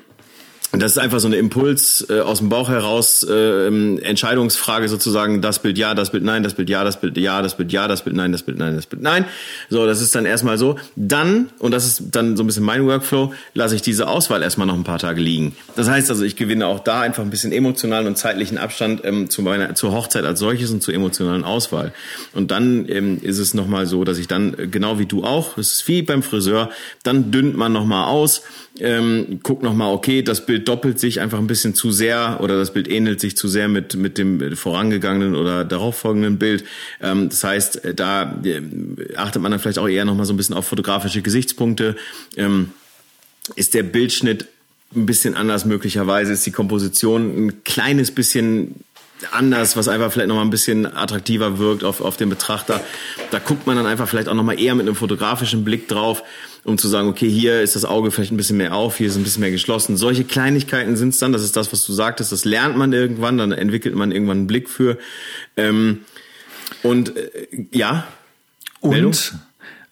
[0.74, 5.40] und das ist einfach so eine Impuls äh, aus dem Bauch heraus, äh, Entscheidungsfrage sozusagen,
[5.40, 7.86] das Bild ja, das Bild nein, das Bild ja, das Bild ja, das Bild ja,
[7.86, 9.24] das Bild nein, das Bild nein, das Bild nein.
[9.70, 10.74] So, das ist dann erstmal so.
[10.96, 14.66] Dann, und das ist dann so ein bisschen mein Workflow, lasse ich diese Auswahl erstmal
[14.66, 15.54] noch ein paar Tage liegen.
[15.76, 19.30] Das heißt also, ich gewinne auch da einfach ein bisschen emotionalen und zeitlichen Abstand ähm,
[19.30, 21.92] zu meiner, zur Hochzeit als solches und zur emotionalen Auswahl.
[22.32, 25.56] Und dann ähm, ist es nochmal so, dass ich dann, äh, genau wie du auch,
[25.56, 26.70] es ist wie beim Friseur,
[27.04, 28.42] dann dünnt man nochmal aus,
[28.80, 32.72] ähm, guckt nochmal, okay, das Bild doppelt sich einfach ein bisschen zu sehr oder das
[32.72, 36.64] Bild ähnelt sich zu sehr mit, mit dem vorangegangenen oder darauffolgenden Bild.
[37.00, 38.60] Ähm, das heißt, äh, da äh,
[39.16, 41.96] achtet man dann vielleicht auch eher nochmal so ein bisschen auf fotografische Gesichtspunkte.
[42.36, 42.70] Ähm,
[43.56, 44.46] ist der Bildschnitt
[44.94, 48.76] ein bisschen anders möglicherweise, ist die Komposition ein kleines bisschen
[49.32, 52.80] anders, was einfach vielleicht nochmal ein bisschen attraktiver wirkt auf, auf den Betrachter.
[53.30, 56.22] Da guckt man dann einfach vielleicht auch nochmal eher mit einem fotografischen Blick drauf,
[56.64, 59.16] um zu sagen, okay, hier ist das Auge vielleicht ein bisschen mehr auf, hier ist
[59.16, 59.96] ein bisschen mehr geschlossen.
[59.96, 63.38] Solche Kleinigkeiten sind es dann, das ist das, was du sagtest, das lernt man irgendwann,
[63.38, 64.98] dann entwickelt man irgendwann einen Blick für.
[65.56, 66.00] Ähm,
[66.82, 68.06] und äh, ja.
[68.80, 69.14] Und Meldung?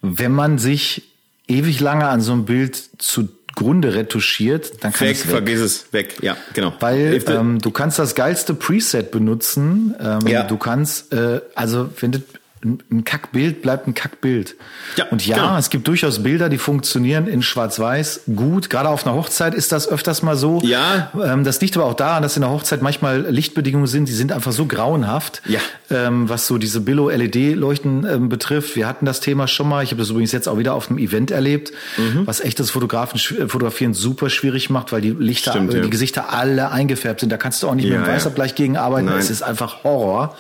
[0.03, 1.03] wenn man sich
[1.49, 5.31] ewig lange an so einem Bild zu Grunde retuschiert, dann kann weg, es weg.
[5.33, 6.75] vergiss es, weg, ja, genau.
[6.81, 9.95] Weil ähm, du kannst das geilste Preset benutzen.
[10.01, 10.43] Ähm, ja.
[10.45, 12.23] Du kannst, äh, also wenn du
[12.65, 14.55] ein Kackbild bleibt ein Kackbild.
[14.97, 15.59] Ja, und ja, genau.
[15.59, 18.71] es gibt durchaus Bilder, die funktionieren in Schwarz-Weiß gut.
[18.71, 20.61] Gerade auf einer Hochzeit ist das öfters mal so.
[20.63, 21.11] Ja.
[21.21, 24.31] Ähm, das liegt aber auch daran, dass in der Hochzeit manchmal Lichtbedingungen sind, die sind
[24.31, 25.43] einfach so grauenhaft.
[25.47, 25.59] Ja.
[25.91, 28.77] Ähm, was so diese Billo-LED-Leuchten ähm, betrifft.
[28.77, 29.83] Wir hatten das Thema schon mal.
[29.83, 32.27] Ich habe das übrigens jetzt auch wieder auf einem Event erlebt, mhm.
[32.27, 35.91] was echt das Fotografen, äh, Fotografieren super schwierig macht, weil die Lichter, Stimmt, äh, die
[35.91, 37.31] Gesichter alle eingefärbt sind.
[37.31, 38.57] Da kannst du auch nicht ja, mit dem Weißabgleich ja.
[38.57, 39.09] gegen arbeiten.
[39.09, 40.37] Es ist einfach Horror.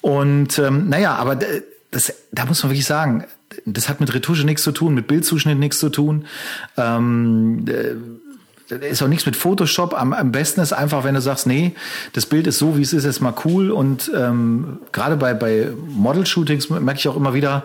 [0.00, 1.36] Und ähm, naja, aber
[1.90, 3.24] das, da muss man wirklich sagen,
[3.66, 6.26] das hat mit Retusche nichts zu tun, mit Bildzuschnitt nichts zu tun.
[6.76, 7.64] Ähm,
[8.70, 9.94] ist auch nichts mit Photoshop.
[9.94, 11.74] Am, am besten ist einfach, wenn du sagst, nee,
[12.12, 13.72] das Bild ist so, wie es ist, jetzt mal cool.
[13.72, 17.64] Und ähm, gerade bei, bei Model-Shootings merke ich auch immer wieder,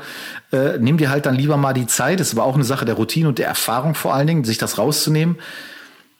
[0.52, 2.20] äh, nimm dir halt dann lieber mal die Zeit.
[2.20, 4.58] Das ist aber auch eine Sache der Routine und der Erfahrung vor allen Dingen, sich
[4.58, 5.38] das rauszunehmen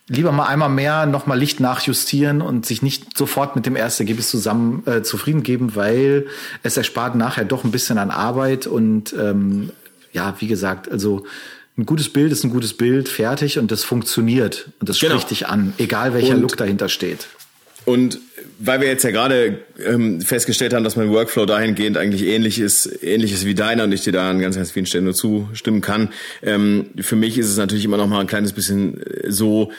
[0.08, 4.84] lieber mal einmal mehr nochmal Licht nachjustieren und sich nicht sofort mit dem Erstergebnis zusammen
[4.86, 6.28] äh, zufrieden geben, weil
[6.64, 9.72] es erspart nachher doch ein bisschen an Arbeit und ähm,
[10.14, 11.26] ja, wie gesagt, also
[11.78, 15.16] ein gutes Bild ist ein gutes Bild, fertig und das funktioniert und das genau.
[15.16, 17.28] spricht dich an, egal welcher und, Look dahinter steht.
[17.86, 18.20] Und
[18.60, 23.04] weil wir jetzt ja gerade ähm, festgestellt haben, dass mein Workflow dahingehend eigentlich ähnlich ist,
[23.04, 25.82] ähnlich ist wie deiner und ich dir da an ganz, ganz vielen Stellen nur zustimmen
[25.82, 26.10] kann.
[26.42, 29.72] Ähm, für mich ist es natürlich immer noch mal ein kleines bisschen äh, so,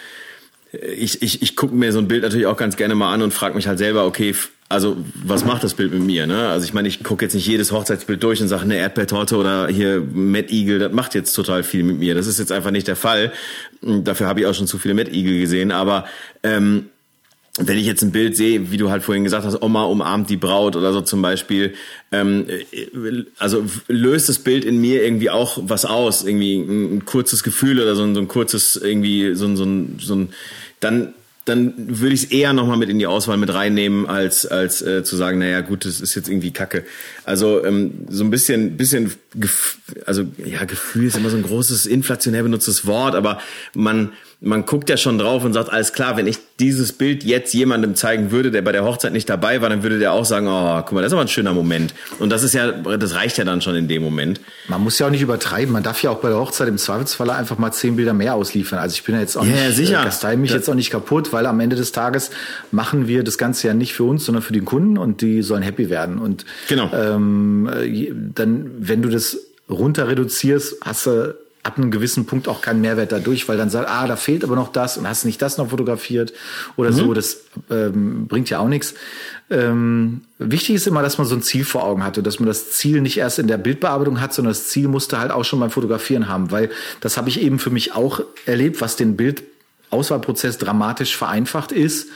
[0.72, 3.22] äh, ich, ich, ich gucke mir so ein Bild natürlich auch ganz gerne mal an
[3.22, 4.34] und frage mich halt selber, okay,
[4.68, 6.26] also was macht das Bild mit mir?
[6.26, 6.48] Ne?
[6.48, 9.68] Also ich meine, ich gucke jetzt nicht jedes Hochzeitsbild durch und sage, eine Erdbeertorte oder
[9.68, 12.14] hier Mad Eagle, das macht jetzt total viel mit mir.
[12.14, 13.32] Das ist jetzt einfach nicht der Fall.
[13.80, 15.70] Dafür habe ich auch schon zu viele Mad Eagle gesehen.
[15.70, 16.06] Aber
[16.42, 16.86] ähm,
[17.58, 20.36] wenn ich jetzt ein Bild sehe, wie du halt vorhin gesagt hast, Oma umarmt die
[20.36, 21.74] Braut oder so zum Beispiel,
[22.12, 22.46] ähm,
[23.38, 27.80] also löst das Bild in mir irgendwie auch was aus, irgendwie ein, ein kurzes Gefühl
[27.80, 30.28] oder so ein, so ein kurzes irgendwie so ein, so ein, so ein
[30.80, 31.14] dann
[31.46, 35.04] dann würde ich es eher nochmal mit in die Auswahl mit reinnehmen, als, als äh,
[35.04, 36.84] zu sagen, naja gut, das ist jetzt irgendwie Kacke.
[37.24, 39.14] Also ähm, so ein bisschen, bisschen,
[40.06, 43.40] also ja, Gefühl ist immer so ein großes, inflationär benutztes Wort, aber
[43.74, 44.10] man,
[44.46, 47.96] man guckt ja schon drauf und sagt, alles klar, wenn ich dieses Bild jetzt jemandem
[47.96, 50.80] zeigen würde, der bei der Hochzeit nicht dabei war, dann würde der auch sagen, oh,
[50.82, 51.92] guck mal, das ist aber ein schöner Moment.
[52.20, 54.40] Und das ist ja, das reicht ja dann schon in dem Moment.
[54.68, 55.72] Man muss ja auch nicht übertreiben.
[55.72, 58.78] Man darf ja auch bei der Hochzeit im Zweifelsfalle einfach mal zehn Bilder mehr ausliefern.
[58.78, 60.00] Also ich bin ja jetzt auch ja, nicht, sicher.
[60.00, 62.30] Äh, mich das jetzt auch nicht kaputt, weil am Ende des Tages
[62.70, 65.62] machen wir das Ganze ja nicht für uns, sondern für den Kunden und die sollen
[65.62, 66.18] happy werden.
[66.18, 66.90] Und genau.
[66.94, 69.38] ähm, äh, dann, wenn du das
[69.68, 71.34] runter reduzierst, hast du
[71.66, 74.54] ab einem gewissen Punkt auch keinen Mehrwert dadurch, weil dann sagt, ah, da fehlt aber
[74.54, 76.32] noch das und hast nicht das noch fotografiert
[76.76, 76.94] oder mhm.
[76.94, 78.94] so, das ähm, bringt ja auch nichts.
[79.50, 82.46] Ähm, wichtig ist immer, dass man so ein Ziel vor Augen hat und dass man
[82.46, 85.58] das Ziel nicht erst in der Bildbearbeitung hat, sondern das Ziel musste halt auch schon
[85.58, 90.58] beim Fotografieren haben, weil das habe ich eben für mich auch erlebt, was den Bildauswahlprozess
[90.58, 92.08] dramatisch vereinfacht ist,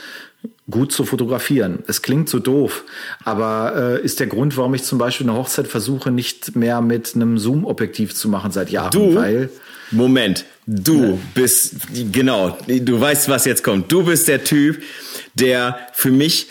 [0.69, 1.79] gut zu fotografieren.
[1.87, 2.83] Es klingt so doof,
[3.23, 7.15] aber äh, ist der Grund, warum ich zum Beispiel eine Hochzeit versuche, nicht mehr mit
[7.15, 8.91] einem Zoom-Objektiv zu machen seit Jahren.
[8.91, 9.15] Du?
[9.15, 9.49] Weil
[9.91, 11.17] Moment, du ja.
[11.33, 11.75] bist
[12.11, 13.91] genau, du weißt, was jetzt kommt.
[13.91, 14.81] Du bist der Typ,
[15.35, 16.47] der für mich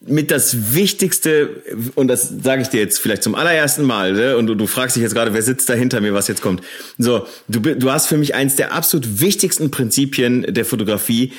[0.00, 1.50] mit das Wichtigste,
[1.96, 4.36] und das sage ich dir jetzt vielleicht zum allerersten Mal, ne?
[4.36, 6.62] und du, du fragst dich jetzt gerade, wer sitzt da hinter mir, was jetzt kommt.
[6.98, 11.32] So, du, du hast für mich eins der absolut wichtigsten Prinzipien der Fotografie,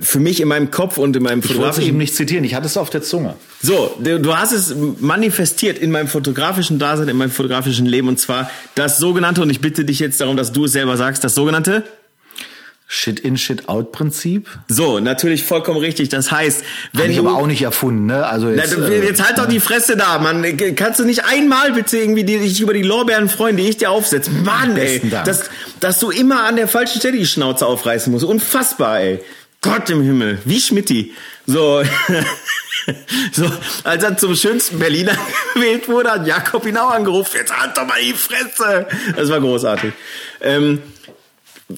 [0.00, 1.70] für mich in meinem Kopf und in meinem fotografischen...
[1.70, 3.36] Ich wollte eben nicht zitieren, ich hatte es auf der Zunge.
[3.62, 8.18] So, du, du hast es manifestiert in meinem fotografischen Dasein, in meinem fotografischen Leben, und
[8.18, 11.36] zwar das sogenannte, und ich bitte dich jetzt darum, dass du es selber sagst, das
[11.36, 11.84] sogenannte...
[12.86, 14.46] Shit-in, Shit-out-Prinzip.
[14.68, 16.10] So, natürlich vollkommen richtig.
[16.10, 16.62] Das heißt,
[16.92, 18.26] wenn Hab ich du, aber auch nicht erfunden, ne?
[18.26, 20.44] Also jetzt, na, jetzt halt doch die Fresse da, Mann.
[20.76, 24.30] Kannst du nicht einmal bitte irgendwie dich über die Lorbeeren freuen, die ich dir aufsetze?
[24.30, 25.50] Mann, ey, dass,
[25.80, 28.24] dass du immer an der falschen Stelle die Schnauze aufreißen musst.
[28.24, 29.20] Unfassbar, ey.
[29.62, 31.14] Gott im Himmel, wie Schmitti.
[31.46, 31.82] So,
[33.32, 33.50] so,
[33.82, 35.16] als er zum schönsten Berliner
[35.54, 37.38] gewählt wurde, hat Jakob ihn auch angerufen.
[37.38, 38.86] Jetzt halt doch mal die Fresse.
[39.16, 39.94] Das war großartig.
[40.42, 40.82] Ähm,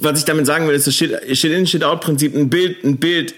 [0.01, 2.35] was ich damit sagen will, ist das Shit-in, Shit-out-Prinzip.
[2.35, 3.35] Ein Bild, ein Bild,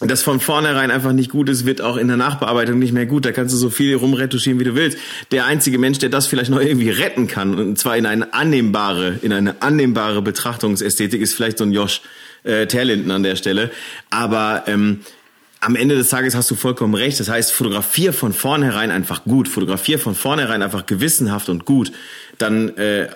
[0.00, 3.24] das von vornherein einfach nicht gut ist, wird auch in der Nachbearbeitung nicht mehr gut.
[3.24, 4.98] Da kannst du so viel rumretuschieren, wie du willst.
[5.32, 9.18] Der einzige Mensch, der das vielleicht noch irgendwie retten kann, und zwar in eine annehmbare,
[9.22, 12.00] in eine annehmbare Betrachtungsästhetik, ist vielleicht so ein Josh
[12.44, 13.70] äh, Terlinden an der Stelle.
[14.10, 15.00] Aber ähm,
[15.60, 17.18] am Ende des Tages hast du vollkommen recht.
[17.18, 21.90] Das heißt, fotografier von vornherein einfach gut, fotografier von vornherein einfach gewissenhaft und gut.
[22.38, 23.08] Dann äh,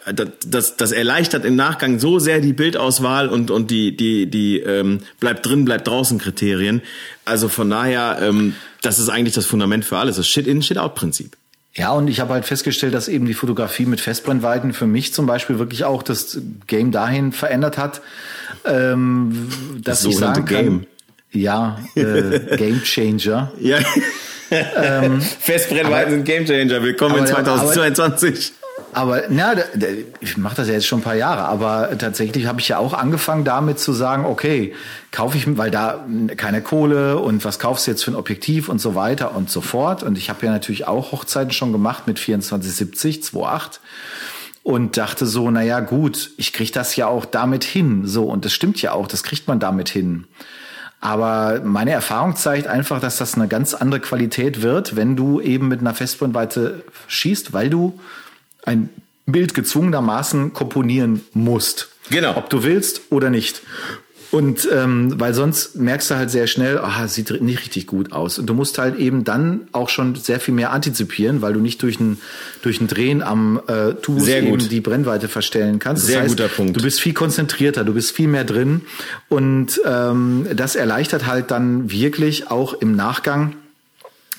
[0.46, 5.00] das, das erleichtert im Nachgang so sehr die Bildauswahl und und die die die ähm,
[5.20, 6.82] bleibt drin, bleibt draußen Kriterien.
[7.24, 10.16] Also von daher, ähm, das ist eigentlich das Fundament für alles.
[10.16, 11.36] Das Shit-in, Shit-out-Prinzip.
[11.74, 15.26] Ja, und ich habe halt festgestellt, dass eben die Fotografie mit Festbrennweiten für mich zum
[15.26, 18.02] Beispiel wirklich auch das Game dahin verändert hat,
[18.64, 19.48] ähm,
[19.82, 20.86] dass das ich sagen kann, Game.
[21.30, 23.52] ja, äh, Game Changer.
[23.58, 23.78] ja.
[24.50, 26.82] ähm, Festbrennweiten sind Game Changer.
[26.82, 28.52] Willkommen in 2022.
[28.58, 28.61] Aber
[29.28, 29.54] na,
[30.20, 32.92] ich mache das ja jetzt schon ein paar Jahre, aber tatsächlich habe ich ja auch
[32.94, 34.74] angefangen damit zu sagen, okay,
[35.10, 36.04] kaufe ich, weil da
[36.36, 39.60] keine Kohle und was kaufst du jetzt für ein Objektiv und so weiter und so
[39.60, 40.02] fort.
[40.02, 43.80] Und ich habe ja natürlich auch Hochzeiten schon gemacht mit 2470, 2.8
[44.62, 48.06] und dachte so, na ja, gut, ich krieg das ja auch damit hin.
[48.06, 50.26] So, und das stimmt ja auch, das kriegt man damit hin.
[51.00, 55.66] Aber meine Erfahrung zeigt einfach, dass das eine ganz andere Qualität wird, wenn du eben
[55.66, 57.98] mit einer Festbrennweite schießt, weil du
[58.64, 58.90] ein
[59.26, 61.88] Bild gezwungenermaßen komponieren musst.
[62.10, 62.36] Genau.
[62.36, 63.62] Ob du willst oder nicht.
[64.32, 68.38] Und ähm, weil sonst merkst du halt sehr schnell, ah, sieht nicht richtig gut aus.
[68.38, 71.82] Und du musst halt eben dann auch schon sehr viel mehr antizipieren, weil du nicht
[71.82, 72.18] durch ein,
[72.62, 76.04] durch ein Drehen am äh, Tubus eben die Brennweite verstellen kannst.
[76.04, 76.74] Das sehr heißt, guter Punkt.
[76.74, 78.80] Du bist viel konzentrierter, du bist viel mehr drin.
[79.28, 83.54] Und ähm, das erleichtert halt dann wirklich auch im Nachgang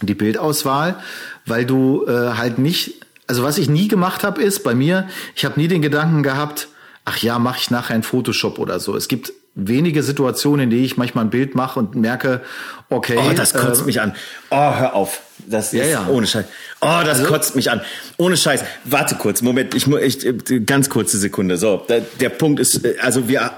[0.02, 0.96] die Bildauswahl,
[1.46, 5.46] weil du äh, halt nicht also was ich nie gemacht habe, ist bei mir, ich
[5.46, 6.68] habe nie den Gedanken gehabt,
[7.06, 8.96] ach ja, mache ich nachher ein Photoshop oder so.
[8.96, 12.42] Es gibt wenige Situationen, in denen ich manchmal ein Bild mache und merke,
[12.90, 13.18] okay.
[13.18, 14.16] Oh, das kotzt äh, mich an.
[14.50, 15.22] Oh, hör auf.
[15.46, 16.08] Das ja, ist ja.
[16.08, 16.46] ohne Scheiß.
[16.82, 17.82] Oh, das also, kotzt mich an.
[18.18, 18.64] Ohne Scheiß.
[18.86, 21.58] Warte kurz, Moment, ich, ich ganz kurze Sekunde.
[21.58, 23.52] So, der, der Punkt ist, äh, also wir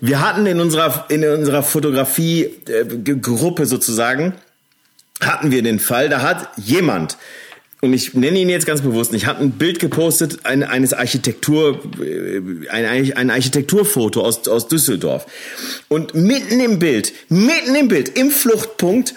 [0.00, 4.34] wir hatten in unserer in unserer Fotografie äh, Gruppe sozusagen
[5.20, 7.16] hatten wir den Fall, da hat jemand
[7.86, 11.80] und ich nenne ihn jetzt ganz bewusst Ich habe ein Bild gepostet ein, eines Architektur,
[12.00, 15.26] äh, ein, ein Architekturfoto aus, aus Düsseldorf.
[15.88, 19.14] Und mitten im Bild, mitten im Bild, im Fluchtpunkt,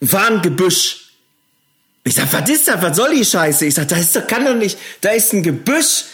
[0.00, 1.10] war ein Gebüsch.
[2.04, 2.80] Ich sag, was ist das?
[2.82, 3.66] Was soll die Scheiße?
[3.66, 6.04] Ich sag, das ist, kann doch nicht, da ist ein Gebüsch.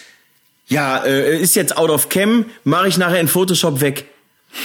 [0.69, 4.07] Ja, äh, ist jetzt out of cam, mache ich nachher in Photoshop weg.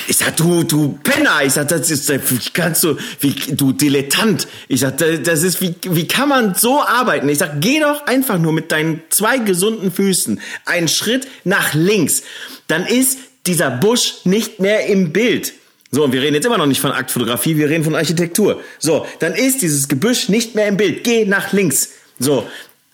[0.07, 1.43] Ich sag, du, du Penner.
[1.43, 4.47] Ich sag, das ist, wie kannst du, wie, du Dilettant.
[4.67, 7.29] Ich sag, das ist, wie, wie kann man so arbeiten?
[7.29, 12.23] Ich sag, geh doch einfach nur mit deinen zwei gesunden Füßen einen Schritt nach links.
[12.67, 15.53] Dann ist dieser Busch nicht mehr im Bild.
[15.89, 18.61] So, und wir reden jetzt immer noch nicht von Aktfotografie, wir reden von Architektur.
[18.77, 21.05] So, dann ist dieses Gebüsch nicht mehr im Bild.
[21.05, 21.91] Geh nach links.
[22.19, 22.47] So,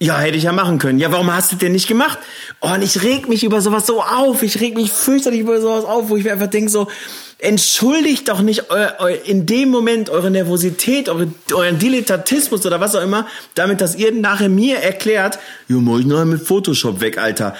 [0.03, 0.99] ja, hätte ich ja machen können.
[0.99, 2.19] Ja, warum hast du denn nicht gemacht?
[2.59, 4.43] Oh, und ich reg mich über sowas so auf.
[4.43, 6.89] Ich reg mich fürchterlich über sowas auf, wo ich mir einfach denke so,
[7.39, 12.95] entschuldigt doch nicht eu, eu, in dem Moment eure Nervosität, eure, euren Dilettantismus oder was
[12.95, 15.39] auch immer, damit, dass ihr nachher mir erklärt,
[15.69, 17.55] jo, mach ich noch mit Photoshop weg, Alter.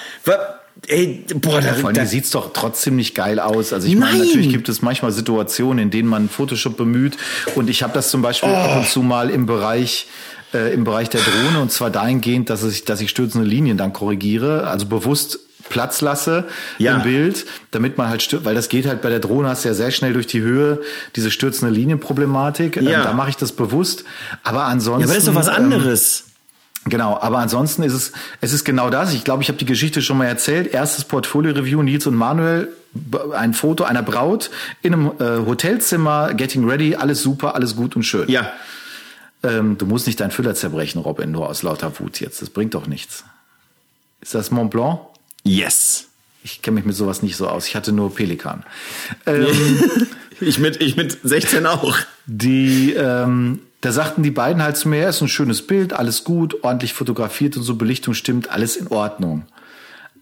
[0.86, 3.72] Ey, boah, da, Vor allem da, sieht's doch trotzdem nicht geil aus.
[3.72, 7.16] Also ich meine, natürlich gibt es manchmal Situationen, in denen man Photoshop bemüht.
[7.54, 8.54] Und ich habe das zum Beispiel oh.
[8.54, 10.08] ab und zu mal im Bereich
[10.54, 13.92] äh, im Bereich der Drohne und zwar dahingehend, dass ich, dass ich stürzende Linien dann
[13.92, 16.44] korrigiere, also bewusst Platz lasse
[16.78, 16.96] ja.
[16.96, 19.74] im Bild, damit man halt weil das geht halt bei der Drohne hast du ja
[19.74, 20.82] sehr schnell durch die Höhe
[21.16, 22.76] diese stürzende Linienproblematik.
[22.76, 22.98] Ähm, ja.
[22.98, 24.04] Ähm, da mache ich das bewusst.
[24.42, 25.00] Aber ansonsten.
[25.00, 26.24] Ja, aber das ist doch was ähm, anderes.
[26.26, 26.30] Ähm,
[26.86, 28.12] Genau, aber ansonsten ist es,
[28.42, 29.14] es ist genau das.
[29.14, 30.66] Ich glaube, ich habe die Geschichte schon mal erzählt.
[30.66, 32.68] Erstes Portfolio-Review, Nils und Manuel,
[33.34, 34.50] ein Foto einer Braut
[34.82, 38.28] in einem äh, Hotelzimmer, getting ready, alles super, alles gut und schön.
[38.28, 38.52] Ja.
[39.44, 42.42] Ähm, du musst nicht deinen Füller zerbrechen, Robin, nur aus lauter Wut jetzt.
[42.42, 43.24] Das bringt doch nichts.
[44.20, 45.00] Ist das Mont Blanc?
[45.44, 46.08] Yes.
[46.42, 47.68] Ich kenne mich mit sowas nicht so aus.
[47.68, 48.64] Ich hatte nur Pelikan.
[49.26, 49.46] Ähm,
[50.40, 51.96] ich, mit, ich mit 16 auch.
[52.26, 56.64] Die, ähm, da sagten die beiden halt zu mir, ist ein schönes Bild, alles gut,
[56.64, 59.44] ordentlich fotografiert und so, Belichtung stimmt, alles in Ordnung.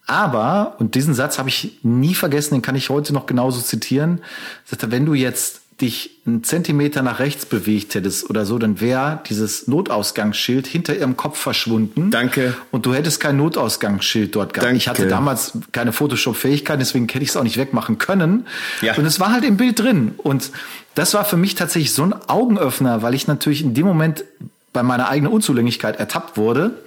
[0.06, 4.20] Aber, und diesen Satz habe ich nie vergessen, den kann ich heute noch genauso zitieren,
[4.64, 9.20] sagte, wenn du jetzt dich einen Zentimeter nach rechts bewegt hättest oder so, dann wäre
[9.28, 12.10] dieses Notausgangsschild hinter ihrem Kopf verschwunden.
[12.10, 12.56] Danke.
[12.70, 14.66] Und du hättest kein Notausgangsschild dort gehabt.
[14.66, 14.78] Danke.
[14.78, 18.46] Ich hatte damals keine Photoshop-Fähigkeit, deswegen hätte ich es auch nicht wegmachen können.
[18.80, 18.94] Ja.
[18.96, 20.14] Und es war halt im Bild drin.
[20.16, 20.52] Und
[20.94, 24.24] das war für mich tatsächlich so ein Augenöffner, weil ich natürlich in dem Moment
[24.72, 26.78] bei meiner eigenen Unzulänglichkeit ertappt wurde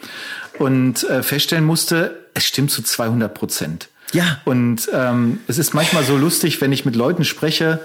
[0.58, 3.90] und äh, feststellen musste, es stimmt zu 200 Prozent.
[4.14, 4.40] Ja.
[4.46, 7.82] Und ähm, es ist manchmal so lustig, wenn ich mit Leuten spreche,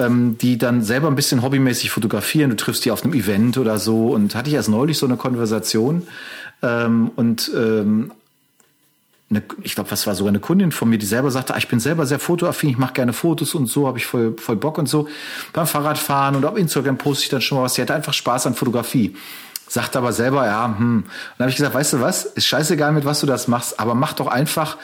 [0.00, 2.50] ähm, die dann selber ein bisschen hobbymäßig fotografieren.
[2.50, 4.08] Du triffst die auf einem Event oder so.
[4.08, 6.06] Und hatte ich erst neulich so eine Konversation.
[6.62, 8.12] Ähm, und ähm,
[9.30, 11.68] eine, ich glaube, was war sogar eine Kundin von mir, die selber sagte, ah, ich
[11.68, 14.76] bin selber sehr fotoaffin, ich mache gerne Fotos und so, habe ich voll, voll Bock
[14.76, 15.08] und so.
[15.52, 17.74] Beim Fahrradfahren und auf Instagram poste ich dann schon mal was.
[17.74, 19.16] Sie hatte einfach Spaß an Fotografie.
[19.68, 20.96] Sagt aber selber, ja, hm.
[20.96, 21.04] Und
[21.38, 23.94] dann habe ich gesagt, weißt du was, ist scheißegal, mit was du das machst, aber
[23.94, 24.78] mach doch einfach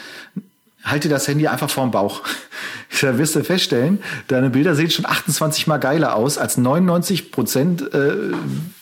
[0.87, 2.23] halt dir das Handy einfach vorm Bauch.
[3.01, 3.99] Da wirst du feststellen,
[4.29, 8.13] deine Bilder sehen schon 28 mal geiler aus als 99 Prozent äh,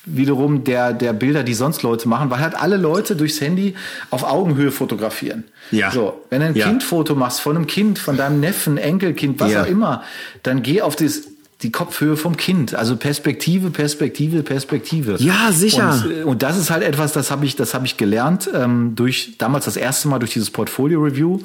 [0.05, 3.75] wiederum der, der Bilder, die sonst Leute machen, weil halt alle Leute durchs Handy
[4.11, 5.45] auf Augenhöhe fotografieren.
[5.73, 5.91] Ja.
[5.91, 6.69] So, wenn du ein ja.
[6.69, 9.63] Kindfoto machst von einem Kind, von deinem Neffen, Enkelkind, was ja.
[9.63, 10.05] auch immer,
[10.45, 11.23] dann geh auf das
[11.65, 12.75] die Kopfhöhe vom Kind.
[12.75, 15.17] Also Perspektive, Perspektive, Perspektive.
[15.19, 16.01] Ja, sicher.
[16.05, 18.95] Und, äh, und das ist halt etwas, das habe ich, das habe ich gelernt ähm,
[18.95, 21.41] durch damals das erste Mal durch dieses Portfolio Review.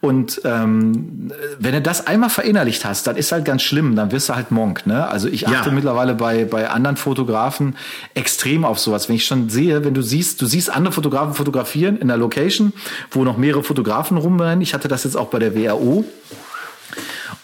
[0.00, 3.94] Und ähm, wenn du das einmal verinnerlicht hast, dann ist halt ganz schlimm.
[3.94, 4.86] Dann wirst du halt Monk.
[4.86, 5.06] Ne?
[5.06, 5.74] Also ich achte ja.
[5.74, 7.76] mittlerweile bei bei anderen Fotografen
[8.14, 9.08] extrem auf sowas.
[9.08, 12.72] Wenn ich schon sehe, wenn du siehst, du siehst andere Fotografen fotografieren in der Location,
[13.10, 14.62] wo noch mehrere Fotografen rumrennen.
[14.62, 16.04] Ich hatte das jetzt auch bei der WRO.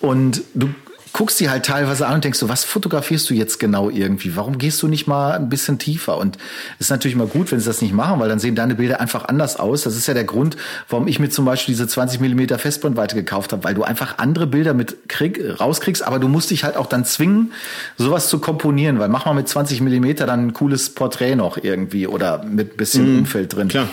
[0.01, 0.69] Und du
[1.17, 4.37] guckst die halt teilweise an und denkst so, was fotografierst du jetzt genau irgendwie?
[4.37, 6.19] Warum gehst du nicht mal ein bisschen tiefer?
[6.19, 6.37] Und
[6.79, 9.25] ist natürlich mal gut, wenn sie das nicht machen, weil dann sehen deine Bilder einfach
[9.25, 9.81] anders aus.
[9.81, 10.59] Das ist ja der Grund,
[10.91, 14.47] warum ich mir zum Beispiel diese 20 Millimeter Festbrennweite gekauft habe, weil du einfach andere
[14.47, 17.55] Bilder mit krieg, rauskriegst, aber du musst dich halt auch dann zwingen,
[17.97, 22.07] sowas zu komponieren, weil mach mal mit 20 Millimeter dann ein cooles Porträt noch irgendwie
[22.07, 23.69] oder mit bisschen mhm, Umfeld drin.
[23.69, 23.89] Klar.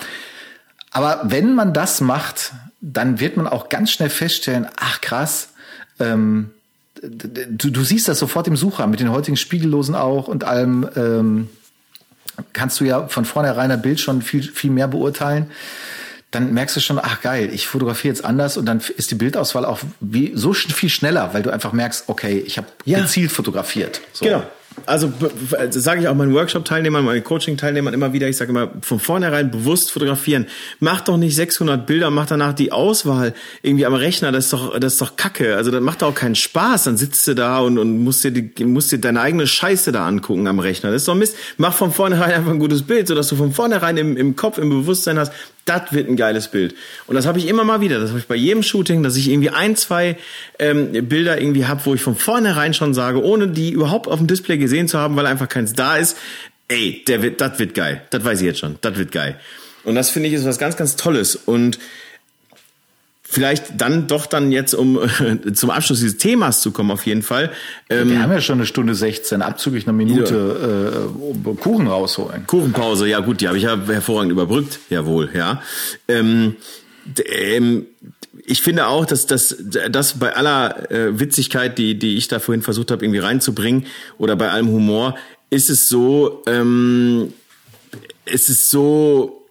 [0.92, 2.52] Aber wenn man das macht,
[2.82, 5.52] dann wird man auch ganz schnell feststellen, ach krass,
[6.02, 6.50] ähm,
[7.04, 11.50] du, du siehst das sofort im Sucher, mit den heutigen Spiegellosen auch und allem, ähm,
[12.54, 15.52] kannst du ja von vornherein ein Bild schon viel, viel mehr beurteilen.
[16.32, 19.66] Dann merkst du schon, ach geil, ich fotografiere jetzt anders und dann ist die Bildauswahl
[19.66, 23.02] auch wie, so viel schneller, weil du einfach merkst, okay, ich habe ja.
[23.02, 24.02] gezielt fotografiert.
[24.14, 24.26] So.
[24.26, 24.44] Genau
[24.86, 25.12] also
[25.70, 29.92] sage ich auch meinen Workshop-Teilnehmern, meinen Coaching-Teilnehmern immer wieder, ich sage immer, von vornherein bewusst
[29.92, 30.48] fotografieren.
[30.80, 34.80] Mach doch nicht 600 Bilder, mach danach die Auswahl irgendwie am Rechner, das ist doch,
[34.80, 35.56] das ist doch Kacke.
[35.56, 38.32] Also das macht doch auch keinen Spaß, dann sitzt du da und, und musst, dir
[38.32, 40.92] die, musst dir deine eigene Scheiße da angucken am Rechner.
[40.92, 41.36] Das ist doch Mist.
[41.58, 44.70] Mach von vornherein einfach ein gutes Bild, sodass du von vornherein im, im Kopf, im
[44.70, 45.32] Bewusstsein hast,
[45.66, 46.76] das wird ein geiles Bild.
[47.08, 48.00] Und das habe ich immer mal wieder.
[48.00, 50.18] Das habe ich bei jedem Shooting, dass ich irgendwie ein, zwei
[50.60, 54.28] ähm, Bilder irgendwie habe, wo ich von vornherein schon sage, ohne die überhaupt auf dem
[54.28, 56.18] Display gesehen zu haben, weil einfach keins da ist,
[56.68, 58.02] ey, der wird, das wird geil.
[58.10, 58.78] Das weiß ich jetzt schon.
[58.82, 59.40] Das wird geil.
[59.84, 61.36] Und das finde ich ist was ganz, ganz Tolles.
[61.36, 61.80] Und
[63.34, 65.00] vielleicht dann doch dann jetzt, um
[65.54, 67.52] zum Abschluss dieses Themas zu kommen, auf jeden Fall.
[67.90, 71.52] Ähm, Wir haben ja schon eine Stunde 16, abzüglich einer Minute ja.
[71.52, 72.46] äh, Kuchen rausholen.
[72.48, 75.62] Kuchenpause, ja gut, die habe ich ja hervorragend überbrückt, jawohl, ja.
[76.08, 76.56] Ähm,
[77.26, 77.88] ähm,
[78.46, 79.56] ich finde auch, dass das,
[79.90, 83.86] das bei aller äh, Witzigkeit, die, die ich da vorhin versucht habe, irgendwie reinzubringen,
[84.18, 85.16] oder bei allem Humor,
[85.50, 87.34] ist es so, ähm,
[88.26, 89.46] ist es so,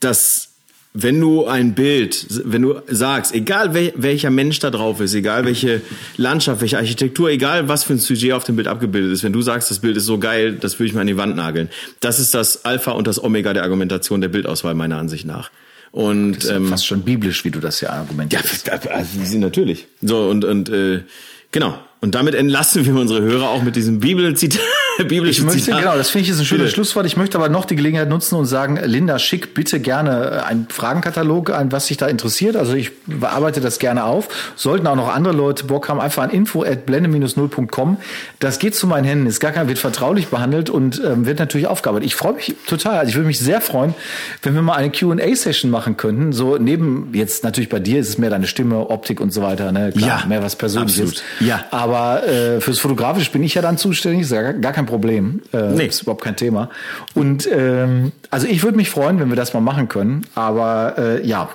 [0.00, 0.53] dass
[0.96, 5.44] wenn du ein Bild, wenn du sagst, egal wel, welcher Mensch da drauf ist, egal
[5.44, 5.82] welche
[6.16, 9.42] Landschaft, welche Architektur, egal was für ein Sujet auf dem Bild abgebildet ist, wenn du
[9.42, 11.68] sagst, das Bild ist so geil, das würde ich mal an die Wand nageln.
[11.98, 15.50] Das ist das Alpha und das Omega der Argumentation der Bildauswahl meiner Ansicht nach.
[15.90, 18.68] Und das ist ähm, fast schon biblisch, wie du das ja argumentierst.
[18.68, 19.88] Ja, also, natürlich.
[20.00, 21.02] So und und äh,
[21.50, 21.76] genau.
[22.04, 24.60] Und damit entlassen wir unsere Hörer auch mit diesem Bibelzitat.
[24.96, 25.80] Ich möchte, Zitat.
[25.80, 27.04] Genau, das finde ich ist ein schönes Schlusswort.
[27.04, 31.50] Ich möchte aber noch die Gelegenheit nutzen und sagen, Linda, schick bitte gerne einen Fragenkatalog
[31.50, 32.54] an, was dich da interessiert.
[32.54, 34.28] Also ich bearbeite das gerne auf.
[34.54, 37.96] Sollten auch noch andere Leute Bock haben, einfach an info at blende-0.com.
[38.38, 41.66] Das geht zu meinen Händen, ist gar kein, wird vertraulich behandelt und ähm, wird natürlich
[41.66, 42.06] aufgearbeitet.
[42.06, 42.98] Ich freue mich total.
[42.98, 43.94] Also ich würde mich sehr freuen,
[44.42, 46.32] wenn wir mal eine Q&A-Session machen könnten.
[46.32, 49.72] So neben, jetzt natürlich bei dir ist es mehr deine Stimme, Optik und so weiter.
[49.72, 49.90] Ne?
[49.90, 51.00] Klar, ja, mehr was Persönliches.
[51.00, 51.24] Absolut.
[51.40, 51.64] Ja.
[51.72, 54.22] Aber äh, fürs Fotografisch bin ich ja dann zuständig.
[54.22, 55.42] Ist ja gar kein kein Problem.
[55.52, 55.86] Äh, nee.
[55.86, 56.70] Ist überhaupt kein Thema.
[57.14, 60.26] Und ähm, also ich würde mich freuen, wenn wir das mal machen können.
[60.34, 61.48] Aber äh, ja,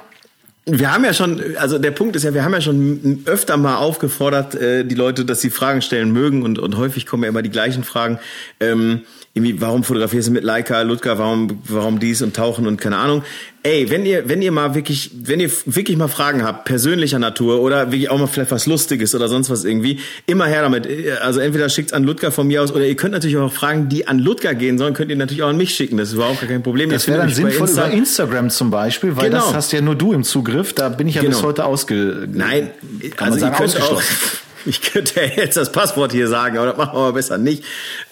[0.65, 3.77] wir haben ja schon, also der Punkt ist ja, wir haben ja schon öfter mal
[3.77, 7.41] aufgefordert, äh, die Leute, dass sie Fragen stellen mögen und, und häufig kommen ja immer
[7.41, 8.19] die gleichen Fragen.
[8.59, 9.01] Ähm,
[9.39, 13.23] irgendwie, warum fotografierst du mit Leica, Ludger, warum, warum dies und tauchen und keine Ahnung.
[13.61, 17.61] Ey, wenn ihr, wenn ihr mal wirklich, wenn ihr wirklich mal Fragen habt, persönlicher Natur
[17.61, 20.87] oder wirklich auch mal vielleicht was Lustiges oder sonst was irgendwie, immer her damit.
[21.21, 24.07] Also entweder schickt's an Ludger von mir aus oder ihr könnt natürlich auch Fragen, die
[24.07, 25.97] an Ludger gehen sollen, könnt ihr natürlich auch an mich schicken.
[25.97, 26.89] Das ist überhaupt kein Problem.
[26.89, 29.45] Das wäre dann sinnvoll Insta über Instagram zum Beispiel, weil genau.
[29.45, 30.73] das hast ja nur du im Zugriff.
[30.73, 31.35] Da bin ich ja genau.
[31.35, 32.27] bis heute ausge...
[32.31, 32.71] Nein,
[33.17, 34.01] also sagen, ihr könnt auch,
[34.65, 37.63] ich könnte jetzt das Passwort hier sagen, aber das machen wir mal besser nicht.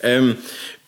[0.03, 0.35] Ähm,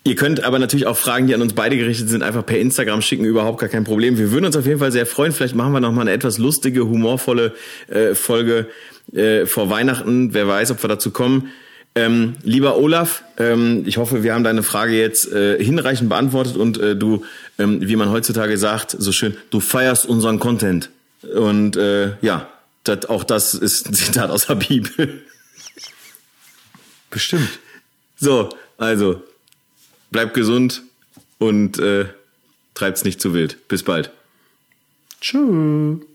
[0.10, 3.04] Ihr könnt aber natürlich auch Fragen, die an uns beide gerichtet sind, einfach per Instagram
[3.04, 4.18] schicken, überhaupt gar kein Problem.
[4.18, 5.32] Wir würden uns auf jeden Fall sehr freuen.
[5.32, 7.54] Vielleicht machen wir noch mal eine etwas lustige, humorvolle
[7.90, 8.66] äh, Folge
[9.14, 10.34] äh, vor Weihnachten.
[10.34, 11.52] Wer weiß, ob wir dazu kommen.
[11.94, 16.80] Ähm, lieber Olaf, ähm, ich hoffe, wir haben deine Frage jetzt äh, hinreichend beantwortet und
[16.80, 17.24] äh, du,
[17.60, 20.90] ähm, wie man heutzutage sagt, so schön, du feierst unseren Content.
[21.36, 22.50] Und äh, ja,
[22.84, 25.22] das, auch das ist ein Zitat aus der Bibel.
[27.12, 27.60] Bestimmt.
[28.18, 28.50] So,
[28.80, 29.22] also
[30.12, 30.84] bleibt gesund
[31.38, 32.06] und äh,
[32.74, 33.68] treibt's nicht zu wild.
[33.68, 34.12] Bis bald.
[35.22, 36.09] Tschüss.